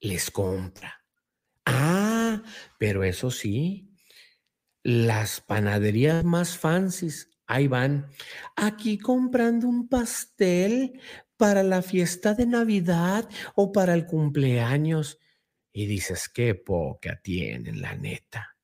les 0.00 0.30
compra. 0.30 1.04
Ah, 1.64 2.42
pero 2.78 3.02
eso 3.04 3.30
sí, 3.30 3.90
las 4.82 5.40
panaderías 5.40 6.24
más 6.24 6.56
fancies, 6.56 7.30
ahí 7.46 7.66
van, 7.66 8.08
aquí 8.54 8.98
comprando 8.98 9.66
un 9.66 9.88
pastel 9.88 11.00
para 11.36 11.62
la 11.62 11.82
fiesta 11.82 12.34
de 12.34 12.46
Navidad 12.46 13.28
o 13.54 13.72
para 13.72 13.94
el 13.94 14.06
cumpleaños. 14.06 15.18
Y 15.72 15.86
dices, 15.86 16.28
qué 16.28 16.54
poca 16.54 17.20
tienen, 17.20 17.80
la 17.80 17.94
neta. 17.96 18.56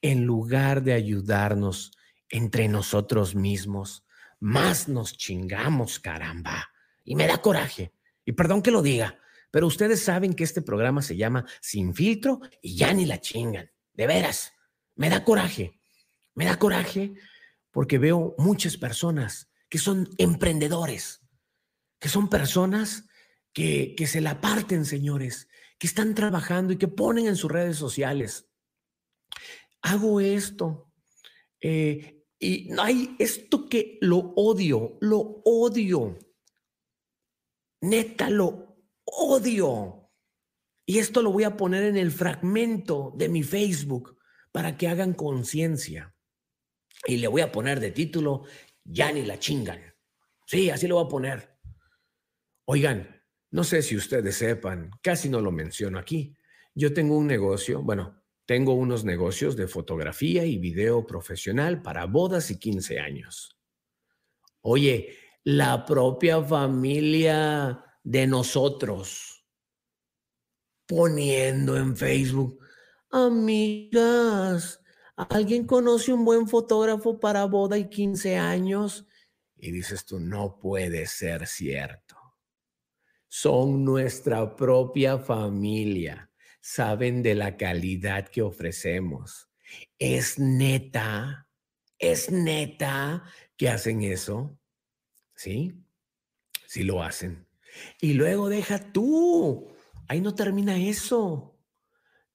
En 0.00 0.24
lugar 0.24 0.82
de 0.82 0.94
ayudarnos 0.94 1.92
entre 2.28 2.68
nosotros 2.68 3.34
mismos, 3.34 4.04
más 4.40 4.88
nos 4.88 5.16
chingamos, 5.16 6.00
caramba. 6.00 6.70
Y 7.04 7.14
me 7.14 7.26
da 7.26 7.38
coraje. 7.38 7.92
Y 8.26 8.32
perdón 8.32 8.60
que 8.60 8.72
lo 8.72 8.82
diga, 8.82 9.18
pero 9.50 9.68
ustedes 9.68 10.02
saben 10.02 10.34
que 10.34 10.44
este 10.44 10.60
programa 10.60 11.00
se 11.00 11.16
llama 11.16 11.46
Sin 11.62 11.94
filtro 11.94 12.40
y 12.60 12.76
ya 12.76 12.92
ni 12.92 13.06
la 13.06 13.20
chingan. 13.20 13.70
De 13.94 14.06
veras, 14.06 14.52
me 14.96 15.08
da 15.08 15.24
coraje. 15.24 15.80
Me 16.34 16.44
da 16.44 16.58
coraje 16.58 17.14
porque 17.70 17.98
veo 17.98 18.34
muchas 18.36 18.76
personas 18.76 19.48
que 19.68 19.78
son 19.78 20.10
emprendedores, 20.18 21.22
que 21.98 22.08
son 22.08 22.28
personas 22.28 23.04
que, 23.52 23.94
se 24.06 24.20
la 24.20 24.40
parten, 24.40 24.84
señores, 24.84 25.48
que 25.78 25.86
están 25.86 26.14
trabajando 26.14 26.72
y 26.72 26.76
que 26.76 26.88
ponen 26.88 27.26
en 27.26 27.36
sus 27.36 27.50
redes 27.50 27.76
sociales. 27.76 28.50
Hago 29.80 30.20
esto. 30.20 30.92
Eh, 31.60 32.24
y 32.38 32.70
hay 32.78 33.16
esto 33.18 33.68
que 33.68 33.98
lo 34.02 34.18
odio, 34.36 34.98
lo 35.00 35.40
odio. 35.44 36.18
Neta, 37.80 38.30
lo 38.30 38.76
odio. 39.04 40.10
Y 40.84 40.98
esto 40.98 41.22
lo 41.22 41.32
voy 41.32 41.44
a 41.44 41.56
poner 41.56 41.84
en 41.84 41.96
el 41.96 42.12
fragmento 42.12 43.12
de 43.16 43.28
mi 43.28 43.42
Facebook 43.42 44.18
para 44.52 44.76
que 44.76 44.88
hagan 44.88 45.14
conciencia. 45.14 46.14
Y 47.06 47.16
le 47.18 47.28
voy 47.28 47.42
a 47.42 47.52
poner 47.52 47.80
de 47.80 47.90
título, 47.90 48.44
ya 48.84 49.12
ni 49.12 49.22
la 49.22 49.38
chingan. 49.38 49.80
Sí, 50.46 50.70
así 50.70 50.86
lo 50.86 50.96
voy 50.96 51.04
a 51.04 51.08
poner. 51.08 51.58
Oigan, 52.66 53.22
no 53.50 53.64
sé 53.64 53.82
si 53.82 53.96
ustedes 53.96 54.36
sepan, 54.36 54.90
casi 55.02 55.28
no 55.28 55.40
lo 55.40 55.52
menciono 55.52 55.98
aquí. 55.98 56.36
Yo 56.74 56.92
tengo 56.92 57.16
un 57.16 57.26
negocio, 57.26 57.82
bueno, 57.82 58.22
tengo 58.44 58.74
unos 58.74 59.04
negocios 59.04 59.56
de 59.56 59.66
fotografía 59.66 60.44
y 60.44 60.58
video 60.58 61.06
profesional 61.06 61.82
para 61.82 62.06
bodas 62.06 62.50
y 62.50 62.58
15 62.58 63.00
años. 63.00 63.58
Oye, 64.60 65.16
la 65.46 65.86
propia 65.86 66.42
familia 66.42 67.80
de 68.02 68.26
nosotros 68.26 69.46
poniendo 70.86 71.76
en 71.76 71.96
Facebook, 71.96 72.58
amigas, 73.12 74.82
¿alguien 75.14 75.64
conoce 75.64 76.12
un 76.12 76.24
buen 76.24 76.48
fotógrafo 76.48 77.20
para 77.20 77.44
boda 77.44 77.78
y 77.78 77.88
15 77.88 78.36
años? 78.36 79.06
Y 79.54 79.70
dices 79.70 80.04
tú, 80.04 80.18
no 80.18 80.58
puede 80.58 81.06
ser 81.06 81.46
cierto. 81.46 82.16
Son 83.28 83.84
nuestra 83.84 84.56
propia 84.56 85.16
familia, 85.16 86.28
saben 86.60 87.22
de 87.22 87.36
la 87.36 87.56
calidad 87.56 88.26
que 88.26 88.42
ofrecemos. 88.42 89.48
Es 89.96 90.40
neta, 90.40 91.46
es 92.00 92.32
neta 92.32 93.22
que 93.56 93.68
hacen 93.68 94.02
eso. 94.02 94.58
¿Sí? 95.36 95.74
Sí 96.66 96.82
lo 96.82 97.02
hacen. 97.02 97.46
Y 98.00 98.14
luego 98.14 98.48
deja 98.48 98.92
tú. 98.92 99.68
Ahí 100.08 100.20
no 100.20 100.34
termina 100.34 100.78
eso. 100.78 101.58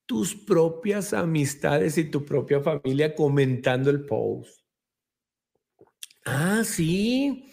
Tus 0.06 0.34
propias 0.34 1.12
amistades 1.12 1.98
y 1.98 2.04
tu 2.04 2.24
propia 2.24 2.60
familia 2.60 3.14
comentando 3.14 3.90
el 3.90 4.06
post. 4.06 4.62
Ah, 6.24 6.62
sí. 6.64 7.48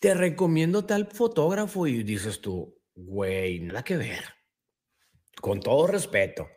Te 0.00 0.14
recomiendo 0.14 0.84
tal 0.84 1.06
fotógrafo 1.06 1.86
y 1.86 2.02
dices 2.02 2.40
tú, 2.40 2.78
güey, 2.94 3.60
nada 3.60 3.82
que 3.82 3.96
ver. 3.96 4.24
Con 5.40 5.60
todo 5.60 5.86
respeto. 5.86 6.48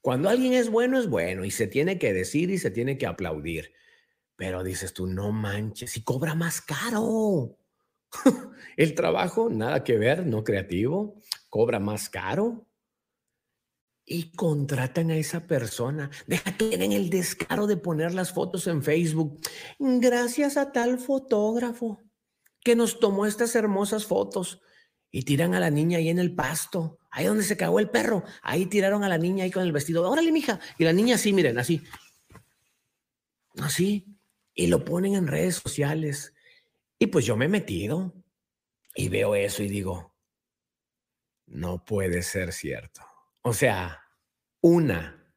Cuando 0.00 0.28
alguien 0.28 0.52
es 0.52 0.70
bueno, 0.70 0.98
es 0.98 1.08
bueno 1.08 1.44
y 1.44 1.50
se 1.50 1.66
tiene 1.66 1.98
que 1.98 2.12
decir 2.12 2.50
y 2.50 2.58
se 2.58 2.70
tiene 2.70 2.96
que 2.98 3.06
aplaudir. 3.06 3.72
Pero 4.36 4.62
dices 4.62 4.92
tú, 4.92 5.06
no 5.06 5.32
manches, 5.32 5.96
y 5.96 6.02
cobra 6.02 6.34
más 6.34 6.60
caro. 6.60 7.58
El 8.76 8.94
trabajo, 8.94 9.48
nada 9.50 9.84
que 9.84 9.98
ver, 9.98 10.26
no 10.26 10.44
creativo, 10.44 11.20
cobra 11.48 11.78
más 11.78 12.08
caro. 12.08 12.66
Y 14.06 14.32
contratan 14.32 15.10
a 15.10 15.16
esa 15.16 15.46
persona. 15.46 16.10
Deja 16.26 16.54
que 16.56 16.68
tienen 16.68 16.92
el 16.92 17.08
descaro 17.08 17.66
de 17.66 17.78
poner 17.78 18.12
las 18.12 18.32
fotos 18.32 18.66
en 18.66 18.82
Facebook. 18.82 19.40
Gracias 19.78 20.58
a 20.58 20.72
tal 20.72 20.98
fotógrafo 20.98 22.02
que 22.62 22.76
nos 22.76 23.00
tomó 23.00 23.24
estas 23.24 23.54
hermosas 23.54 24.04
fotos. 24.04 24.60
Y 25.10 25.22
tiran 25.22 25.54
a 25.54 25.60
la 25.60 25.70
niña 25.70 25.98
ahí 25.98 26.10
en 26.10 26.18
el 26.18 26.34
pasto, 26.34 26.98
ahí 27.10 27.24
donde 27.24 27.44
se 27.44 27.56
cagó 27.56 27.78
el 27.78 27.88
perro. 27.88 28.24
Ahí 28.42 28.66
tiraron 28.66 29.04
a 29.04 29.08
la 29.08 29.16
niña 29.16 29.44
ahí 29.44 29.50
con 29.50 29.62
el 29.62 29.72
vestido. 29.72 30.10
Órale, 30.10 30.32
mija. 30.32 30.60
Y 30.76 30.84
la 30.84 30.92
niña 30.92 31.14
así, 31.14 31.32
miren, 31.32 31.56
así. 31.56 31.80
Así. 33.56 34.18
Y 34.52 34.66
lo 34.66 34.84
ponen 34.84 35.14
en 35.14 35.28
redes 35.28 35.54
sociales 35.54 36.33
y 36.98 37.06
pues 37.08 37.24
yo 37.26 37.36
me 37.36 37.46
he 37.46 37.48
metido 37.48 38.14
y 38.94 39.08
veo 39.08 39.34
eso 39.34 39.62
y 39.62 39.68
digo, 39.68 40.14
no 41.46 41.84
puede 41.84 42.22
ser 42.22 42.52
cierto. 42.52 43.02
O 43.42 43.52
sea, 43.52 44.02
una, 44.60 45.32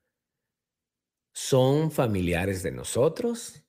son 1.33 1.91
familiares 1.91 2.63
de 2.63 2.71
nosotros 2.71 3.63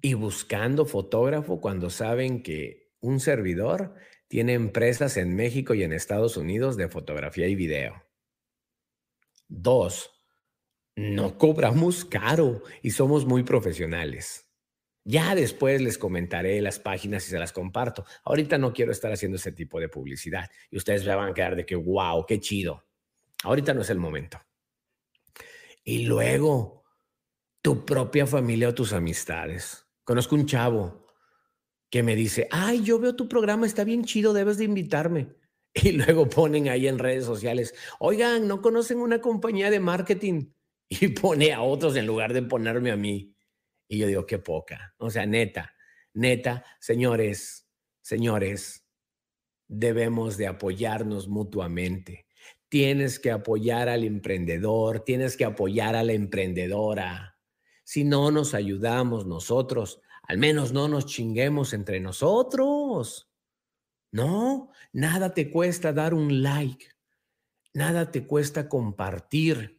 y 0.00 0.14
buscando 0.14 0.86
fotógrafo 0.86 1.60
cuando 1.60 1.90
saben 1.90 2.42
que 2.42 2.94
un 3.00 3.20
servidor 3.20 3.94
tiene 4.28 4.54
empresas 4.54 5.16
en 5.16 5.34
México 5.34 5.74
y 5.74 5.82
en 5.82 5.92
Estados 5.92 6.36
Unidos 6.36 6.76
de 6.76 6.88
fotografía 6.88 7.48
y 7.48 7.54
video. 7.54 8.02
Dos, 9.48 10.10
no 10.96 11.38
cobramos 11.38 12.04
caro 12.04 12.62
y 12.82 12.90
somos 12.90 13.26
muy 13.26 13.42
profesionales. 13.42 14.45
Ya 15.08 15.36
después 15.36 15.80
les 15.80 15.98
comentaré 15.98 16.60
las 16.60 16.80
páginas 16.80 17.24
y 17.28 17.30
se 17.30 17.38
las 17.38 17.52
comparto. 17.52 18.04
Ahorita 18.24 18.58
no 18.58 18.72
quiero 18.72 18.90
estar 18.90 19.12
haciendo 19.12 19.36
ese 19.36 19.52
tipo 19.52 19.78
de 19.78 19.88
publicidad 19.88 20.50
y 20.68 20.78
ustedes 20.78 21.06
me 21.06 21.14
van 21.14 21.30
a 21.30 21.32
quedar 21.32 21.54
de 21.54 21.64
que, 21.64 21.76
wow, 21.76 22.26
qué 22.26 22.40
chido. 22.40 22.84
Ahorita 23.44 23.72
no 23.72 23.82
es 23.82 23.90
el 23.90 24.00
momento. 24.00 24.40
Y 25.84 26.06
luego, 26.06 26.82
tu 27.62 27.84
propia 27.84 28.26
familia 28.26 28.70
o 28.70 28.74
tus 28.74 28.92
amistades. 28.92 29.86
Conozco 30.02 30.34
un 30.34 30.46
chavo 30.46 31.06
que 31.88 32.02
me 32.02 32.16
dice, 32.16 32.48
ay, 32.50 32.82
yo 32.82 32.98
veo 32.98 33.14
tu 33.14 33.28
programa, 33.28 33.64
está 33.64 33.84
bien 33.84 34.04
chido, 34.04 34.32
debes 34.32 34.58
de 34.58 34.64
invitarme. 34.64 35.28
Y 35.72 35.92
luego 35.92 36.28
ponen 36.28 36.68
ahí 36.68 36.88
en 36.88 36.98
redes 36.98 37.26
sociales, 37.26 37.74
oigan, 38.00 38.48
¿no 38.48 38.60
conocen 38.60 38.98
una 38.98 39.20
compañía 39.20 39.70
de 39.70 39.78
marketing? 39.78 40.50
Y 40.88 41.08
pone 41.08 41.52
a 41.52 41.62
otros 41.62 41.94
en 41.96 42.06
lugar 42.06 42.32
de 42.32 42.42
ponerme 42.42 42.90
a 42.90 42.96
mí. 42.96 43.35
Y 43.88 43.98
yo 43.98 44.06
digo, 44.06 44.26
qué 44.26 44.38
poca. 44.38 44.94
O 44.98 45.10
sea, 45.10 45.26
neta, 45.26 45.74
neta, 46.14 46.64
señores, 46.80 47.68
señores, 48.00 48.86
debemos 49.68 50.36
de 50.36 50.46
apoyarnos 50.46 51.28
mutuamente. 51.28 52.26
Tienes 52.68 53.18
que 53.18 53.30
apoyar 53.30 53.88
al 53.88 54.04
emprendedor, 54.04 55.00
tienes 55.00 55.36
que 55.36 55.44
apoyar 55.44 55.94
a 55.94 56.02
la 56.02 56.12
emprendedora. 56.12 57.38
Si 57.84 58.04
no 58.04 58.30
nos 58.30 58.54
ayudamos 58.54 59.26
nosotros, 59.26 60.00
al 60.22 60.38
menos 60.38 60.72
no 60.72 60.88
nos 60.88 61.06
chinguemos 61.06 61.72
entre 61.72 62.00
nosotros. 62.00 63.30
No, 64.10 64.70
nada 64.92 65.34
te 65.34 65.50
cuesta 65.50 65.92
dar 65.92 66.14
un 66.14 66.42
like, 66.42 66.86
nada 67.74 68.10
te 68.10 68.26
cuesta 68.26 68.68
compartir 68.68 69.75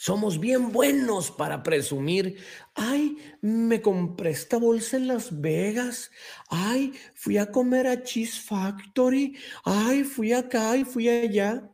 somos 0.00 0.40
bien 0.40 0.72
buenos 0.72 1.30
para 1.30 1.62
presumir. 1.62 2.42
Ay, 2.74 3.18
me 3.42 3.82
compré 3.82 4.30
esta 4.30 4.56
bolsa 4.56 4.96
en 4.96 5.08
Las 5.08 5.42
Vegas. 5.42 6.10
Ay, 6.48 6.94
fui 7.14 7.36
a 7.36 7.52
comer 7.52 7.86
a 7.86 8.02
Cheese 8.02 8.40
Factory. 8.40 9.36
Ay, 9.62 10.04
fui 10.04 10.32
acá 10.32 10.74
y 10.78 10.86
fui 10.86 11.10
allá. 11.10 11.70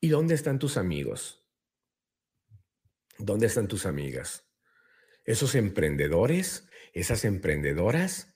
¿Y 0.00 0.10
dónde 0.10 0.36
están 0.36 0.60
tus 0.60 0.76
amigos? 0.76 1.44
¿Dónde 3.18 3.46
están 3.46 3.66
tus 3.66 3.84
amigas? 3.84 4.46
Esos 5.24 5.56
emprendedores, 5.56 6.68
esas 6.92 7.24
emprendedoras 7.24 8.32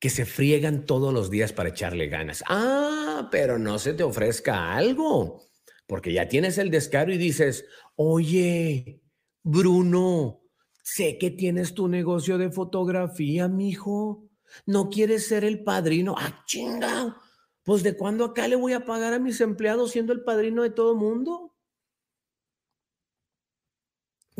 que 0.00 0.08
se 0.08 0.24
friegan 0.24 0.86
todos 0.86 1.12
los 1.12 1.28
días 1.28 1.52
para 1.52 1.68
echarle 1.68 2.06
ganas. 2.06 2.42
Ah, 2.48 3.28
pero 3.30 3.58
no 3.58 3.78
se 3.78 3.92
te 3.92 4.04
ofrezca 4.04 4.74
algo 4.74 5.47
porque 5.88 6.12
ya 6.12 6.28
tienes 6.28 6.58
el 6.58 6.70
descaro 6.70 7.12
y 7.12 7.16
dices, 7.16 7.64
oye, 7.96 9.00
Bruno, 9.42 10.42
sé 10.82 11.16
que 11.16 11.30
tienes 11.30 11.72
tu 11.74 11.88
negocio 11.88 12.36
de 12.36 12.50
fotografía, 12.50 13.48
mijo. 13.48 14.28
¿No 14.66 14.90
quieres 14.90 15.26
ser 15.26 15.44
el 15.44 15.64
padrino? 15.64 16.14
¡Ah, 16.18 16.44
chinga! 16.46 17.16
Pues 17.64 17.82
de 17.82 17.96
cuándo 17.96 18.26
acá 18.26 18.48
le 18.48 18.56
voy 18.56 18.74
a 18.74 18.84
pagar 18.84 19.14
a 19.14 19.18
mis 19.18 19.40
empleados 19.40 19.92
siendo 19.92 20.12
el 20.12 20.24
padrino 20.24 20.62
de 20.62 20.70
todo 20.70 20.94
mundo? 20.94 21.47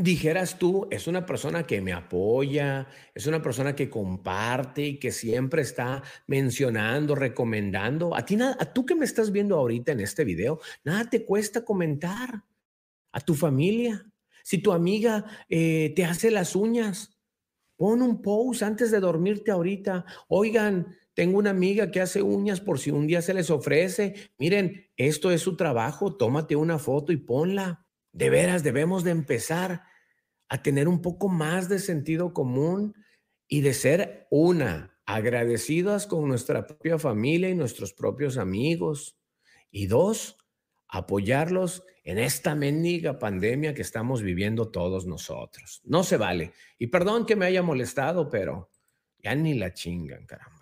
Dijeras 0.01 0.61
tú, 0.61 0.87
es 0.93 1.09
una 1.09 1.27
persona 1.27 1.65
que 1.65 1.81
me 1.81 1.93
apoya, 1.93 2.87
es 3.13 3.27
una 3.27 3.43
persona 3.43 3.75
que 3.75 3.91
comparte 3.91 4.87
y 4.87 5.01
que 5.01 5.11
siempre 5.11 5.63
está 5.63 6.05
mencionando, 6.29 7.17
recomendando. 7.17 8.15
A 8.15 8.25
ti 8.25 8.37
nada, 8.37 8.57
a 8.61 8.73
tú 8.73 8.87
que 8.87 8.95
me 8.95 9.05
estás 9.05 9.33
viendo 9.33 9.57
ahorita 9.57 9.91
en 9.91 9.99
este 9.99 10.23
video, 10.23 10.61
nada 10.85 11.11
te 11.11 11.25
cuesta 11.25 11.65
comentar 11.65 12.45
a 13.11 13.21
tu 13.21 13.35
familia. 13.35 14.09
Si 14.45 14.59
tu 14.59 14.71
amiga 14.71 15.25
eh, 15.49 15.93
te 15.97 16.05
hace 16.05 16.31
las 16.31 16.55
uñas, 16.55 17.19
pon 17.75 18.01
un 18.01 18.23
post 18.23 18.63
antes 18.63 18.93
de 18.93 19.01
dormirte 19.01 19.51
ahorita. 19.51 20.05
Oigan, 20.29 20.97
tengo 21.13 21.39
una 21.39 21.51
amiga 21.51 21.91
que 21.91 22.01
hace 22.01 22.23
uñas 22.23 22.61
por 22.61 22.79
si 22.79 22.93
un 22.93 23.09
día 23.09 23.21
se 23.21 23.35
les 23.35 23.51
ofrece. 23.51 24.15
Miren, 24.39 24.87
esto 24.97 25.33
es 25.33 25.43
su 25.43 25.57
trabajo, 25.57 26.15
tómate 26.15 26.55
una 26.55 26.79
foto 26.79 27.11
y 27.11 27.17
ponla. 27.17 27.85
De 28.13 28.31
veras, 28.31 28.63
debemos 28.63 29.03
de 29.03 29.11
empezar 29.11 29.88
a 30.49 30.63
tener 30.63 30.89
un 30.89 31.03
poco 31.03 31.29
más 31.29 31.69
de 31.69 31.79
sentido 31.79 32.33
común 32.33 32.95
y 33.47 33.61
de 33.61 33.75
ser 33.75 34.27
una, 34.31 34.99
agradecidas 35.07 36.07
con 36.07 36.29
nuestra 36.29 36.67
propia 36.67 36.99
familia 36.99 37.49
y 37.49 37.55
nuestros 37.55 37.93
propios 37.93 38.37
amigos. 38.37 39.17
Y 39.71 39.87
dos, 39.87 40.37
apoyarlos 40.89 41.85
en 42.05 42.19
esta 42.19 42.55
mendiga 42.55 43.19
pandemia 43.19 43.75
que 43.75 43.83
estamos 43.83 44.23
viviendo 44.23 44.71
todos 44.71 45.07
nosotros. 45.07 45.83
No 45.85 46.03
se 46.03 46.17
vale. 46.17 46.53
Y 46.79 46.89
perdón 46.89 47.27
que 47.27 47.37
me 47.37 47.47
haya 47.47 47.63
molestado, 47.63 48.29
pero 48.29 48.71
ya 49.19 49.35
ni 49.35 49.55
la 49.55 49.73
chingan, 49.73 50.27
caramba. 50.27 50.58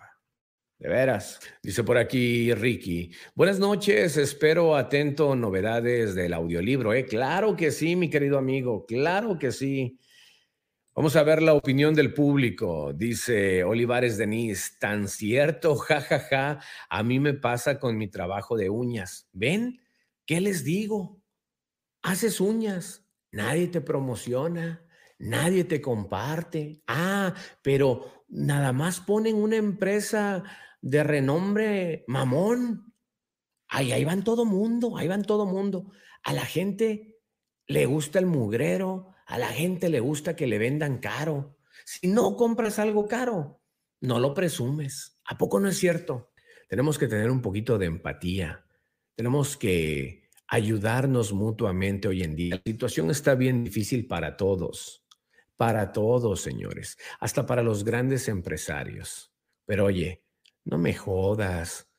De 0.79 0.89
veras, 0.89 1.39
dice 1.63 1.83
por 1.83 1.97
aquí 1.97 2.53
Ricky. 2.53 3.11
Buenas 3.33 3.57
noches, 3.57 4.15
espero 4.15 4.75
atento 4.75 5.35
novedades 5.35 6.13
del 6.13 6.33
audiolibro. 6.33 6.93
¿eh? 6.93 7.03
Claro 7.03 7.55
que 7.55 7.71
sí, 7.71 7.95
mi 7.95 8.11
querido 8.11 8.37
amigo, 8.37 8.85
claro 8.85 9.39
que 9.39 9.51
sí. 9.51 9.99
Vamos 10.95 11.15
a 11.15 11.23
ver 11.23 11.41
la 11.41 11.55
opinión 11.55 11.95
del 11.95 12.13
público. 12.13 12.93
Dice 12.93 13.63
Olivares 13.63 14.17
Denis, 14.17 14.77
tan 14.79 15.07
cierto, 15.07 15.75
jajaja, 15.75 16.19
ja, 16.19 16.59
ja, 16.59 16.59
a 16.89 17.01
mí 17.01 17.19
me 17.19 17.33
pasa 17.33 17.79
con 17.79 17.97
mi 17.97 18.07
trabajo 18.07 18.55
de 18.55 18.69
uñas. 18.69 19.27
¿Ven? 19.31 19.79
¿Qué 20.27 20.41
les 20.41 20.63
digo? 20.63 21.19
Haces 22.03 22.39
uñas, 22.39 23.03
nadie 23.31 23.67
te 23.67 23.81
promociona, 23.81 24.85
nadie 25.17 25.63
te 25.63 25.81
comparte. 25.81 26.83
Ah, 26.85 27.33
pero 27.63 28.25
nada 28.27 28.73
más 28.73 28.99
ponen 28.99 29.37
una 29.37 29.55
empresa 29.55 30.43
de 30.81 31.03
renombre 31.03 32.03
mamón. 32.07 32.93
Ahí, 33.67 33.91
ahí 33.91 34.05
van 34.05 34.23
todo 34.23 34.45
mundo, 34.45 34.97
ahí 34.97 35.07
van 35.07 35.23
todo 35.23 35.45
mundo. 35.45 35.91
A 36.23 36.33
la 36.33 36.45
gente 36.45 37.19
le 37.67 37.85
gusta 37.85 38.19
el 38.19 38.25
mugrero, 38.25 39.13
a 39.25 39.37
la 39.37 39.47
gente 39.47 39.89
le 39.89 39.99
gusta 39.99 40.35
que 40.35 40.47
le 40.47 40.57
vendan 40.57 40.99
caro. 40.99 41.57
Si 41.85 42.07
no 42.07 42.35
compras 42.35 42.79
algo 42.79 43.07
caro, 43.07 43.61
no 44.01 44.19
lo 44.19 44.33
presumes. 44.33 45.19
¿A 45.25 45.37
poco 45.37 45.59
no 45.59 45.67
es 45.67 45.77
cierto? 45.77 46.31
Tenemos 46.69 46.97
que 46.97 47.07
tener 47.07 47.29
un 47.29 47.41
poquito 47.41 47.77
de 47.77 47.85
empatía. 47.85 48.65
Tenemos 49.15 49.57
que 49.57 50.29
ayudarnos 50.47 51.33
mutuamente 51.33 52.07
hoy 52.07 52.23
en 52.23 52.35
día. 52.35 52.55
La 52.55 52.61
situación 52.65 53.11
está 53.11 53.35
bien 53.35 53.63
difícil 53.63 54.07
para 54.07 54.37
todos, 54.37 55.05
para 55.57 55.91
todos, 55.91 56.41
señores, 56.41 56.97
hasta 57.19 57.45
para 57.45 57.63
los 57.63 57.83
grandes 57.83 58.27
empresarios. 58.27 59.33
Pero 59.65 59.85
oye, 59.85 60.23
no 60.67 60.77
me 60.77 60.93
jodas. 60.93 61.89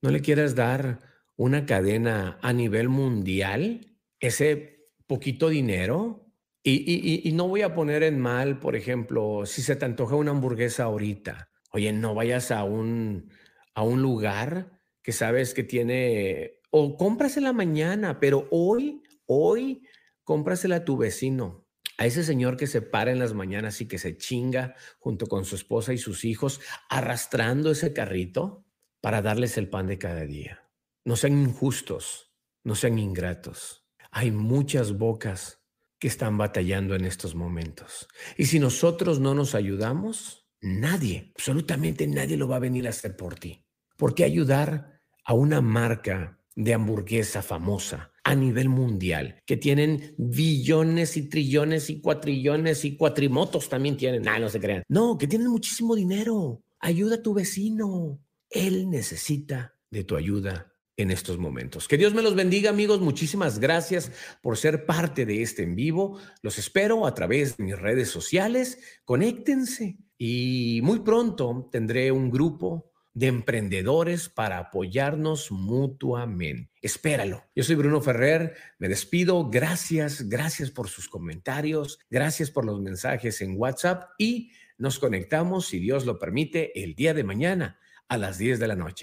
¿No 0.00 0.10
le 0.10 0.20
quieras 0.20 0.54
dar 0.54 1.00
una 1.36 1.66
cadena 1.66 2.38
a 2.40 2.52
nivel 2.52 2.88
mundial 2.88 3.98
ese 4.20 4.86
poquito 5.06 5.48
dinero? 5.48 6.26
Y, 6.64 7.32
no 7.34 7.48
voy 7.48 7.62
a 7.62 7.74
poner 7.74 8.04
en 8.04 8.20
mal, 8.20 8.60
por 8.60 8.76
ejemplo, 8.76 9.44
si 9.46 9.62
se 9.62 9.74
te 9.74 9.84
antoja 9.84 10.14
una 10.14 10.30
hamburguesa 10.30 10.84
ahorita. 10.84 11.50
Oye, 11.72 11.92
no 11.92 12.14
vayas 12.14 12.52
a 12.52 12.62
un, 12.62 13.32
a 13.74 13.82
un 13.82 14.00
lugar 14.00 14.78
que 15.02 15.10
sabes 15.10 15.54
que 15.54 15.64
tiene, 15.64 16.60
o 16.70 16.96
cómprasela 16.96 17.52
mañana, 17.52 18.20
pero 18.20 18.46
hoy, 18.52 19.02
hoy, 19.26 19.82
cómprasela 20.22 20.76
a 20.76 20.84
tu 20.84 20.96
vecino 20.96 21.61
a 22.02 22.06
ese 22.06 22.24
señor 22.24 22.56
que 22.56 22.66
se 22.66 22.82
para 22.82 23.12
en 23.12 23.20
las 23.20 23.32
mañanas 23.32 23.80
y 23.80 23.86
que 23.86 23.96
se 23.96 24.16
chinga 24.16 24.74
junto 24.98 25.28
con 25.28 25.44
su 25.44 25.54
esposa 25.54 25.92
y 25.92 25.98
sus 25.98 26.24
hijos, 26.24 26.60
arrastrando 26.88 27.70
ese 27.70 27.92
carrito 27.92 28.66
para 29.00 29.22
darles 29.22 29.56
el 29.56 29.68
pan 29.68 29.86
de 29.86 29.98
cada 29.98 30.22
día. 30.26 30.68
No 31.04 31.14
sean 31.14 31.40
injustos, 31.40 32.32
no 32.64 32.74
sean 32.74 32.98
ingratos. 32.98 33.86
Hay 34.10 34.32
muchas 34.32 34.98
bocas 34.98 35.62
que 36.00 36.08
están 36.08 36.36
batallando 36.36 36.96
en 36.96 37.04
estos 37.04 37.36
momentos. 37.36 38.08
Y 38.36 38.46
si 38.46 38.58
nosotros 38.58 39.20
no 39.20 39.32
nos 39.34 39.54
ayudamos, 39.54 40.48
nadie, 40.60 41.30
absolutamente 41.36 42.08
nadie 42.08 42.36
lo 42.36 42.48
va 42.48 42.56
a 42.56 42.66
venir 42.66 42.88
a 42.88 42.90
hacer 42.90 43.16
por 43.16 43.36
ti. 43.38 43.64
¿Por 43.96 44.16
qué 44.16 44.24
ayudar 44.24 45.00
a 45.24 45.34
una 45.34 45.60
marca 45.60 46.40
de 46.56 46.74
hamburguesa 46.74 47.42
famosa 47.42 48.11
a 48.24 48.34
nivel 48.34 48.68
mundial, 48.68 49.40
que 49.46 49.56
tienen 49.56 50.14
billones 50.16 51.16
y 51.16 51.28
trillones 51.28 51.90
y 51.90 52.00
cuatrillones 52.00 52.84
y 52.84 52.96
cuatrimotos 52.96 53.68
también 53.68 53.96
tienen. 53.96 54.28
Ah, 54.28 54.38
no 54.38 54.48
se 54.48 54.60
crean. 54.60 54.84
No, 54.88 55.18
que 55.18 55.26
tienen 55.26 55.48
muchísimo 55.48 55.94
dinero. 55.94 56.62
Ayuda 56.78 57.16
a 57.16 57.22
tu 57.22 57.34
vecino. 57.34 58.20
Él 58.48 58.90
necesita 58.90 59.74
de 59.90 60.04
tu 60.04 60.16
ayuda 60.16 60.72
en 60.96 61.10
estos 61.10 61.38
momentos. 61.38 61.88
Que 61.88 61.98
Dios 61.98 62.14
me 62.14 62.22
los 62.22 62.34
bendiga, 62.34 62.70
amigos. 62.70 63.00
Muchísimas 63.00 63.58
gracias 63.58 64.12
por 64.42 64.56
ser 64.56 64.86
parte 64.86 65.26
de 65.26 65.42
este 65.42 65.62
en 65.62 65.74
vivo. 65.74 66.18
Los 66.42 66.58
espero 66.58 67.06
a 67.06 67.14
través 67.14 67.56
de 67.56 67.64
mis 67.64 67.78
redes 67.78 68.08
sociales. 68.08 68.78
Conéctense 69.04 69.98
y 70.18 70.80
muy 70.82 71.00
pronto 71.00 71.68
tendré 71.72 72.12
un 72.12 72.30
grupo 72.30 72.91
de 73.14 73.26
emprendedores 73.26 74.28
para 74.28 74.58
apoyarnos 74.58 75.50
mutuamente. 75.50 76.70
Espéralo. 76.80 77.44
Yo 77.54 77.62
soy 77.62 77.76
Bruno 77.76 78.00
Ferrer, 78.00 78.54
me 78.78 78.88
despido. 78.88 79.50
Gracias, 79.50 80.28
gracias 80.28 80.70
por 80.70 80.88
sus 80.88 81.08
comentarios, 81.08 81.98
gracias 82.10 82.50
por 82.50 82.64
los 82.64 82.80
mensajes 82.80 83.40
en 83.40 83.56
WhatsApp 83.56 84.10
y 84.18 84.52
nos 84.78 84.98
conectamos, 84.98 85.66
si 85.66 85.78
Dios 85.78 86.06
lo 86.06 86.18
permite, 86.18 86.82
el 86.82 86.94
día 86.94 87.14
de 87.14 87.24
mañana 87.24 87.78
a 88.08 88.18
las 88.18 88.38
10 88.38 88.58
de 88.58 88.66
la 88.66 88.76
noche. 88.76 89.00